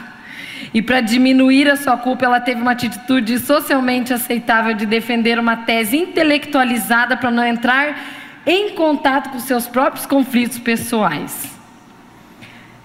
e 0.73 0.81
para 0.81 1.01
diminuir 1.01 1.69
a 1.69 1.75
sua 1.75 1.97
culpa, 1.97 2.23
ela 2.23 2.39
teve 2.39 2.61
uma 2.61 2.71
atitude 2.71 3.37
socialmente 3.37 4.13
aceitável 4.13 4.73
de 4.73 4.85
defender 4.85 5.37
uma 5.37 5.57
tese 5.57 5.97
intelectualizada 5.97 7.17
para 7.17 7.29
não 7.29 7.45
entrar 7.45 7.99
em 8.45 8.75
contato 8.75 9.29
com 9.29 9.39
seus 9.39 9.67
próprios 9.67 10.05
conflitos 10.05 10.57
pessoais. 10.57 11.56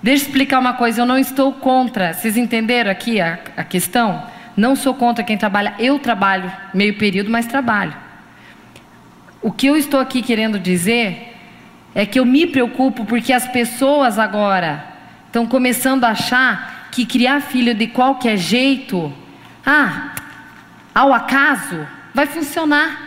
Deixa 0.03 0.25
eu 0.25 0.27
explicar 0.27 0.59
uma 0.59 0.73
coisa, 0.73 1.03
eu 1.03 1.07
não 1.07 1.17
estou 1.17 1.53
contra. 1.53 2.13
Vocês 2.13 2.37
entenderam 2.37 2.91
aqui 2.91 3.21
a, 3.21 3.39
a 3.57 3.63
questão? 3.63 4.27
Não 4.57 4.75
sou 4.75 4.95
contra 4.95 5.23
quem 5.23 5.39
trabalha, 5.39 5.75
eu 5.79 5.99
trabalho 5.99 6.51
meio 6.75 6.99
período, 6.99 7.31
mas 7.31 7.47
trabalho. 7.47 7.95
O 9.41 9.53
que 9.53 9.67
eu 9.67 9.77
estou 9.77 10.01
aqui 10.01 10.21
querendo 10.21 10.59
dizer 10.59 11.37
é 11.95 12.05
que 12.05 12.19
eu 12.19 12.25
me 12.25 12.47
preocupo 12.47 13.05
porque 13.05 13.33
as 13.33 13.47
pessoas 13.47 14.19
agora 14.19 14.85
estão 15.27 15.47
começando 15.47 16.05
a 16.05 16.11
achar 16.11 16.89
que 16.91 17.07
criar 17.07 17.41
filho 17.41 17.75
de 17.75 17.87
qualquer 17.87 18.37
jeito, 18.37 19.13
ah, 19.65 20.15
ao 20.95 21.13
acaso, 21.13 21.87
vai 22.13 22.27
funcionar. 22.27 23.01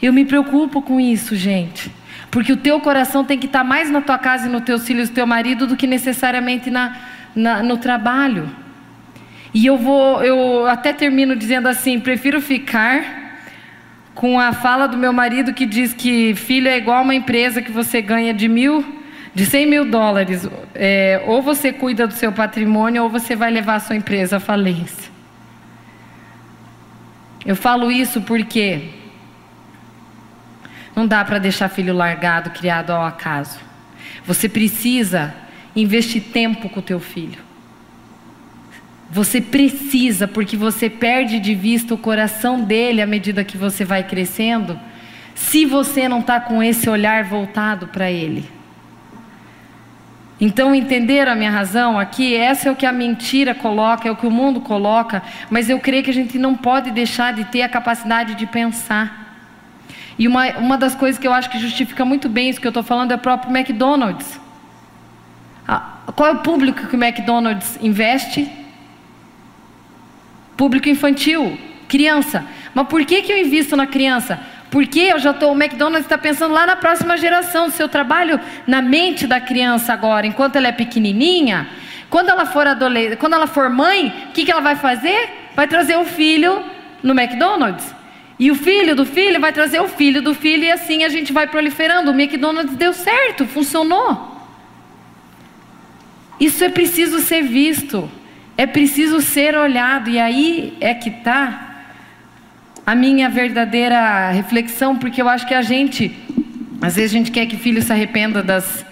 Eu 0.00 0.12
me 0.12 0.24
preocupo 0.24 0.82
com 0.82 1.00
isso, 1.00 1.34
gente. 1.34 1.90
Porque 2.32 2.50
o 2.50 2.56
teu 2.56 2.80
coração 2.80 3.22
tem 3.26 3.38
que 3.38 3.44
estar 3.44 3.62
mais 3.62 3.90
na 3.90 4.00
tua 4.00 4.16
casa 4.16 4.48
e 4.48 4.50
nos 4.50 4.62
teus 4.62 4.86
filhos, 4.86 5.10
no 5.10 5.14
teu 5.14 5.26
marido, 5.26 5.66
do 5.66 5.76
que 5.76 5.86
necessariamente 5.86 6.70
na, 6.70 6.96
na, 7.36 7.62
no 7.62 7.76
trabalho. 7.76 8.50
E 9.52 9.66
eu 9.66 9.76
vou, 9.76 10.24
eu 10.24 10.66
até 10.66 10.94
termino 10.94 11.36
dizendo 11.36 11.68
assim: 11.68 12.00
prefiro 12.00 12.40
ficar 12.40 13.04
com 14.14 14.40
a 14.40 14.54
fala 14.54 14.88
do 14.88 14.96
meu 14.96 15.12
marido 15.12 15.52
que 15.52 15.66
diz 15.66 15.92
que 15.92 16.34
filho 16.34 16.68
é 16.68 16.78
igual 16.78 17.02
uma 17.02 17.14
empresa 17.14 17.60
que 17.60 17.70
você 17.70 18.00
ganha 18.00 18.32
de 18.32 18.48
mil, 18.48 18.82
de 19.34 19.44
100 19.44 19.66
mil 19.66 19.84
dólares. 19.84 20.48
É, 20.74 21.22
ou 21.26 21.42
você 21.42 21.70
cuida 21.70 22.06
do 22.06 22.14
seu 22.14 22.32
patrimônio 22.32 23.02
ou 23.02 23.10
você 23.10 23.36
vai 23.36 23.50
levar 23.50 23.74
a 23.74 23.80
sua 23.80 23.94
empresa 23.94 24.38
à 24.38 24.40
falência. 24.40 25.12
Eu 27.44 27.56
falo 27.56 27.92
isso 27.92 28.22
porque 28.22 29.01
não 30.94 31.06
dá 31.06 31.24
para 31.24 31.38
deixar 31.38 31.68
filho 31.68 31.94
largado, 31.94 32.50
criado 32.50 32.90
ao 32.90 33.04
acaso. 33.04 33.58
Você 34.24 34.48
precisa 34.48 35.34
investir 35.74 36.22
tempo 36.32 36.68
com 36.68 36.80
o 36.80 36.82
teu 36.82 37.00
filho. 37.00 37.38
Você 39.10 39.40
precisa, 39.40 40.26
porque 40.26 40.56
você 40.56 40.88
perde 40.88 41.38
de 41.38 41.54
vista 41.54 41.94
o 41.94 41.98
coração 41.98 42.60
dele 42.62 43.02
à 43.02 43.06
medida 43.06 43.44
que 43.44 43.58
você 43.58 43.84
vai 43.84 44.02
crescendo, 44.04 44.78
se 45.34 45.66
você 45.66 46.08
não 46.08 46.20
está 46.20 46.40
com 46.40 46.62
esse 46.62 46.88
olhar 46.88 47.24
voltado 47.24 47.88
para 47.88 48.10
ele. 48.10 48.48
Então, 50.40 50.74
entenderam 50.74 51.32
a 51.32 51.34
minha 51.34 51.50
razão 51.50 51.98
aqui? 51.98 52.34
Essa 52.34 52.68
é 52.68 52.72
o 52.72 52.74
que 52.74 52.86
a 52.86 52.92
mentira 52.92 53.54
coloca, 53.54 54.08
é 54.08 54.10
o 54.10 54.16
que 54.16 54.26
o 54.26 54.30
mundo 54.30 54.60
coloca, 54.60 55.22
mas 55.50 55.70
eu 55.70 55.78
creio 55.78 56.02
que 56.02 56.10
a 56.10 56.14
gente 56.14 56.38
não 56.38 56.54
pode 56.54 56.90
deixar 56.90 57.32
de 57.32 57.44
ter 57.44 57.62
a 57.62 57.68
capacidade 57.68 58.34
de 58.34 58.46
pensar. 58.46 59.21
E 60.18 60.28
uma, 60.28 60.46
uma 60.58 60.78
das 60.78 60.94
coisas 60.94 61.18
que 61.18 61.26
eu 61.26 61.32
acho 61.32 61.50
que 61.50 61.58
justifica 61.58 62.04
muito 62.04 62.28
bem 62.28 62.48
isso 62.48 62.60
que 62.60 62.66
eu 62.66 62.70
estou 62.70 62.82
falando 62.82 63.12
é 63.12 63.14
o 63.14 63.18
próprio 63.18 63.54
McDonald's. 63.54 64.40
Qual 66.14 66.28
é 66.28 66.32
o 66.32 66.38
público 66.38 66.86
que 66.86 66.96
o 66.96 67.02
McDonald's 67.02 67.78
investe? 67.80 68.50
Público 70.56 70.88
infantil, 70.88 71.58
criança. 71.88 72.44
Mas 72.74 72.86
por 72.88 73.04
que, 73.04 73.22
que 73.22 73.32
eu 73.32 73.38
invisto 73.38 73.76
na 73.76 73.86
criança? 73.86 74.38
Porque 74.70 75.00
eu 75.00 75.18
já 75.18 75.30
estou, 75.30 75.52
o 75.52 75.54
McDonald's 75.54 76.04
está 76.04 76.18
pensando 76.18 76.54
lá 76.54 76.66
na 76.66 76.76
próxima 76.76 77.16
geração. 77.16 77.70
Se 77.70 77.82
eu 77.82 77.88
trabalho 77.88 78.40
na 78.66 78.82
mente 78.82 79.26
da 79.26 79.40
criança 79.40 79.92
agora, 79.92 80.26
enquanto 80.26 80.56
ela 80.56 80.68
é 80.68 80.72
pequenininha, 80.72 81.68
quando 82.08 82.28
ela 82.30 82.46
for 82.46 82.66
adolescente, 82.66 83.16
quando 83.16 83.34
ela 83.34 83.46
for 83.46 83.70
mãe, 83.70 84.26
o 84.28 84.32
que, 84.32 84.44
que 84.44 84.50
ela 84.50 84.60
vai 84.60 84.76
fazer? 84.76 85.50
Vai 85.54 85.68
trazer 85.68 85.96
o 85.96 86.04
filho 86.04 86.64
no 87.02 87.12
McDonald's. 87.18 87.94
E 88.42 88.50
o 88.50 88.56
filho 88.56 88.96
do 88.96 89.06
filho 89.06 89.40
vai 89.40 89.52
trazer 89.52 89.80
o 89.80 89.86
filho 89.86 90.20
do 90.20 90.34
filho, 90.34 90.64
e 90.64 90.72
assim 90.72 91.04
a 91.04 91.08
gente 91.08 91.32
vai 91.32 91.46
proliferando. 91.46 92.10
O 92.10 92.20
McDonald's 92.20 92.74
deu 92.76 92.92
certo, 92.92 93.46
funcionou. 93.46 94.36
Isso 96.40 96.64
é 96.64 96.68
preciso 96.68 97.20
ser 97.20 97.42
visto, 97.42 98.10
é 98.56 98.66
preciso 98.66 99.20
ser 99.20 99.56
olhado, 99.56 100.10
e 100.10 100.18
aí 100.18 100.76
é 100.80 100.92
que 100.92 101.08
está 101.08 101.84
a 102.84 102.96
minha 102.96 103.28
verdadeira 103.28 104.32
reflexão, 104.32 104.98
porque 104.98 105.22
eu 105.22 105.28
acho 105.28 105.46
que 105.46 105.54
a 105.54 105.62
gente, 105.62 106.12
às 106.80 106.96
vezes 106.96 107.12
a 107.12 107.18
gente 107.18 107.30
quer 107.30 107.46
que 107.46 107.56
filho 107.56 107.80
se 107.80 107.92
arrependa 107.92 108.42
das, 108.42 108.84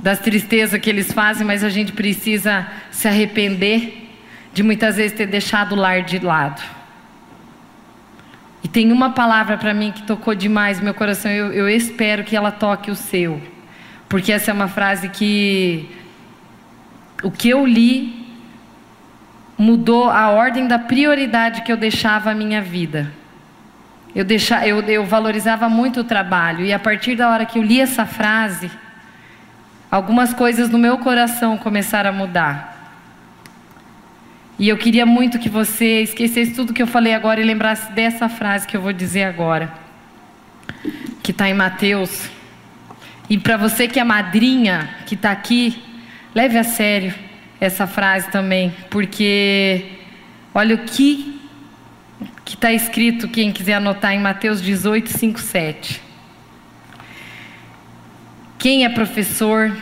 das 0.00 0.20
tristezas 0.20 0.80
que 0.80 0.88
eles 0.88 1.10
fazem, 1.12 1.44
mas 1.44 1.64
a 1.64 1.70
gente 1.70 1.90
precisa 1.90 2.64
se 2.92 3.08
arrepender 3.08 4.12
de 4.54 4.62
muitas 4.62 4.94
vezes 4.94 5.16
ter 5.18 5.26
deixado 5.26 5.72
o 5.72 5.76
lar 5.76 6.02
de 6.02 6.20
lado. 6.20 6.85
E 8.66 8.68
tem 8.68 8.90
uma 8.90 9.10
palavra 9.10 9.56
para 9.56 9.72
mim 9.72 9.92
que 9.92 10.02
tocou 10.02 10.34
demais 10.34 10.80
meu 10.80 10.92
coração, 10.92 11.30
eu, 11.30 11.52
eu 11.52 11.68
espero 11.68 12.24
que 12.24 12.34
ela 12.34 12.50
toque 12.50 12.90
o 12.90 12.96
seu. 12.96 13.40
Porque 14.08 14.32
essa 14.32 14.50
é 14.50 14.54
uma 14.54 14.66
frase 14.66 15.08
que 15.08 15.88
o 17.22 17.30
que 17.30 17.48
eu 17.48 17.64
li 17.64 18.26
mudou 19.56 20.10
a 20.10 20.30
ordem 20.30 20.66
da 20.66 20.80
prioridade 20.80 21.62
que 21.62 21.70
eu 21.70 21.76
deixava 21.76 22.32
a 22.32 22.34
minha 22.34 22.60
vida. 22.60 23.12
Eu, 24.12 24.24
deixava, 24.24 24.66
eu, 24.66 24.80
eu 24.80 25.04
valorizava 25.04 25.68
muito 25.68 26.00
o 26.00 26.04
trabalho, 26.04 26.64
e 26.64 26.72
a 26.72 26.78
partir 26.80 27.14
da 27.14 27.30
hora 27.30 27.46
que 27.46 27.60
eu 27.60 27.62
li 27.62 27.80
essa 27.80 28.04
frase, 28.04 28.68
algumas 29.88 30.34
coisas 30.34 30.68
no 30.68 30.76
meu 30.76 30.98
coração 30.98 31.56
começaram 31.56 32.10
a 32.10 32.12
mudar. 32.12 32.75
E 34.58 34.68
eu 34.68 34.78
queria 34.78 35.04
muito 35.04 35.38
que 35.38 35.48
você 35.48 36.02
esquecesse 36.02 36.54
tudo 36.54 36.72
que 36.72 36.82
eu 36.82 36.86
falei 36.86 37.12
agora 37.12 37.40
e 37.40 37.44
lembrasse 37.44 37.92
dessa 37.92 38.28
frase 38.28 38.66
que 38.66 38.76
eu 38.76 38.80
vou 38.80 38.92
dizer 38.92 39.24
agora, 39.24 39.72
que 41.22 41.30
está 41.30 41.48
em 41.48 41.54
Mateus. 41.54 42.30
E 43.28 43.36
para 43.36 43.56
você 43.56 43.86
que 43.86 44.00
é 44.00 44.04
madrinha, 44.04 44.88
que 45.06 45.14
está 45.14 45.30
aqui, 45.30 45.82
leve 46.34 46.56
a 46.56 46.64
sério 46.64 47.12
essa 47.60 47.86
frase 47.86 48.30
também, 48.30 48.72
porque 48.90 49.84
olha 50.54 50.74
o 50.74 50.78
que 50.78 51.34
que 52.46 52.54
está 52.54 52.72
escrito, 52.72 53.28
quem 53.28 53.52
quiser 53.52 53.74
anotar 53.74 54.12
em 54.12 54.20
Mateus 54.20 54.62
18, 54.62 55.10
5, 55.10 55.40
7. 55.40 56.00
Quem 58.56 58.84
é 58.84 58.88
professor 58.88 59.76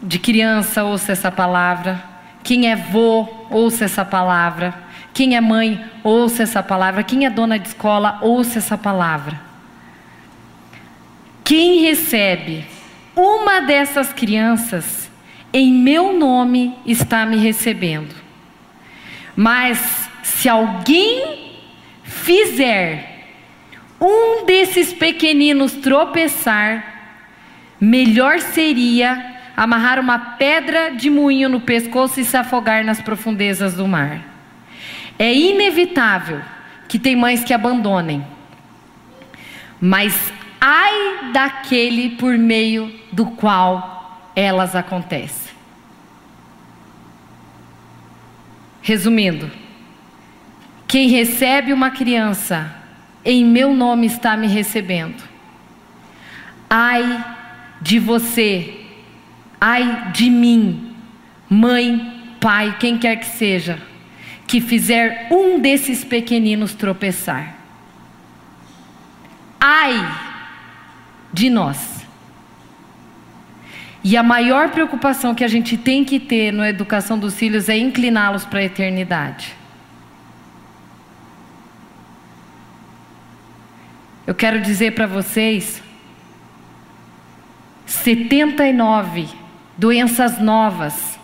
de 0.00 0.18
criança, 0.20 0.84
ouça 0.84 1.10
essa 1.10 1.30
palavra. 1.30 2.11
Quem 2.42 2.70
é 2.70 2.76
vô, 2.76 3.28
ouça 3.50 3.84
essa 3.84 4.04
palavra. 4.04 4.74
Quem 5.14 5.36
é 5.36 5.40
mãe, 5.40 5.84
ouça 6.02 6.42
essa 6.42 6.62
palavra. 6.62 7.02
Quem 7.02 7.26
é 7.26 7.30
dona 7.30 7.58
de 7.58 7.68
escola, 7.68 8.18
ouça 8.22 8.58
essa 8.58 8.76
palavra. 8.76 9.40
Quem 11.44 11.82
recebe 11.82 12.64
uma 13.14 13.60
dessas 13.60 14.12
crianças, 14.12 15.10
em 15.52 15.72
meu 15.72 16.18
nome 16.18 16.74
está 16.86 17.26
me 17.26 17.36
recebendo. 17.36 18.14
Mas 19.36 20.08
se 20.22 20.48
alguém 20.48 21.58
fizer 22.02 23.26
um 24.00 24.44
desses 24.44 24.92
pequeninos 24.92 25.72
tropeçar, 25.74 27.20
melhor 27.80 28.40
seria 28.40 29.31
amarrar 29.56 29.98
uma 29.98 30.18
pedra 30.18 30.90
de 30.90 31.10
moinho 31.10 31.48
no 31.48 31.60
pescoço 31.60 32.20
e 32.20 32.24
se 32.24 32.36
afogar 32.36 32.84
nas 32.84 33.00
profundezas 33.00 33.74
do 33.74 33.86
mar. 33.86 34.20
É 35.18 35.32
inevitável 35.32 36.40
que 36.88 36.98
tem 36.98 37.14
mães 37.14 37.44
que 37.44 37.52
abandonem, 37.52 38.24
mas 39.80 40.32
ai 40.60 41.32
daquele 41.32 42.10
por 42.10 42.36
meio 42.36 42.92
do 43.12 43.26
qual 43.26 44.30
elas 44.34 44.74
acontecem. 44.74 45.52
Resumindo, 48.80 49.50
quem 50.88 51.08
recebe 51.08 51.72
uma 51.72 51.90
criança, 51.90 52.74
em 53.24 53.44
meu 53.44 53.72
nome 53.72 54.06
está 54.06 54.36
me 54.36 54.48
recebendo. 54.48 55.22
Ai 56.68 57.24
de 57.80 57.98
você 57.98 58.81
Ai 59.64 60.10
de 60.10 60.28
mim, 60.28 60.92
mãe, 61.48 62.34
pai, 62.40 62.76
quem 62.80 62.98
quer 62.98 63.14
que 63.14 63.26
seja, 63.26 63.80
que 64.44 64.60
fizer 64.60 65.28
um 65.30 65.60
desses 65.60 66.02
pequeninos 66.02 66.74
tropeçar. 66.74 67.54
Ai 69.60 69.94
de 71.32 71.48
nós. 71.48 72.04
E 74.02 74.16
a 74.16 74.22
maior 74.24 74.70
preocupação 74.70 75.32
que 75.32 75.44
a 75.44 75.48
gente 75.48 75.76
tem 75.76 76.04
que 76.04 76.18
ter 76.18 76.52
na 76.52 76.68
educação 76.68 77.16
dos 77.16 77.36
filhos 77.36 77.68
é 77.68 77.78
incliná-los 77.78 78.44
para 78.44 78.58
a 78.58 78.64
eternidade. 78.64 79.54
Eu 84.26 84.34
quero 84.34 84.60
dizer 84.60 84.96
para 84.96 85.06
vocês: 85.06 85.80
79 87.86 89.41
doenças 89.76 90.38
novas 90.38 91.18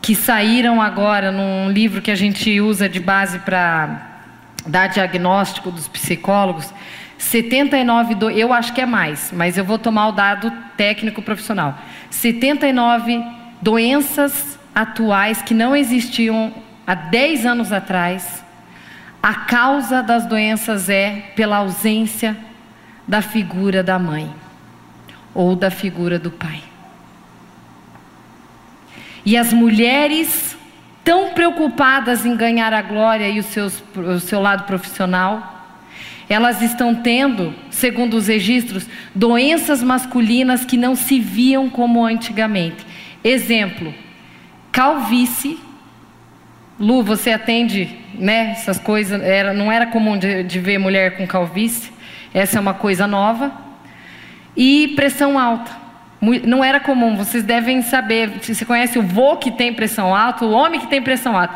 que 0.00 0.14
saíram 0.14 0.80
agora 0.80 1.30
num 1.30 1.70
livro 1.70 2.00
que 2.00 2.10
a 2.10 2.14
gente 2.14 2.60
usa 2.60 2.88
de 2.88 2.98
base 2.98 3.38
para 3.40 4.08
dar 4.66 4.88
diagnóstico 4.88 5.70
dos 5.70 5.88
psicólogos. 5.88 6.72
79, 7.18 8.14
do, 8.14 8.30
eu 8.30 8.52
acho 8.52 8.72
que 8.72 8.80
é 8.80 8.86
mais, 8.86 9.30
mas 9.32 9.58
eu 9.58 9.64
vou 9.64 9.78
tomar 9.78 10.08
o 10.08 10.12
dado 10.12 10.50
técnico 10.76 11.20
profissional. 11.20 11.78
79 12.10 13.22
doenças 13.60 14.58
atuais 14.74 15.42
que 15.42 15.52
não 15.52 15.76
existiam 15.76 16.52
há 16.86 16.94
10 16.94 17.44
anos 17.44 17.72
atrás. 17.72 18.42
A 19.22 19.34
causa 19.34 20.02
das 20.02 20.24
doenças 20.24 20.88
é 20.88 21.32
pela 21.36 21.58
ausência 21.58 22.34
da 23.06 23.20
figura 23.20 23.82
da 23.82 23.98
mãe 23.98 24.32
ou 25.34 25.54
da 25.54 25.70
figura 25.70 26.18
do 26.18 26.30
pai. 26.30 26.69
E 29.24 29.36
as 29.36 29.52
mulheres 29.52 30.56
tão 31.04 31.30
preocupadas 31.30 32.24
em 32.24 32.36
ganhar 32.36 32.72
a 32.72 32.82
glória 32.82 33.28
e 33.28 33.38
o, 33.38 33.42
seus, 33.42 33.82
o 33.96 34.20
seu 34.20 34.40
lado 34.40 34.64
profissional, 34.64 35.58
elas 36.28 36.62
estão 36.62 36.94
tendo, 36.94 37.52
segundo 37.70 38.14
os 38.14 38.28
registros, 38.28 38.86
doenças 39.14 39.82
masculinas 39.82 40.64
que 40.64 40.76
não 40.76 40.94
se 40.94 41.18
viam 41.18 41.68
como 41.68 42.04
antigamente. 42.04 42.86
Exemplo, 43.24 43.92
calvície. 44.70 45.58
Lu, 46.78 47.02
você 47.02 47.32
atende 47.32 47.98
né, 48.14 48.52
essas 48.52 48.78
coisas, 48.78 49.20
era, 49.20 49.52
não 49.52 49.70
era 49.70 49.86
comum 49.86 50.16
de, 50.16 50.44
de 50.44 50.58
ver 50.58 50.78
mulher 50.78 51.16
com 51.16 51.26
calvície, 51.26 51.92
essa 52.32 52.58
é 52.58 52.60
uma 52.60 52.74
coisa 52.74 53.06
nova. 53.06 53.52
E 54.56 54.92
pressão 54.96 55.38
alta. 55.38 55.79
Não 56.20 56.62
era 56.62 56.78
comum, 56.78 57.16
vocês 57.16 57.42
devem 57.42 57.80
saber. 57.80 58.40
Você 58.42 58.64
conhece 58.64 58.98
o 58.98 59.02
vô 59.02 59.36
que 59.36 59.50
tem 59.50 59.72
pressão 59.72 60.14
alta, 60.14 60.44
o 60.44 60.50
homem 60.50 60.78
que 60.78 60.86
tem 60.86 61.00
pressão 61.00 61.36
alta. 61.36 61.54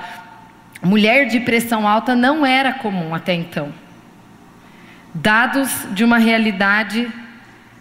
Mulher 0.82 1.26
de 1.26 1.40
pressão 1.40 1.86
alta 1.86 2.14
não 2.14 2.46
era 2.46 2.72
comum 2.72 3.14
até 3.14 3.34
então. 3.34 3.72
Dados 5.12 5.86
de 5.92 6.02
uma 6.02 6.18
realidade 6.18 7.08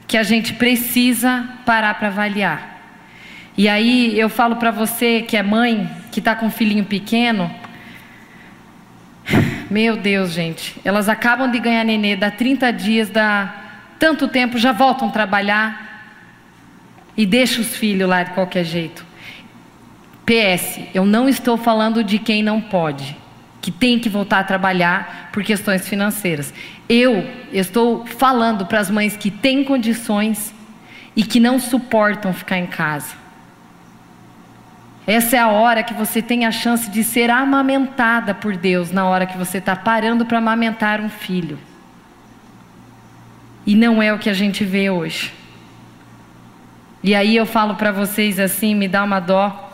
que 0.07 0.17
a 0.17 0.23
gente 0.23 0.53
precisa 0.53 1.47
parar 1.65 1.93
para 1.95 2.09
avaliar. 2.09 2.73
E 3.57 3.69
aí 3.69 4.17
eu 4.19 4.29
falo 4.29 4.57
para 4.57 4.71
você 4.71 5.21
que 5.21 5.37
é 5.37 5.43
mãe, 5.43 5.89
que 6.11 6.19
está 6.19 6.35
com 6.35 6.47
um 6.47 6.51
filhinho 6.51 6.83
pequeno. 6.83 7.49
Meu 9.69 9.95
Deus, 9.95 10.31
gente. 10.31 10.79
Elas 10.83 11.07
acabam 11.07 11.49
de 11.49 11.59
ganhar 11.59 11.83
nenê, 11.83 12.15
dá 12.15 12.29
30 12.29 12.73
dias, 12.73 13.09
dá 13.09 13.53
tanto 13.97 14.27
tempo, 14.27 14.57
já 14.57 14.71
voltam 14.71 15.07
a 15.07 15.11
trabalhar 15.11 15.92
e 17.15 17.25
deixa 17.25 17.61
os 17.61 17.75
filhos 17.75 18.09
lá 18.09 18.23
de 18.23 18.31
qualquer 18.31 18.63
jeito. 18.63 19.05
PS, 20.25 20.79
eu 20.93 21.05
não 21.05 21.27
estou 21.27 21.57
falando 21.57 22.03
de 22.03 22.17
quem 22.17 22.41
não 22.41 22.61
pode, 22.61 23.17
que 23.61 23.71
tem 23.71 23.99
que 23.99 24.09
voltar 24.09 24.39
a 24.39 24.43
trabalhar 24.43 25.29
por 25.31 25.43
questões 25.43 25.87
financeiras. 25.87 26.53
Eu 26.87 27.27
estou 27.51 28.05
falando 28.05 28.65
para 28.65 28.79
as 28.79 28.89
mães 28.89 29.17
que 29.17 29.29
têm 29.29 29.63
condições 29.63 30.53
e 31.15 31.23
que 31.23 31.39
não 31.39 31.59
suportam 31.59 32.33
ficar 32.33 32.57
em 32.57 32.65
casa. 32.65 33.23
Essa 35.05 35.35
é 35.35 35.39
a 35.39 35.49
hora 35.49 35.83
que 35.83 35.93
você 35.93 36.21
tem 36.21 36.45
a 36.45 36.51
chance 36.51 36.89
de 36.89 37.03
ser 37.03 37.29
amamentada 37.29 38.33
por 38.33 38.55
Deus, 38.55 38.91
na 38.91 39.05
hora 39.05 39.25
que 39.25 39.37
você 39.37 39.57
está 39.57 39.75
parando 39.75 40.25
para 40.25 40.37
amamentar 40.37 41.01
um 41.01 41.09
filho. 41.09 41.59
E 43.65 43.75
não 43.75 44.01
é 44.01 44.13
o 44.13 44.19
que 44.19 44.29
a 44.29 44.33
gente 44.33 44.63
vê 44.63 44.89
hoje. 44.89 45.33
E 47.03 47.13
aí 47.13 47.35
eu 47.35 47.45
falo 47.45 47.75
para 47.75 47.91
vocês 47.91 48.39
assim, 48.39 48.73
me 48.73 48.87
dá 48.87 49.03
uma 49.03 49.19
dó. 49.19 49.71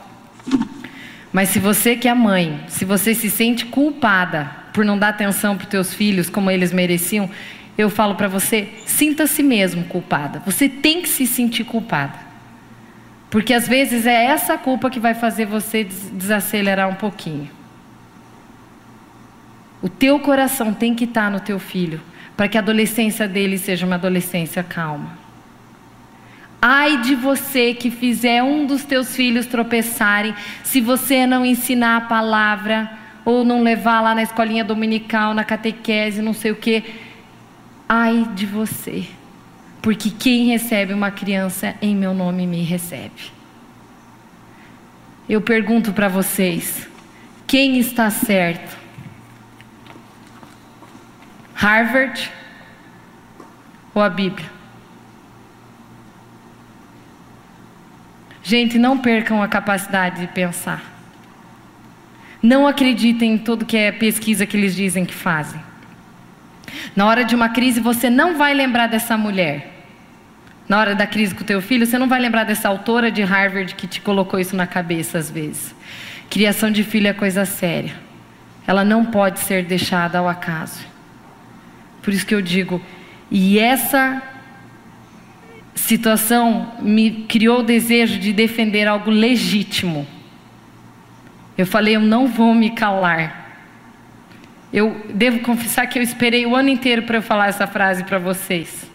Mas 1.31 1.49
se 1.49 1.59
você 1.59 1.95
que 1.95 2.07
é 2.07 2.13
mãe, 2.13 2.59
se 2.67 2.83
você 2.83 3.13
se 3.13 3.29
sente 3.29 3.65
culpada 3.67 4.49
por 4.73 4.83
não 4.83 4.97
dar 4.97 5.09
atenção 5.09 5.55
para 5.55 5.65
os 5.65 5.69
teus 5.69 5.93
filhos 5.93 6.27
como 6.27 6.49
eles 6.49 6.73
mereciam, 6.73 7.29
eu 7.77 7.89
falo 7.89 8.15
para 8.15 8.27
você, 8.27 8.67
sinta-se 8.85 9.43
mesmo 9.43 9.83
culpada. 9.83 10.41
Você 10.45 10.67
tem 10.67 11.03
que 11.03 11.09
se 11.09 11.27
sentir 11.27 11.65
culpada. 11.65 12.27
Porque 13.29 13.53
às 13.53 13.67
vezes 13.67 14.07
é 14.07 14.25
essa 14.25 14.57
culpa 14.57 14.89
que 14.89 14.99
vai 14.99 15.13
fazer 15.13 15.45
você 15.45 15.83
desacelerar 15.83 16.89
um 16.89 16.95
pouquinho. 16.95 17.49
O 19.83 19.87
teu 19.87 20.19
coração 20.19 20.73
tem 20.73 20.95
que 20.95 21.03
estar 21.03 21.29
no 21.29 21.39
teu 21.39 21.59
filho, 21.59 22.01
para 22.35 22.47
que 22.47 22.57
a 22.57 22.61
adolescência 22.61 23.27
dele 23.27 23.57
seja 23.57 23.85
uma 23.85 23.95
adolescência 23.95 24.63
calma. 24.63 25.18
Ai 26.61 27.01
de 27.01 27.15
você 27.15 27.73
que 27.73 27.89
fizer 27.89 28.43
um 28.43 28.65
dos 28.65 28.83
teus 28.83 29.15
filhos 29.15 29.45
tropeçarem, 29.45 30.35
se 30.63 30.81
você 30.81 31.25
não 31.25 31.45
ensinar 31.45 31.97
a 31.97 32.01
palavra, 32.01 32.99
ou 33.23 33.45
não 33.45 33.61
levar 33.61 34.01
lá 34.01 34.15
na 34.15 34.23
escolinha 34.23 34.63
dominical, 34.63 35.33
na 35.33 35.43
catequese, 35.43 36.21
não 36.21 36.33
sei 36.33 36.51
o 36.51 36.55
quê. 36.55 36.83
Ai 37.87 38.27
de 38.35 38.45
você, 38.45 39.05
porque 39.81 40.09
quem 40.09 40.47
recebe 40.47 40.93
uma 40.93 41.11
criança 41.11 41.75
em 41.81 41.95
meu 41.95 42.13
nome 42.13 42.45
me 42.45 42.63
recebe. 42.63 43.31
Eu 45.27 45.41
pergunto 45.41 45.93
para 45.93 46.07
vocês: 46.07 46.87
quem 47.47 47.77
está 47.77 48.09
certo? 48.09 48.77
Harvard 51.53 52.31
ou 53.93 54.01
a 54.01 54.09
Bíblia? 54.09 54.58
Gente, 58.49 58.79
não 58.79 58.97
percam 58.97 59.43
a 59.43 59.47
capacidade 59.47 60.21
de 60.21 60.27
pensar. 60.27 60.81
Não 62.41 62.65
acreditem 62.65 63.33
em 63.33 63.37
tudo 63.37 63.63
que 63.63 63.77
é 63.77 63.91
pesquisa 63.91 64.43
que 64.43 64.57
eles 64.57 64.75
dizem 64.75 65.05
que 65.05 65.13
fazem. 65.13 65.61
Na 66.95 67.05
hora 67.05 67.23
de 67.23 67.35
uma 67.35 67.49
crise, 67.49 67.79
você 67.79 68.09
não 68.09 68.39
vai 68.39 68.55
lembrar 68.55 68.87
dessa 68.87 69.15
mulher. 69.15 69.85
Na 70.67 70.79
hora 70.79 70.95
da 70.95 71.05
crise 71.05 71.35
com 71.35 71.43
o 71.43 71.45
teu 71.45 71.61
filho, 71.61 71.85
você 71.85 71.99
não 71.99 72.09
vai 72.09 72.19
lembrar 72.19 72.43
dessa 72.43 72.67
autora 72.67 73.11
de 73.11 73.21
Harvard 73.21 73.75
que 73.75 73.85
te 73.85 74.01
colocou 74.01 74.39
isso 74.39 74.55
na 74.55 74.65
cabeça 74.65 75.19
às 75.19 75.29
vezes. 75.29 75.75
Criação 76.27 76.71
de 76.71 76.83
filho 76.83 77.07
é 77.07 77.13
coisa 77.13 77.45
séria. 77.45 77.93
Ela 78.65 78.83
não 78.83 79.05
pode 79.05 79.41
ser 79.41 79.63
deixada 79.63 80.17
ao 80.17 80.27
acaso. 80.27 80.83
Por 82.01 82.11
isso 82.11 82.25
que 82.25 82.33
eu 82.33 82.41
digo, 82.41 82.81
e 83.29 83.59
essa 83.59 84.23
situação 85.79 86.73
me 86.81 87.25
criou 87.27 87.59
o 87.59 87.63
desejo 87.63 88.19
de 88.19 88.33
defender 88.33 88.87
algo 88.87 89.09
legítimo. 89.09 90.05
Eu 91.57 91.65
falei, 91.65 91.95
eu 91.95 92.01
não 92.01 92.27
vou 92.27 92.53
me 92.53 92.71
calar. 92.71 93.49
Eu 94.71 95.05
devo 95.13 95.39
confessar 95.39 95.87
que 95.87 95.97
eu 95.97 96.03
esperei 96.03 96.45
o 96.45 96.55
ano 96.55 96.69
inteiro 96.69 97.03
para 97.03 97.17
eu 97.17 97.21
falar 97.21 97.47
essa 97.47 97.65
frase 97.65 98.03
para 98.03 98.19
vocês. 98.19 98.89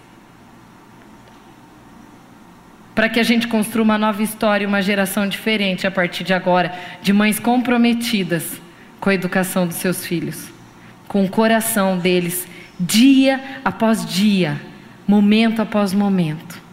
Para 2.95 3.09
que 3.09 3.19
a 3.19 3.25
gente 3.25 3.49
construa 3.49 3.83
uma 3.83 3.99
nova 3.99 4.23
história, 4.23 4.69
uma 4.69 4.81
geração 4.81 5.29
diferente 5.29 5.87
a 5.87 5.91
partir 5.91 6.23
de 6.23 6.33
agora, 6.33 6.73
de 7.03 7.13
mães 7.13 7.41
comprometidas 7.41 8.61
com 9.01 9.11
a 9.11 9.15
educação 9.15 9.67
dos 9.67 9.77
seus 9.77 10.07
filhos, 10.07 10.49
com 11.09 11.25
o 11.25 11.29
coração 11.29 11.99
deles, 11.99 12.47
dia 12.79 13.61
após 13.65 14.07
dia, 14.07 14.61
momento 15.07 15.61
após 15.61 15.93
momento. 15.93 16.64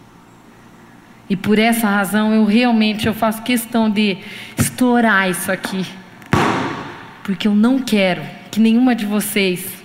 E 1.32 1.36
por 1.36 1.58
essa 1.58 1.88
razão 1.88 2.34
eu 2.34 2.44
realmente 2.44 3.06
eu 3.06 3.14
faço 3.14 3.42
questão 3.42 3.88
de 3.88 4.18
estourar 4.54 5.30
isso 5.30 5.50
aqui. 5.50 5.82
Porque 7.24 7.48
eu 7.48 7.54
não 7.54 7.78
quero 7.78 8.22
que 8.50 8.60
nenhuma 8.60 8.94
de 8.94 9.06
vocês 9.06 9.82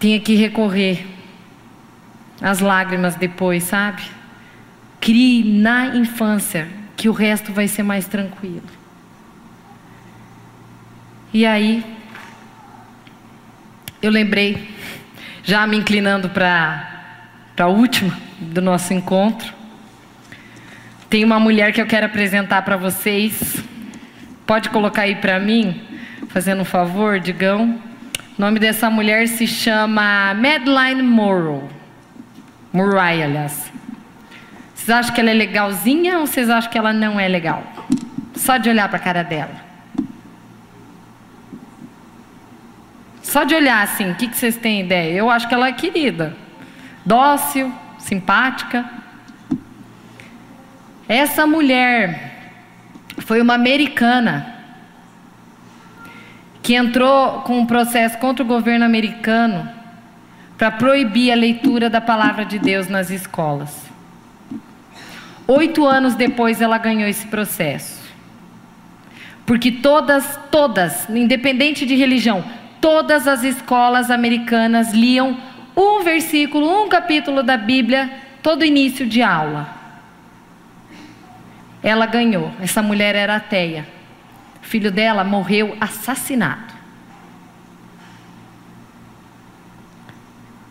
tenha 0.00 0.18
que 0.18 0.34
recorrer 0.34 1.06
às 2.40 2.58
lágrimas 2.58 3.14
depois, 3.14 3.62
sabe? 3.62 4.02
Crie 5.00 5.44
na 5.44 5.94
infância 5.94 6.66
que 6.96 7.08
o 7.08 7.12
resto 7.12 7.52
vai 7.52 7.68
ser 7.68 7.84
mais 7.84 8.08
tranquilo. 8.08 8.66
E 11.32 11.46
aí, 11.46 11.84
eu 14.02 14.10
lembrei, 14.10 14.74
já 15.44 15.64
me 15.68 15.76
inclinando 15.76 16.28
para 16.30 17.04
a 17.56 17.66
última, 17.68 18.31
do 18.42 18.60
nosso 18.60 18.92
encontro. 18.92 19.52
Tem 21.08 21.24
uma 21.24 21.38
mulher 21.38 21.72
que 21.72 21.80
eu 21.80 21.86
quero 21.86 22.06
apresentar 22.06 22.62
para 22.62 22.76
vocês. 22.76 23.62
Pode 24.46 24.70
colocar 24.70 25.02
aí 25.02 25.16
para 25.16 25.38
mim, 25.38 25.80
fazendo 26.28 26.62
um 26.62 26.64
favor, 26.64 27.20
digão. 27.20 27.78
O 28.38 28.40
nome 28.40 28.58
dessa 28.58 28.90
mulher 28.90 29.28
se 29.28 29.46
chama 29.46 30.34
Madeline 30.34 31.02
Morrow. 31.02 31.68
Murray, 32.72 33.22
aliás. 33.22 33.70
Vocês 34.74 34.90
acham 34.90 35.14
que 35.14 35.20
ela 35.20 35.30
é 35.30 35.34
legalzinha 35.34 36.18
ou 36.18 36.26
vocês 36.26 36.50
acham 36.50 36.70
que 36.70 36.78
ela 36.78 36.92
não 36.92 37.20
é 37.20 37.28
legal? 37.28 37.62
Só 38.34 38.56
de 38.56 38.68
olhar 38.68 38.88
para 38.88 38.96
a 38.96 39.00
cara 39.00 39.22
dela. 39.22 39.72
Só 43.22 43.44
de 43.44 43.54
olhar 43.54 43.82
assim, 43.82 44.10
o 44.10 44.14
que, 44.14 44.28
que 44.28 44.36
vocês 44.36 44.56
têm 44.56 44.80
ideia? 44.80 45.14
Eu 45.14 45.30
acho 45.30 45.48
que 45.48 45.54
ela 45.54 45.68
é 45.68 45.72
querida, 45.72 46.36
dócil, 47.06 47.72
simpática. 48.02 48.84
Essa 51.08 51.46
mulher 51.46 52.52
foi 53.18 53.40
uma 53.40 53.54
americana 53.54 54.54
que 56.62 56.74
entrou 56.74 57.40
com 57.42 57.58
um 57.58 57.66
processo 57.66 58.18
contra 58.18 58.44
o 58.44 58.46
governo 58.46 58.84
americano 58.84 59.68
para 60.56 60.70
proibir 60.70 61.32
a 61.32 61.34
leitura 61.34 61.90
da 61.90 62.00
palavra 62.00 62.44
de 62.44 62.58
Deus 62.58 62.88
nas 62.88 63.10
escolas. 63.10 63.90
Oito 65.48 65.84
anos 65.84 66.14
depois 66.14 66.60
ela 66.60 66.78
ganhou 66.78 67.08
esse 67.08 67.26
processo. 67.26 68.00
Porque 69.44 69.72
todas, 69.72 70.38
todas, 70.50 71.08
independente 71.08 71.84
de 71.84 71.96
religião, 71.96 72.44
todas 72.80 73.26
as 73.26 73.42
escolas 73.42 74.10
americanas 74.10 74.92
liam 74.92 75.36
um 75.76 76.02
versículo, 76.02 76.84
um 76.84 76.88
capítulo 76.88 77.42
da 77.42 77.56
Bíblia, 77.56 78.10
todo 78.42 78.64
início 78.64 79.06
de 79.06 79.22
aula. 79.22 79.68
Ela 81.82 82.06
ganhou. 82.06 82.52
Essa 82.60 82.82
mulher 82.82 83.14
era 83.14 83.36
ateia. 83.36 83.86
O 84.62 84.66
filho 84.66 84.90
dela 84.90 85.24
morreu 85.24 85.76
assassinado. 85.80 86.72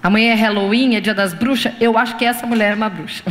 Amanhã 0.03 0.31
é 0.31 0.35
Halloween, 0.35 0.95
é 0.95 1.01
dia 1.01 1.13
das 1.13 1.33
bruxas. 1.33 1.73
Eu 1.79 1.97
acho 1.97 2.17
que 2.17 2.25
essa 2.25 2.47
mulher 2.47 2.71
é 2.71 2.75
uma 2.75 2.89
bruxa. 2.89 3.23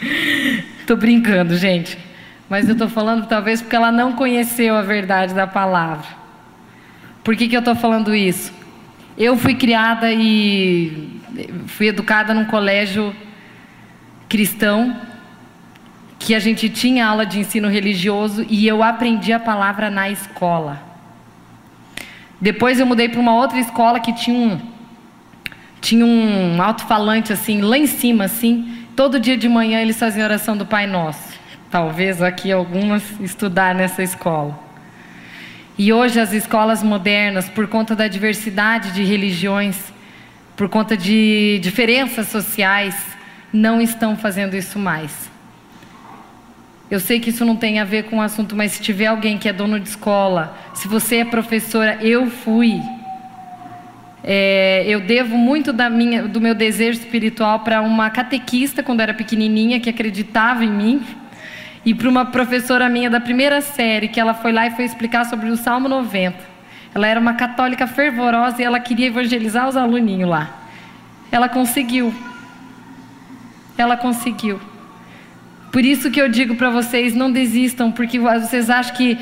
Estou 0.80 0.96
brincando, 0.96 1.56
gente. 1.56 1.96
Mas 2.48 2.68
eu 2.68 2.72
estou 2.72 2.88
falando 2.88 3.26
talvez 3.26 3.62
porque 3.62 3.76
ela 3.76 3.92
não 3.92 4.12
conheceu 4.12 4.74
a 4.76 4.82
verdade 4.82 5.32
da 5.32 5.46
palavra. 5.46 6.06
Por 7.22 7.36
que, 7.36 7.48
que 7.48 7.56
eu 7.56 7.60
estou 7.60 7.74
falando 7.74 8.14
isso? 8.14 8.52
Eu 9.16 9.36
fui 9.36 9.54
criada 9.54 10.12
e 10.12 11.20
fui 11.66 11.88
educada 11.88 12.32
num 12.32 12.44
colégio 12.44 13.14
cristão 14.28 14.96
que 16.18 16.34
a 16.34 16.38
gente 16.38 16.68
tinha 16.68 17.06
aula 17.06 17.26
de 17.26 17.38
ensino 17.38 17.68
religioso 17.68 18.46
e 18.48 18.66
eu 18.66 18.82
aprendi 18.82 19.32
a 19.32 19.40
palavra 19.40 19.90
na 19.90 20.08
escola. 20.08 20.80
Depois 22.40 22.78
eu 22.78 22.86
mudei 22.86 23.08
para 23.08 23.20
uma 23.20 23.34
outra 23.34 23.58
escola 23.58 24.00
que 24.00 24.12
tinha 24.12 24.36
um 24.36 24.72
tinha 25.80 26.06
um 26.06 26.62
alto-falante 26.62 27.32
assim 27.32 27.60
lá 27.60 27.76
em 27.76 27.88
cima 27.88 28.24
assim 28.24 28.82
Todo 28.94 29.18
dia 29.18 29.38
de 29.38 29.48
manhã 29.48 29.80
eles 29.80 29.98
faziam 29.98 30.24
oração 30.24 30.54
do 30.54 30.66
Pai 30.66 30.86
Nosso. 30.86 31.40
Talvez 31.70 32.20
aqui 32.20 32.52
algumas 32.52 33.02
estudar 33.20 33.74
nessa 33.74 34.02
escola. 34.02 34.58
E 35.84 35.92
hoje 35.92 36.20
as 36.20 36.32
escolas 36.32 36.80
modernas, 36.80 37.48
por 37.48 37.66
conta 37.66 37.96
da 37.96 38.06
diversidade 38.06 38.92
de 38.92 39.02
religiões, 39.02 39.92
por 40.54 40.68
conta 40.68 40.96
de 40.96 41.58
diferenças 41.60 42.28
sociais, 42.28 42.94
não 43.52 43.80
estão 43.80 44.16
fazendo 44.16 44.56
isso 44.56 44.78
mais. 44.78 45.28
Eu 46.88 47.00
sei 47.00 47.18
que 47.18 47.30
isso 47.30 47.44
não 47.44 47.56
tem 47.56 47.80
a 47.80 47.84
ver 47.84 48.04
com 48.04 48.18
o 48.18 48.20
assunto, 48.20 48.54
mas 48.54 48.70
se 48.70 48.80
tiver 48.80 49.06
alguém 49.06 49.36
que 49.36 49.48
é 49.48 49.52
dono 49.52 49.80
de 49.80 49.88
escola, 49.88 50.56
se 50.72 50.86
você 50.86 51.16
é 51.16 51.24
professora, 51.24 51.98
eu 52.00 52.30
fui. 52.30 52.80
É, 54.22 54.84
eu 54.86 55.00
devo 55.00 55.36
muito 55.36 55.74
minha, 55.90 56.28
do 56.28 56.40
meu 56.40 56.54
desejo 56.54 57.00
espiritual 57.00 57.58
para 57.58 57.82
uma 57.82 58.08
catequista 58.08 58.84
quando 58.84 59.00
era 59.00 59.12
pequenininha 59.12 59.80
que 59.80 59.90
acreditava 59.90 60.64
em 60.64 60.70
mim 60.70 61.02
e 61.84 61.94
para 61.94 62.08
uma 62.08 62.26
professora 62.26 62.88
minha 62.88 63.10
da 63.10 63.20
primeira 63.20 63.60
série 63.60 64.08
que 64.08 64.20
ela 64.20 64.34
foi 64.34 64.52
lá 64.52 64.66
e 64.66 64.70
foi 64.70 64.84
explicar 64.84 65.24
sobre 65.26 65.50
o 65.50 65.56
Salmo 65.56 65.88
90. 65.88 66.36
Ela 66.94 67.06
era 67.06 67.18
uma 67.18 67.34
católica 67.34 67.86
fervorosa 67.86 68.60
e 68.60 68.64
ela 68.64 68.78
queria 68.78 69.06
evangelizar 69.06 69.68
os 69.68 69.76
aluninhos 69.76 70.28
lá. 70.28 70.50
Ela 71.30 71.48
conseguiu. 71.48 72.14
Ela 73.76 73.96
conseguiu. 73.96 74.60
Por 75.72 75.84
isso 75.84 76.10
que 76.10 76.20
eu 76.20 76.28
digo 76.28 76.54
para 76.54 76.68
vocês, 76.68 77.14
não 77.14 77.32
desistam, 77.32 77.90
porque 77.90 78.18
vocês 78.18 78.68
acham 78.68 78.94
que 78.94 79.18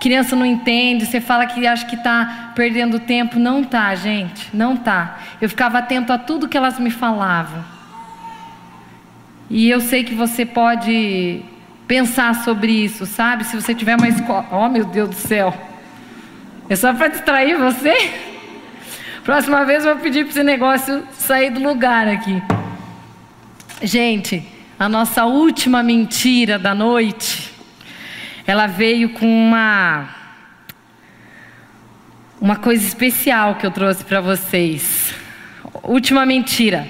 Criança 0.00 0.34
não 0.34 0.46
entende, 0.46 1.04
você 1.04 1.20
fala 1.20 1.44
que 1.44 1.66
acha 1.66 1.84
que 1.84 1.94
está 1.94 2.52
perdendo 2.54 2.98
tempo. 2.98 3.38
Não 3.38 3.62
tá, 3.62 3.94
gente, 3.94 4.48
não 4.52 4.74
tá. 4.74 5.18
Eu 5.42 5.48
ficava 5.48 5.78
atento 5.78 6.10
a 6.10 6.16
tudo 6.16 6.48
que 6.48 6.56
elas 6.56 6.78
me 6.78 6.90
falavam. 6.90 7.62
E 9.50 9.68
eu 9.68 9.78
sei 9.78 10.02
que 10.02 10.14
você 10.14 10.46
pode 10.46 11.42
pensar 11.90 12.44
sobre 12.44 12.70
isso, 12.70 13.04
sabe? 13.04 13.42
Se 13.42 13.60
você 13.60 13.74
tiver 13.74 13.96
uma 13.96 14.06
escola. 14.06 14.46
Oh, 14.52 14.68
meu 14.68 14.84
Deus 14.84 15.08
do 15.08 15.16
céu. 15.16 15.52
É 16.68 16.76
só 16.76 16.94
para 16.94 17.08
distrair 17.08 17.56
você? 17.56 18.12
Próxima 19.24 19.64
vez 19.64 19.84
eu 19.84 19.94
vou 19.94 20.00
pedir 20.00 20.22
para 20.22 20.30
esse 20.30 20.42
negócio 20.44 21.04
sair 21.14 21.50
do 21.50 21.60
lugar 21.60 22.06
aqui. 22.06 22.40
Gente, 23.82 24.46
a 24.78 24.88
nossa 24.88 25.24
última 25.24 25.82
mentira 25.82 26.60
da 26.60 26.76
noite 26.76 27.52
ela 28.46 28.68
veio 28.68 29.08
com 29.08 29.26
uma 29.26 30.10
uma 32.40 32.54
coisa 32.54 32.86
especial 32.86 33.56
que 33.56 33.66
eu 33.66 33.70
trouxe 33.72 34.04
para 34.04 34.20
vocês. 34.20 35.12
Última 35.82 36.24
mentira. 36.24 36.86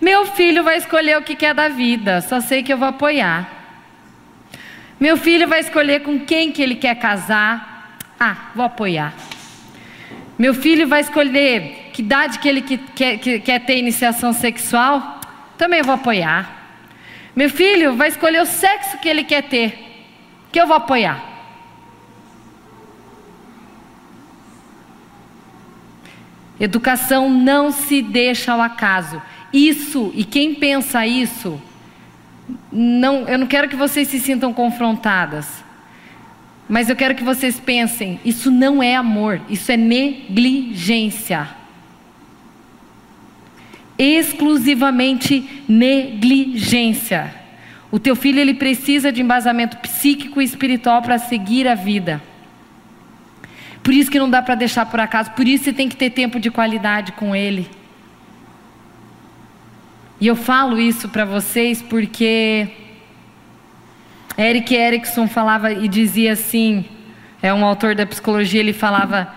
Meu 0.00 0.24
filho 0.24 0.62
vai 0.62 0.76
escolher 0.76 1.18
o 1.18 1.22
que 1.22 1.34
quer 1.34 1.52
da 1.52 1.68
vida, 1.68 2.20
só 2.20 2.40
sei 2.40 2.62
que 2.62 2.72
eu 2.72 2.78
vou 2.78 2.86
apoiar. 2.86 3.55
Meu 4.98 5.16
filho 5.16 5.46
vai 5.46 5.60
escolher 5.60 6.00
com 6.00 6.18
quem 6.20 6.52
que 6.52 6.62
ele 6.62 6.76
quer 6.76 6.94
casar. 6.96 7.98
Ah, 8.18 8.50
vou 8.54 8.64
apoiar. 8.64 9.14
Meu 10.38 10.54
filho 10.54 10.86
vai 10.86 11.00
escolher 11.00 11.90
que 11.92 12.02
idade 12.02 12.38
que 12.38 12.48
ele 12.48 12.62
quer, 12.62 13.18
que, 13.18 13.40
quer 13.40 13.60
ter 13.60 13.78
iniciação 13.78 14.32
sexual. 14.32 15.20
Também 15.58 15.82
vou 15.82 15.94
apoiar. 15.94 16.50
Meu 17.34 17.50
filho 17.50 17.94
vai 17.94 18.08
escolher 18.08 18.40
o 18.40 18.46
sexo 18.46 18.98
que 18.98 19.08
ele 19.08 19.24
quer 19.24 19.42
ter 19.42 19.86
que 20.56 20.60
eu 20.60 20.66
vou 20.66 20.76
apoiar. 20.76 21.22
Educação 26.58 27.28
não 27.28 27.70
se 27.70 28.00
deixa 28.00 28.52
ao 28.52 28.62
acaso. 28.62 29.20
Isso, 29.52 30.10
e 30.14 30.24
quem 30.24 30.54
pensa 30.54 31.06
isso, 31.06 31.60
não, 32.70 33.28
eu 33.28 33.38
não 33.38 33.46
quero 33.46 33.68
que 33.68 33.76
vocês 33.76 34.08
se 34.08 34.20
sintam 34.20 34.52
confrontadas. 34.52 35.64
Mas 36.68 36.88
eu 36.88 36.96
quero 36.96 37.14
que 37.14 37.24
vocês 37.24 37.58
pensem: 37.58 38.20
isso 38.24 38.50
não 38.50 38.82
é 38.82 38.94
amor, 38.94 39.40
isso 39.48 39.70
é 39.70 39.76
negligência. 39.76 41.48
Exclusivamente 43.98 45.64
negligência. 45.68 47.34
O 47.90 47.98
teu 47.98 48.14
filho 48.14 48.40
ele 48.40 48.54
precisa 48.54 49.10
de 49.10 49.22
embasamento 49.22 49.78
psíquico 49.78 50.42
e 50.42 50.44
espiritual 50.44 51.00
para 51.02 51.18
seguir 51.18 51.66
a 51.66 51.74
vida. 51.74 52.22
Por 53.82 53.94
isso 53.94 54.10
que 54.10 54.18
não 54.18 54.28
dá 54.28 54.42
para 54.42 54.56
deixar 54.56 54.84
por 54.86 54.98
acaso, 54.98 55.30
por 55.30 55.46
isso 55.46 55.64
você 55.64 55.72
tem 55.72 55.88
que 55.88 55.96
ter 55.96 56.10
tempo 56.10 56.40
de 56.40 56.50
qualidade 56.50 57.12
com 57.12 57.34
ele. 57.34 57.70
E 60.18 60.26
eu 60.26 60.34
falo 60.34 60.80
isso 60.80 61.10
para 61.10 61.26
vocês 61.26 61.82
porque 61.82 62.68
Eric 64.38 64.74
Erickson 64.74 65.28
falava 65.28 65.70
e 65.70 65.86
dizia 65.88 66.32
assim, 66.32 66.86
é 67.42 67.52
um 67.52 67.62
autor 67.62 67.94
da 67.94 68.06
psicologia, 68.06 68.60
ele 68.60 68.72
falava 68.72 69.30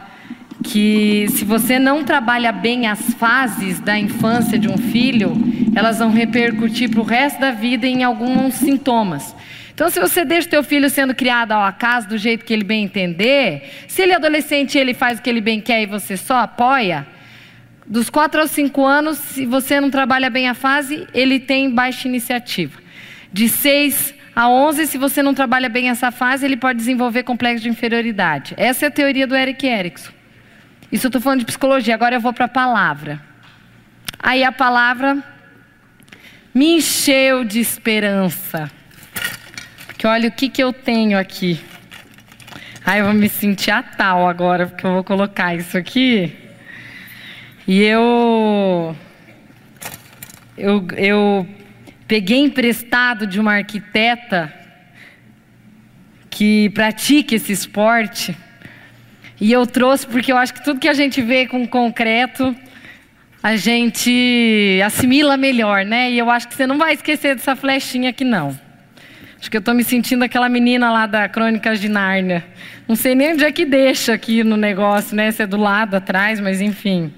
que 0.63 1.25
se 1.31 1.43
você 1.43 1.77
não 1.79 2.05
trabalha 2.05 2.53
bem 2.53 2.87
as 2.87 3.13
fases 3.15 3.81
da 3.81 3.99
infância 3.99 4.57
de 4.57 4.69
um 4.69 4.77
filho, 4.77 5.33
elas 5.75 5.99
vão 5.99 6.11
repercutir 6.11 6.89
para 6.89 7.01
o 7.01 7.03
resto 7.03 7.41
da 7.41 7.51
vida 7.51 7.85
em 7.85 8.03
alguns 8.03 8.53
sintomas. 8.55 9.35
Então, 9.73 9.89
se 9.89 9.99
você 9.99 10.23
deixa 10.23 10.47
o 10.47 10.51
teu 10.51 10.63
filho 10.63 10.89
sendo 10.89 11.13
criado 11.13 11.51
ao 11.51 11.63
acaso, 11.63 12.07
do 12.07 12.17
jeito 12.17 12.45
que 12.45 12.53
ele 12.53 12.63
bem 12.63 12.85
entender, 12.85 13.69
se 13.87 14.01
ele 14.01 14.13
é 14.13 14.15
adolescente 14.15 14.77
ele 14.77 14.93
faz 14.93 15.19
o 15.19 15.21
que 15.21 15.29
ele 15.29 15.41
bem 15.41 15.59
quer 15.59 15.81
e 15.81 15.85
você 15.85 16.15
só 16.15 16.37
apoia, 16.37 17.05
dos 17.89 18.07
4 18.07 18.41
aos 18.41 18.51
5 18.51 18.85
anos, 18.85 19.17
se 19.17 19.47
você 19.47 19.81
não 19.81 19.89
trabalha 19.89 20.29
bem 20.29 20.47
a 20.47 20.53
fase, 20.53 21.07
ele 21.11 21.39
tem 21.39 21.73
baixa 21.73 22.07
iniciativa. 22.07 22.79
De 23.33 23.49
6 23.49 24.13
a 24.35 24.47
11, 24.47 24.85
se 24.85 24.97
você 24.99 25.23
não 25.23 25.33
trabalha 25.33 25.67
bem 25.67 25.89
essa 25.89 26.11
fase, 26.11 26.45
ele 26.45 26.55
pode 26.55 26.77
desenvolver 26.77 27.23
complexo 27.23 27.63
de 27.63 27.69
inferioridade. 27.69 28.53
Essa 28.57 28.85
é 28.85 28.87
a 28.89 28.91
teoria 28.91 29.25
do 29.25 29.35
Eric 29.35 29.65
Erickson. 29.65 30.11
Isso 30.91 31.07
eu 31.07 31.09
estou 31.09 31.19
falando 31.19 31.39
de 31.39 31.45
psicologia, 31.45 31.95
agora 31.95 32.15
eu 32.15 32.21
vou 32.21 32.31
para 32.31 32.45
a 32.45 32.49
palavra. 32.49 33.19
Aí 34.19 34.43
a 34.43 34.51
palavra 34.51 35.23
me 36.53 36.77
encheu 36.77 37.43
de 37.43 37.59
esperança. 37.59 38.69
Que 39.97 40.05
olha 40.05 40.29
o 40.29 40.31
que, 40.31 40.47
que 40.47 40.61
eu 40.61 40.71
tenho 40.71 41.17
aqui. 41.17 41.59
Aí 42.85 42.99
eu 42.99 43.05
vou 43.05 43.13
me 43.15 43.27
sentir 43.27 43.71
a 43.71 43.81
tal 43.81 44.27
agora, 44.27 44.67
porque 44.67 44.85
eu 44.85 44.93
vou 44.93 45.03
colocar 45.03 45.55
isso 45.55 45.75
aqui. 45.75 46.48
E 47.71 47.83
eu. 47.83 48.95
Eu, 50.57 50.87
eu 50.97 51.47
peguei 52.07 52.39
emprestado 52.39 53.27
de 53.27 53.39
uma 53.39 53.57
arquiteta 53.57 54.51
que 56.31 56.71
pratica 56.71 57.35
esse 57.35 57.51
esporte. 57.51 58.35
E 59.39 59.51
eu 59.51 59.67
trouxe 59.67 60.07
porque 60.07 60.31
eu 60.31 60.37
acho 60.37 60.55
que 60.55 60.63
tudo 60.63 60.79
que 60.79 60.87
a 60.87 60.95
gente 60.95 61.21
vê 61.21 61.45
com 61.45 61.67
concreto, 61.67 62.55
a 63.43 63.55
gente 63.55 64.81
assimila 64.83 65.37
melhor, 65.37 65.85
né? 65.85 66.09
E 66.09 66.17
eu 66.17 66.27
acho 66.27 66.47
que 66.47 66.55
você 66.55 66.65
não 66.65 66.79
vai 66.79 66.95
esquecer 66.95 67.35
dessa 67.35 67.55
flechinha 67.55 68.09
aqui, 68.09 68.25
não. 68.25 68.59
Acho 69.39 69.51
que 69.51 69.57
eu 69.57 69.59
estou 69.59 69.75
me 69.75 69.83
sentindo 69.83 70.23
aquela 70.23 70.49
menina 70.49 70.91
lá 70.91 71.05
da 71.05 71.29
Crônicas 71.29 71.79
de 71.79 71.87
Nárnia. 71.87 72.43
Não 72.87 72.95
sei 72.95 73.13
nem 73.13 73.33
onde 73.33 73.45
é 73.45 73.51
que 73.51 73.63
deixa 73.63 74.11
aqui 74.11 74.43
no 74.43 74.57
negócio, 74.57 75.15
né? 75.15 75.29
Se 75.29 75.43
é 75.43 75.45
do 75.45 75.57
lado, 75.57 75.93
atrás, 75.93 76.39
mas 76.39 76.61
enfim. 76.61 77.13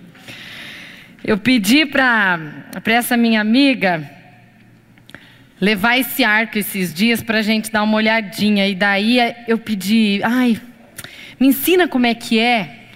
Eu 1.24 1.38
pedi 1.38 1.86
para 1.86 2.40
essa 2.86 3.16
minha 3.16 3.42
amiga 3.42 4.10
levar 5.60 6.00
esse 6.00 6.24
arco 6.24 6.58
esses 6.58 6.92
dias 6.92 7.22
para 7.22 7.38
a 7.38 7.42
gente 7.44 7.72
dar 7.72 7.84
uma 7.84 7.96
olhadinha. 7.96 8.68
E 8.68 8.74
daí 8.74 9.20
eu 9.48 9.60
pedi, 9.60 10.20
ai, 10.24 10.60
me 11.40 11.48
ensina 11.48 11.88
como 11.88 12.08
é 12.08 12.16
que 12.16 12.40
é, 12.40 12.88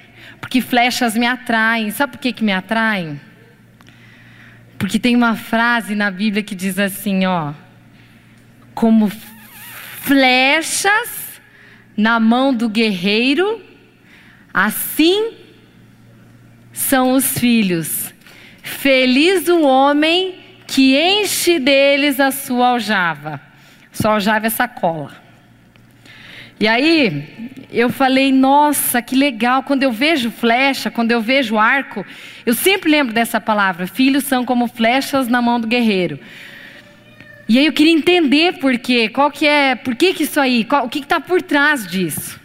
porque 0.41 0.59
flechas 0.59 1.15
me 1.15 1.27
atraem. 1.27 1.91
Sabe 1.91 2.13
por 2.13 2.19
que, 2.19 2.33
que 2.33 2.43
me 2.43 2.51
atraem? 2.51 3.21
Porque 4.79 4.97
tem 4.97 5.15
uma 5.15 5.35
frase 5.35 5.93
na 5.93 6.09
Bíblia 6.09 6.41
que 6.41 6.55
diz 6.55 6.79
assim, 6.79 7.25
ó, 7.27 7.53
como 8.73 9.11
flechas 10.01 11.39
na 11.95 12.19
mão 12.19 12.53
do 12.53 12.67
guerreiro, 12.67 13.63
assim 14.51 15.31
são 16.73 17.13
os 17.13 17.37
filhos. 17.37 18.04
Feliz 18.65 19.47
o 19.47 19.61
homem 19.61 20.39
que 20.65 20.97
enche 20.97 21.59
deles 21.59 22.19
a 22.19 22.31
sua 22.31 22.69
aljava. 22.69 23.39
Sua 23.91 24.13
aljava 24.13 24.47
é 24.47 24.49
sacola. 24.49 25.11
E 26.59 26.67
aí, 26.67 27.61
eu 27.71 27.91
falei, 27.91 28.31
nossa, 28.31 29.03
que 29.03 29.15
legal. 29.15 29.61
Quando 29.61 29.83
eu 29.83 29.91
vejo 29.91 30.31
flecha, 30.31 30.89
quando 30.89 31.11
eu 31.11 31.21
vejo 31.21 31.59
arco, 31.59 32.03
eu 32.43 32.55
sempre 32.55 32.89
lembro 32.89 33.13
dessa 33.13 33.39
palavra: 33.39 33.85
filhos 33.85 34.23
são 34.23 34.43
como 34.43 34.67
flechas 34.67 35.27
na 35.27 35.43
mão 35.43 35.59
do 35.59 35.67
guerreiro. 35.67 36.19
E 37.47 37.59
aí 37.59 37.67
eu 37.67 37.73
queria 37.73 37.93
entender 37.93 38.57
por 38.57 38.79
quê, 38.79 39.09
qual 39.09 39.29
que 39.29 39.45
é, 39.45 39.75
por 39.75 39.93
que, 39.93 40.11
que 40.11 40.23
isso 40.23 40.39
aí, 40.39 40.63
qual, 40.63 40.85
o 40.87 40.89
que 40.89 40.97
está 40.97 41.19
por 41.19 41.39
trás 41.39 41.85
disso. 41.85 42.39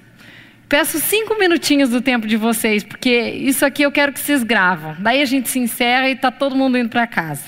Peço 0.71 1.01
cinco 1.01 1.37
minutinhos 1.37 1.91
do 1.91 2.01
tempo 2.01 2.29
de 2.29 2.37
vocês, 2.37 2.85
porque 2.85 3.11
isso 3.11 3.67
aqui 3.67 3.83
eu 3.83 3.91
quero 3.91 4.13
que 4.13 4.21
vocês 4.21 4.45
gravam. 4.45 4.95
Daí 5.01 5.21
a 5.21 5.25
gente 5.25 5.49
se 5.49 5.59
encerra 5.59 6.09
e 6.09 6.13
está 6.13 6.31
todo 6.31 6.55
mundo 6.55 6.79
indo 6.79 6.89
para 6.89 7.09
casa. 7.09 7.43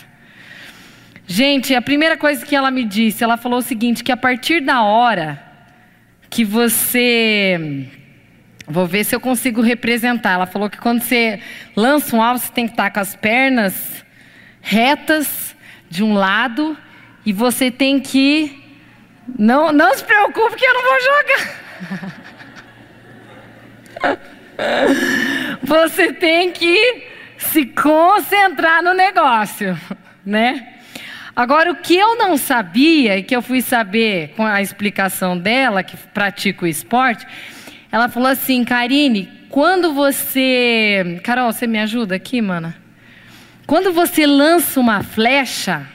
Gente, 1.24 1.72
a 1.72 1.80
primeira 1.80 2.16
coisa 2.16 2.44
que 2.44 2.56
ela 2.56 2.68
me 2.68 2.84
disse, 2.84 3.22
ela 3.22 3.36
falou 3.36 3.60
o 3.60 3.62
seguinte: 3.62 4.02
que 4.02 4.10
a 4.10 4.16
partir 4.16 4.60
da 4.60 4.82
hora 4.82 5.40
que 6.28 6.44
você. 6.44 7.86
Vou 8.66 8.88
ver 8.88 9.04
se 9.04 9.14
eu 9.14 9.20
consigo 9.20 9.60
representar. 9.60 10.32
Ela 10.32 10.46
falou 10.46 10.68
que 10.68 10.78
quando 10.78 11.00
você 11.00 11.38
lança 11.76 12.16
um 12.16 12.20
alvo, 12.20 12.40
você 12.40 12.50
tem 12.52 12.66
que 12.66 12.72
estar 12.72 12.90
com 12.90 12.98
as 12.98 13.14
pernas 13.14 14.04
retas 14.60 15.54
de 15.88 16.02
um 16.02 16.12
lado 16.12 16.76
e 17.24 17.32
você 17.32 17.70
tem 17.70 18.00
que. 18.00 18.60
Não, 19.38 19.70
não 19.70 19.94
se 19.94 20.02
preocupe 20.02 20.56
que 20.56 20.64
eu 20.64 20.74
não 20.74 20.82
vou 20.82 21.00
jogar. 21.00 22.12
você 25.62 26.12
tem 26.12 26.52
que 26.52 27.04
se 27.38 27.66
concentrar 27.66 28.82
no 28.82 28.92
negócio, 28.94 29.78
né? 30.24 30.68
Agora, 31.34 31.72
o 31.72 31.76
que 31.76 31.96
eu 31.96 32.16
não 32.16 32.36
sabia, 32.36 33.18
e 33.18 33.22
que 33.22 33.34
eu 33.34 33.40
fui 33.40 33.62
saber 33.62 34.34
com 34.36 34.44
a 34.44 34.60
explicação 34.60 35.36
dela, 35.36 35.82
que 35.82 35.96
pratica 35.96 36.64
o 36.64 36.68
esporte, 36.68 37.26
ela 37.90 38.08
falou 38.08 38.28
assim: 38.28 38.64
Karine, 38.64 39.30
quando 39.48 39.94
você. 39.94 41.20
Carol, 41.24 41.52
você 41.52 41.66
me 41.66 41.78
ajuda 41.78 42.14
aqui, 42.14 42.42
mana? 42.42 42.76
Quando 43.66 43.92
você 43.92 44.26
lança 44.26 44.78
uma 44.78 45.02
flecha, 45.02 45.86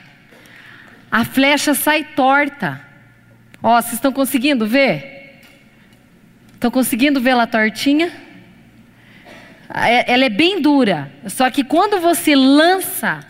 a 1.10 1.24
flecha 1.24 1.74
sai 1.74 2.04
torta. 2.04 2.80
Ó, 3.62 3.80
vocês 3.80 3.94
estão 3.94 4.12
conseguindo 4.12 4.66
ver? 4.66 5.17
Estão 6.58 6.72
conseguindo 6.72 7.20
ver 7.20 7.30
ela 7.30 7.46
tortinha? 7.46 8.10
É, 9.72 10.12
ela 10.12 10.24
é 10.24 10.28
bem 10.28 10.60
dura. 10.60 11.08
Só 11.28 11.48
que 11.50 11.62
quando 11.62 12.00
você 12.00 12.34
lança 12.34 13.20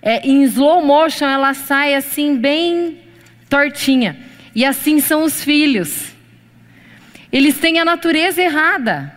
é, 0.00 0.24
em 0.24 0.44
slow 0.44 0.80
motion, 0.86 1.26
ela 1.26 1.54
sai 1.54 1.96
assim, 1.96 2.36
bem 2.36 3.00
tortinha. 3.50 4.16
E 4.54 4.64
assim 4.64 5.00
são 5.00 5.24
os 5.24 5.42
filhos. 5.42 6.12
Eles 7.32 7.58
têm 7.58 7.80
a 7.80 7.84
natureza 7.84 8.40
errada. 8.40 9.12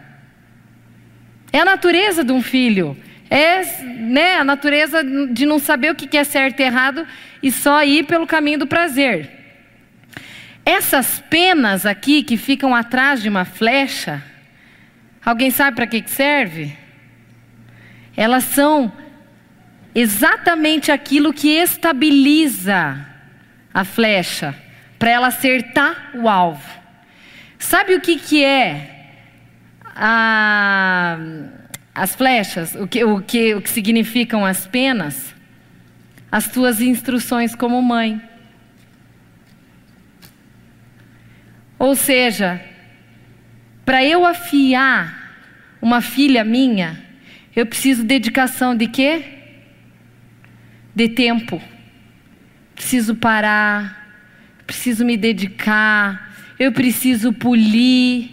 É 1.53 1.59
a 1.59 1.65
natureza 1.65 2.23
de 2.23 2.31
um 2.31 2.41
filho. 2.41 2.97
É 3.29 3.63
né, 3.83 4.37
a 4.37 4.43
natureza 4.43 5.03
de 5.03 5.45
não 5.45 5.59
saber 5.59 5.91
o 5.91 5.95
que 5.95 6.17
é 6.17 6.23
certo 6.23 6.61
e 6.61 6.63
errado 6.63 7.05
e 7.43 7.51
só 7.51 7.83
ir 7.83 8.05
pelo 8.07 8.25
caminho 8.25 8.57
do 8.57 8.65
prazer. 8.65 9.40
Essas 10.71 11.21
penas 11.29 11.85
aqui 11.85 12.23
que 12.23 12.37
ficam 12.37 12.73
atrás 12.73 13.21
de 13.21 13.27
uma 13.27 13.43
flecha, 13.43 14.23
alguém 15.21 15.51
sabe 15.51 15.75
para 15.75 15.85
que, 15.85 16.01
serve? 16.07 16.73
Elas 18.15 18.45
são 18.45 18.89
exatamente 19.93 20.89
aquilo 20.89 21.33
que 21.33 21.49
estabiliza 21.49 23.05
a 23.73 23.83
flecha 23.83 24.55
para 24.97 25.09
ela 25.09 25.27
acertar 25.27 26.11
o 26.13 26.29
alvo. 26.29 26.65
Sabe 27.59 27.93
o 27.95 27.99
que, 27.99 28.15
que 28.15 28.41
é 28.41 29.09
a, 29.93 31.17
as 31.93 32.15
flechas? 32.15 32.75
O 32.75 32.87
que, 32.87 33.03
o, 33.03 33.21
que, 33.21 33.55
o 33.55 33.61
que 33.61 33.69
significam 33.69 34.45
as 34.45 34.65
penas? 34.67 35.35
As 36.31 36.47
tuas 36.47 36.79
instruções 36.79 37.53
como 37.53 37.81
mãe. 37.81 38.30
Ou 41.81 41.95
seja, 41.95 42.61
para 43.83 44.05
eu 44.05 44.23
afiar 44.23 45.33
uma 45.81 45.99
filha 45.99 46.43
minha, 46.43 47.03
eu 47.55 47.65
preciso 47.65 48.03
dedicação 48.03 48.75
de 48.75 48.85
quê? 48.85 49.23
de 50.93 51.09
tempo. 51.09 51.59
Preciso 52.75 53.15
parar, 53.15 54.15
preciso 54.67 55.03
me 55.03 55.17
dedicar, 55.17 56.35
eu 56.59 56.71
preciso 56.71 57.33
polir, 57.33 58.29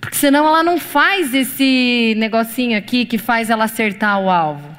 porque 0.00 0.16
senão 0.16 0.46
ela 0.46 0.62
não 0.62 0.78
faz 0.78 1.34
esse 1.34 2.14
negocinho 2.16 2.78
aqui 2.78 3.04
que 3.04 3.18
faz 3.18 3.50
ela 3.50 3.64
acertar 3.64 4.18
o 4.20 4.30
alvo. 4.30 4.74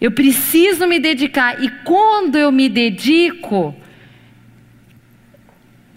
Eu 0.00 0.10
preciso 0.10 0.86
me 0.86 0.98
dedicar, 0.98 1.62
e 1.62 1.68
quando 1.84 2.36
eu 2.36 2.50
me 2.50 2.70
dedico, 2.70 3.76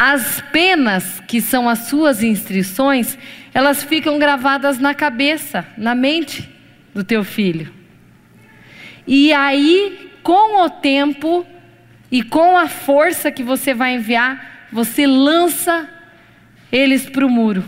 as 0.03 0.41
penas 0.51 1.21
que 1.27 1.39
são 1.39 1.69
as 1.69 1.81
suas 1.81 2.23
instruções, 2.23 3.15
elas 3.53 3.83
ficam 3.83 4.17
gravadas 4.17 4.79
na 4.79 4.95
cabeça, 4.95 5.63
na 5.77 5.93
mente 5.93 6.49
do 6.91 7.03
teu 7.03 7.23
filho. 7.23 7.71
E 9.05 9.31
aí, 9.31 10.11
com 10.23 10.65
o 10.65 10.71
tempo 10.71 11.45
e 12.11 12.23
com 12.23 12.57
a 12.57 12.67
força 12.67 13.31
que 13.31 13.43
você 13.43 13.75
vai 13.75 13.93
enviar, 13.93 14.69
você 14.71 15.05
lança 15.05 15.87
eles 16.71 17.07
para 17.07 17.23
o 17.23 17.29
muro. 17.29 17.63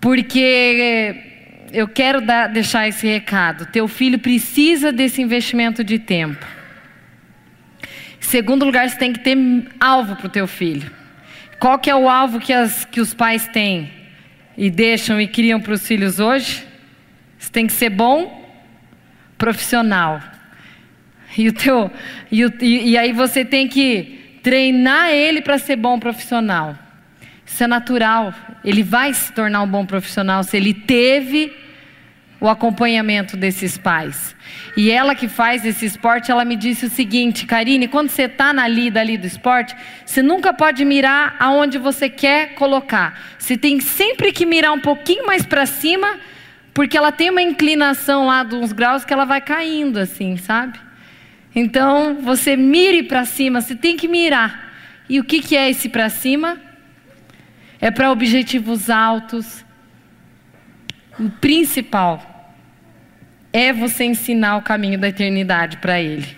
Porque 0.00 1.14
eu 1.72 1.86
quero 1.86 2.20
dar, 2.20 2.48
deixar 2.48 2.88
esse 2.88 3.06
recado: 3.06 3.66
teu 3.66 3.86
filho 3.86 4.18
precisa 4.18 4.90
desse 4.90 5.22
investimento 5.22 5.84
de 5.84 6.00
tempo. 6.00 6.44
Segundo 8.30 8.64
lugar, 8.64 8.88
você 8.88 8.96
tem 8.96 9.12
que 9.12 9.18
ter 9.18 9.36
alvo 9.80 10.14
para 10.14 10.28
o 10.28 10.30
teu 10.30 10.46
filho. 10.46 10.88
Qual 11.58 11.80
que 11.80 11.90
é 11.90 11.96
o 11.96 12.08
alvo 12.08 12.38
que, 12.38 12.52
as, 12.52 12.84
que 12.84 13.00
os 13.00 13.12
pais 13.12 13.48
têm 13.48 13.90
e 14.56 14.70
deixam 14.70 15.20
e 15.20 15.26
criam 15.26 15.60
para 15.60 15.72
os 15.72 15.84
filhos 15.84 16.20
hoje? 16.20 16.64
Você 17.36 17.50
tem 17.50 17.66
que 17.66 17.72
ser 17.72 17.90
bom 17.90 18.48
profissional. 19.36 20.22
E, 21.36 21.48
o 21.48 21.52
teu, 21.52 21.90
e, 22.30 22.44
o, 22.44 22.52
e, 22.60 22.90
e 22.90 22.96
aí 22.96 23.12
você 23.12 23.44
tem 23.44 23.66
que 23.66 24.38
treinar 24.44 25.10
ele 25.10 25.40
para 25.40 25.58
ser 25.58 25.74
bom 25.74 25.98
profissional. 25.98 26.78
Isso 27.44 27.64
é 27.64 27.66
natural. 27.66 28.32
Ele 28.64 28.84
vai 28.84 29.12
se 29.12 29.32
tornar 29.32 29.60
um 29.60 29.66
bom 29.66 29.84
profissional 29.84 30.44
se 30.44 30.56
ele 30.56 30.72
teve 30.72 31.52
o 32.40 32.48
acompanhamento 32.48 33.36
desses 33.36 33.76
pais. 33.76 34.34
E 34.76 34.90
ela 34.90 35.14
que 35.14 35.28
faz 35.28 35.64
esse 35.64 35.84
esporte, 35.84 36.30
ela 36.30 36.44
me 36.44 36.56
disse 36.56 36.86
o 36.86 36.90
seguinte, 36.90 37.44
Karine, 37.44 37.86
quando 37.86 38.08
você 38.08 38.22
está 38.22 38.52
na 38.52 38.66
lida 38.66 39.00
ali 39.00 39.18
do 39.18 39.26
esporte, 39.26 39.76
você 40.06 40.22
nunca 40.22 40.52
pode 40.54 40.84
mirar 40.84 41.36
aonde 41.38 41.76
você 41.76 42.08
quer 42.08 42.54
colocar. 42.54 43.18
Você 43.38 43.56
tem 43.56 43.78
sempre 43.80 44.32
que 44.32 44.46
mirar 44.46 44.72
um 44.72 44.80
pouquinho 44.80 45.26
mais 45.26 45.44
para 45.44 45.66
cima 45.66 46.18
porque 46.72 46.96
ela 46.96 47.12
tem 47.12 47.30
uma 47.30 47.42
inclinação 47.42 48.26
lá 48.26 48.42
de 48.42 48.54
uns 48.54 48.72
graus 48.72 49.04
que 49.04 49.12
ela 49.12 49.24
vai 49.24 49.40
caindo, 49.40 49.98
assim, 49.98 50.36
sabe? 50.36 50.78
Então, 51.54 52.18
você 52.22 52.56
mire 52.56 53.02
para 53.02 53.24
cima, 53.24 53.60
você 53.60 53.74
tem 53.74 53.96
que 53.96 54.06
mirar. 54.06 54.72
E 55.08 55.18
o 55.18 55.24
que, 55.24 55.40
que 55.40 55.56
é 55.56 55.68
esse 55.68 55.88
para 55.88 56.08
cima? 56.08 56.58
É 57.80 57.90
para 57.90 58.12
objetivos 58.12 58.88
altos. 58.88 59.64
O 61.18 61.28
principal 61.28 62.29
é 63.52 63.72
você 63.72 64.04
ensinar 64.04 64.56
o 64.56 64.62
caminho 64.62 64.98
da 64.98 65.08
eternidade 65.08 65.78
para 65.78 66.00
ele. 66.00 66.36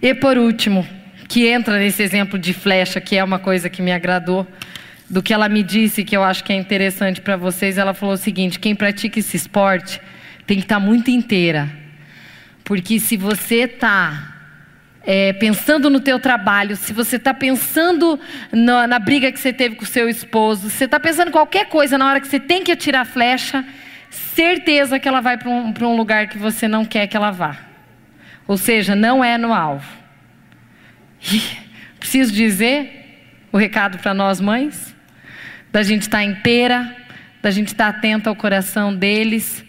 E 0.00 0.14
por 0.14 0.36
último, 0.36 0.86
que 1.28 1.46
entra 1.46 1.78
nesse 1.78 2.02
exemplo 2.02 2.38
de 2.38 2.52
flecha, 2.52 3.00
que 3.00 3.16
é 3.16 3.24
uma 3.24 3.38
coisa 3.38 3.68
que 3.68 3.82
me 3.82 3.92
agradou, 3.92 4.46
do 5.08 5.22
que 5.22 5.32
ela 5.32 5.48
me 5.48 5.62
disse, 5.62 6.04
que 6.04 6.16
eu 6.16 6.22
acho 6.22 6.44
que 6.44 6.52
é 6.52 6.56
interessante 6.56 7.20
para 7.20 7.36
vocês, 7.36 7.78
ela 7.78 7.94
falou 7.94 8.14
o 8.14 8.18
seguinte: 8.18 8.58
quem 8.58 8.74
pratica 8.74 9.18
esse 9.18 9.36
esporte 9.36 10.00
tem 10.46 10.58
que 10.58 10.64
estar 10.64 10.80
tá 10.80 10.80
muito 10.80 11.10
inteira. 11.10 11.68
Porque 12.64 12.98
se 12.98 13.16
você 13.16 13.62
está 13.62 14.34
é, 15.04 15.32
pensando 15.32 15.88
no 15.88 16.00
teu 16.00 16.18
trabalho, 16.18 16.76
se 16.76 16.92
você 16.92 17.14
está 17.16 17.32
pensando 17.32 18.18
na, 18.50 18.88
na, 18.88 18.98
briga 18.98 19.30
que 19.30 19.38
você 19.38 19.52
teve 19.52 19.76
com 19.76 19.84
o 19.84 19.86
seu 19.86 20.08
esposo, 20.08 20.68
se 20.68 20.78
você 20.78 20.84
está 20.84 20.98
pensando 20.98 21.28
em 21.28 21.32
qualquer 21.32 21.68
coisa 21.68 21.96
na 21.96 22.08
hora 22.08 22.20
que 22.20 22.26
você 22.26 22.40
tem 22.40 22.64
que 22.64 22.72
atirar 22.72 23.02
a 23.02 23.04
flecha, 23.04 23.64
certeza 24.10 24.98
que 24.98 25.08
ela 25.08 25.20
vai 25.20 25.36
para 25.36 25.48
um, 25.48 25.72
um 25.72 25.96
lugar 25.96 26.28
que 26.28 26.38
você 26.38 26.66
não 26.68 26.84
quer 26.84 27.06
que 27.06 27.16
ela 27.16 27.30
vá. 27.30 27.56
Ou 28.46 28.56
seja, 28.56 28.94
não 28.94 29.24
é 29.24 29.36
no 29.38 29.52
alvo. 29.52 29.86
E 31.98 31.98
preciso 31.98 32.32
dizer 32.32 33.48
o 33.50 33.56
recado 33.56 33.98
para 33.98 34.14
nós 34.14 34.40
mães, 34.40 34.94
da 35.72 35.82
gente 35.82 36.02
estar 36.02 36.18
tá 36.18 36.24
inteira, 36.24 36.94
da 37.42 37.50
gente 37.50 37.68
estar 37.68 37.92
tá 37.92 37.98
atenta 37.98 38.30
ao 38.30 38.36
coração 38.36 38.94
deles 38.94 39.64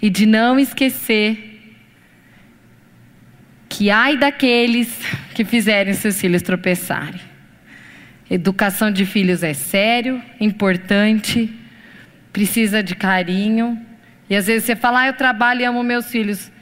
e 0.00 0.08
de 0.08 0.24
não 0.24 0.58
esquecer 0.58 1.76
que 3.68 3.90
ai 3.90 4.16
daqueles 4.16 4.98
que 5.34 5.44
fizerem 5.44 5.94
seus 5.94 6.20
filhos 6.20 6.42
tropeçarem. 6.42 7.20
Educação 8.30 8.90
de 8.90 9.04
filhos 9.04 9.42
é 9.42 9.52
sério, 9.52 10.22
importante, 10.40 11.52
precisa 12.34 12.82
de 12.82 12.96
carinho. 12.96 13.80
E 14.28 14.34
às 14.34 14.48
vezes 14.48 14.64
você 14.64 14.74
fala, 14.74 15.02
ah, 15.02 15.06
eu 15.06 15.12
trabalho 15.14 15.60
e 15.62 15.64
amo 15.64 15.82
meus 15.84 16.10
filhos. 16.10 16.52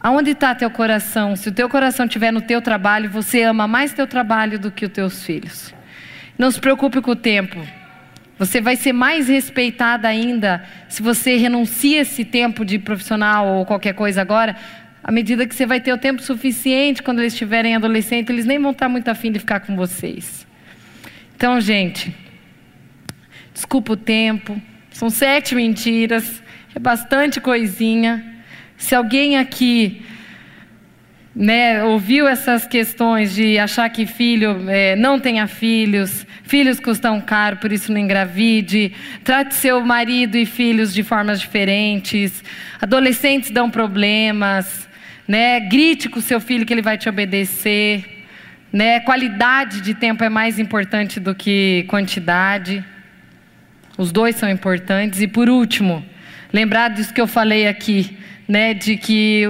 Aonde 0.00 0.30
está 0.30 0.54
teu 0.54 0.70
coração? 0.70 1.36
Se 1.36 1.50
o 1.50 1.52
teu 1.52 1.68
coração 1.68 2.06
estiver 2.06 2.32
no 2.32 2.40
teu 2.40 2.60
trabalho, 2.62 3.10
você 3.10 3.42
ama 3.42 3.68
mais 3.68 3.92
teu 3.92 4.06
trabalho 4.06 4.58
do 4.58 4.70
que 4.70 4.86
os 4.86 4.90
teus 4.90 5.22
filhos. 5.22 5.74
Não 6.38 6.50
se 6.50 6.58
preocupe 6.58 7.00
com 7.02 7.10
o 7.10 7.16
tempo. 7.16 7.60
Você 8.38 8.60
vai 8.60 8.74
ser 8.74 8.92
mais 8.92 9.28
respeitada 9.28 10.08
ainda 10.08 10.64
se 10.88 11.02
você 11.02 11.36
renuncia 11.36 12.00
esse 12.00 12.24
tempo 12.24 12.64
de 12.64 12.78
profissional 12.78 13.46
ou 13.46 13.66
qualquer 13.66 13.94
coisa 13.94 14.22
agora 14.22 14.56
à 15.04 15.12
medida 15.12 15.46
que 15.46 15.54
você 15.54 15.66
vai 15.66 15.80
ter 15.80 15.92
o 15.92 15.98
tempo 15.98 16.22
suficiente, 16.22 17.02
quando 17.02 17.18
eles 17.18 17.34
estiverem 17.34 17.76
adolescentes, 17.76 18.30
eles 18.30 18.46
nem 18.46 18.58
vão 18.58 18.70
estar 18.70 18.88
muito 18.88 19.06
afim 19.08 19.30
de 19.30 19.38
ficar 19.38 19.60
com 19.60 19.76
vocês. 19.76 20.46
Então, 21.36 21.60
gente, 21.60 22.16
desculpa 23.54 23.92
o 23.92 23.96
tempo, 23.96 24.60
são 24.90 25.08
sete 25.08 25.54
mentiras, 25.54 26.42
é 26.74 26.78
bastante 26.78 27.40
coisinha. 27.40 28.22
Se 28.76 28.94
alguém 28.94 29.38
aqui 29.38 30.04
né, 31.34 31.82
ouviu 31.82 32.28
essas 32.28 32.66
questões 32.66 33.34
de 33.34 33.58
achar 33.58 33.88
que 33.88 34.06
filho 34.06 34.68
é, 34.68 34.94
não 34.96 35.18
tenha 35.18 35.46
filhos, 35.46 36.26
filhos 36.42 36.78
custam 36.78 37.20
caro, 37.20 37.56
por 37.56 37.72
isso 37.72 37.92
não 37.92 38.00
engravide, 38.00 38.92
trate 39.24 39.54
seu 39.54 39.80
marido 39.80 40.36
e 40.36 40.44
filhos 40.44 40.92
de 40.92 41.02
formas 41.02 41.40
diferentes, 41.40 42.42
adolescentes 42.80 43.50
dão 43.50 43.70
problemas, 43.70 44.88
né? 45.26 45.60
Grite 45.60 46.08
com 46.08 46.20
seu 46.20 46.40
filho 46.40 46.66
que 46.66 46.72
ele 46.72 46.82
vai 46.82 46.98
te 46.98 47.08
obedecer, 47.08 48.26
né? 48.72 49.00
Qualidade 49.00 49.80
de 49.80 49.94
tempo 49.94 50.22
é 50.22 50.28
mais 50.28 50.58
importante 50.58 51.18
do 51.18 51.34
que 51.34 51.84
quantidade. 51.88 52.84
Os 53.96 54.10
dois 54.10 54.36
são 54.36 54.48
importantes 54.48 55.20
e 55.20 55.28
por 55.28 55.48
último, 55.48 56.04
lembrar 56.52 56.88
disso 56.88 57.14
que 57.14 57.20
eu 57.20 57.26
falei 57.26 57.68
aqui, 57.68 58.16
né, 58.48 58.74
de 58.74 58.96
que 58.96 59.44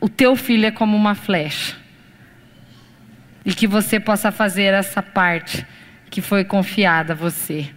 o 0.00 0.08
teu 0.08 0.36
filho 0.36 0.66
é 0.66 0.70
como 0.70 0.96
uma 0.96 1.14
flecha. 1.14 1.76
E 3.44 3.52
que 3.52 3.66
você 3.66 4.00
possa 4.00 4.30
fazer 4.32 4.72
essa 4.74 5.02
parte 5.02 5.66
que 6.10 6.20
foi 6.20 6.44
confiada 6.44 7.12
a 7.12 7.16
você. 7.16 7.68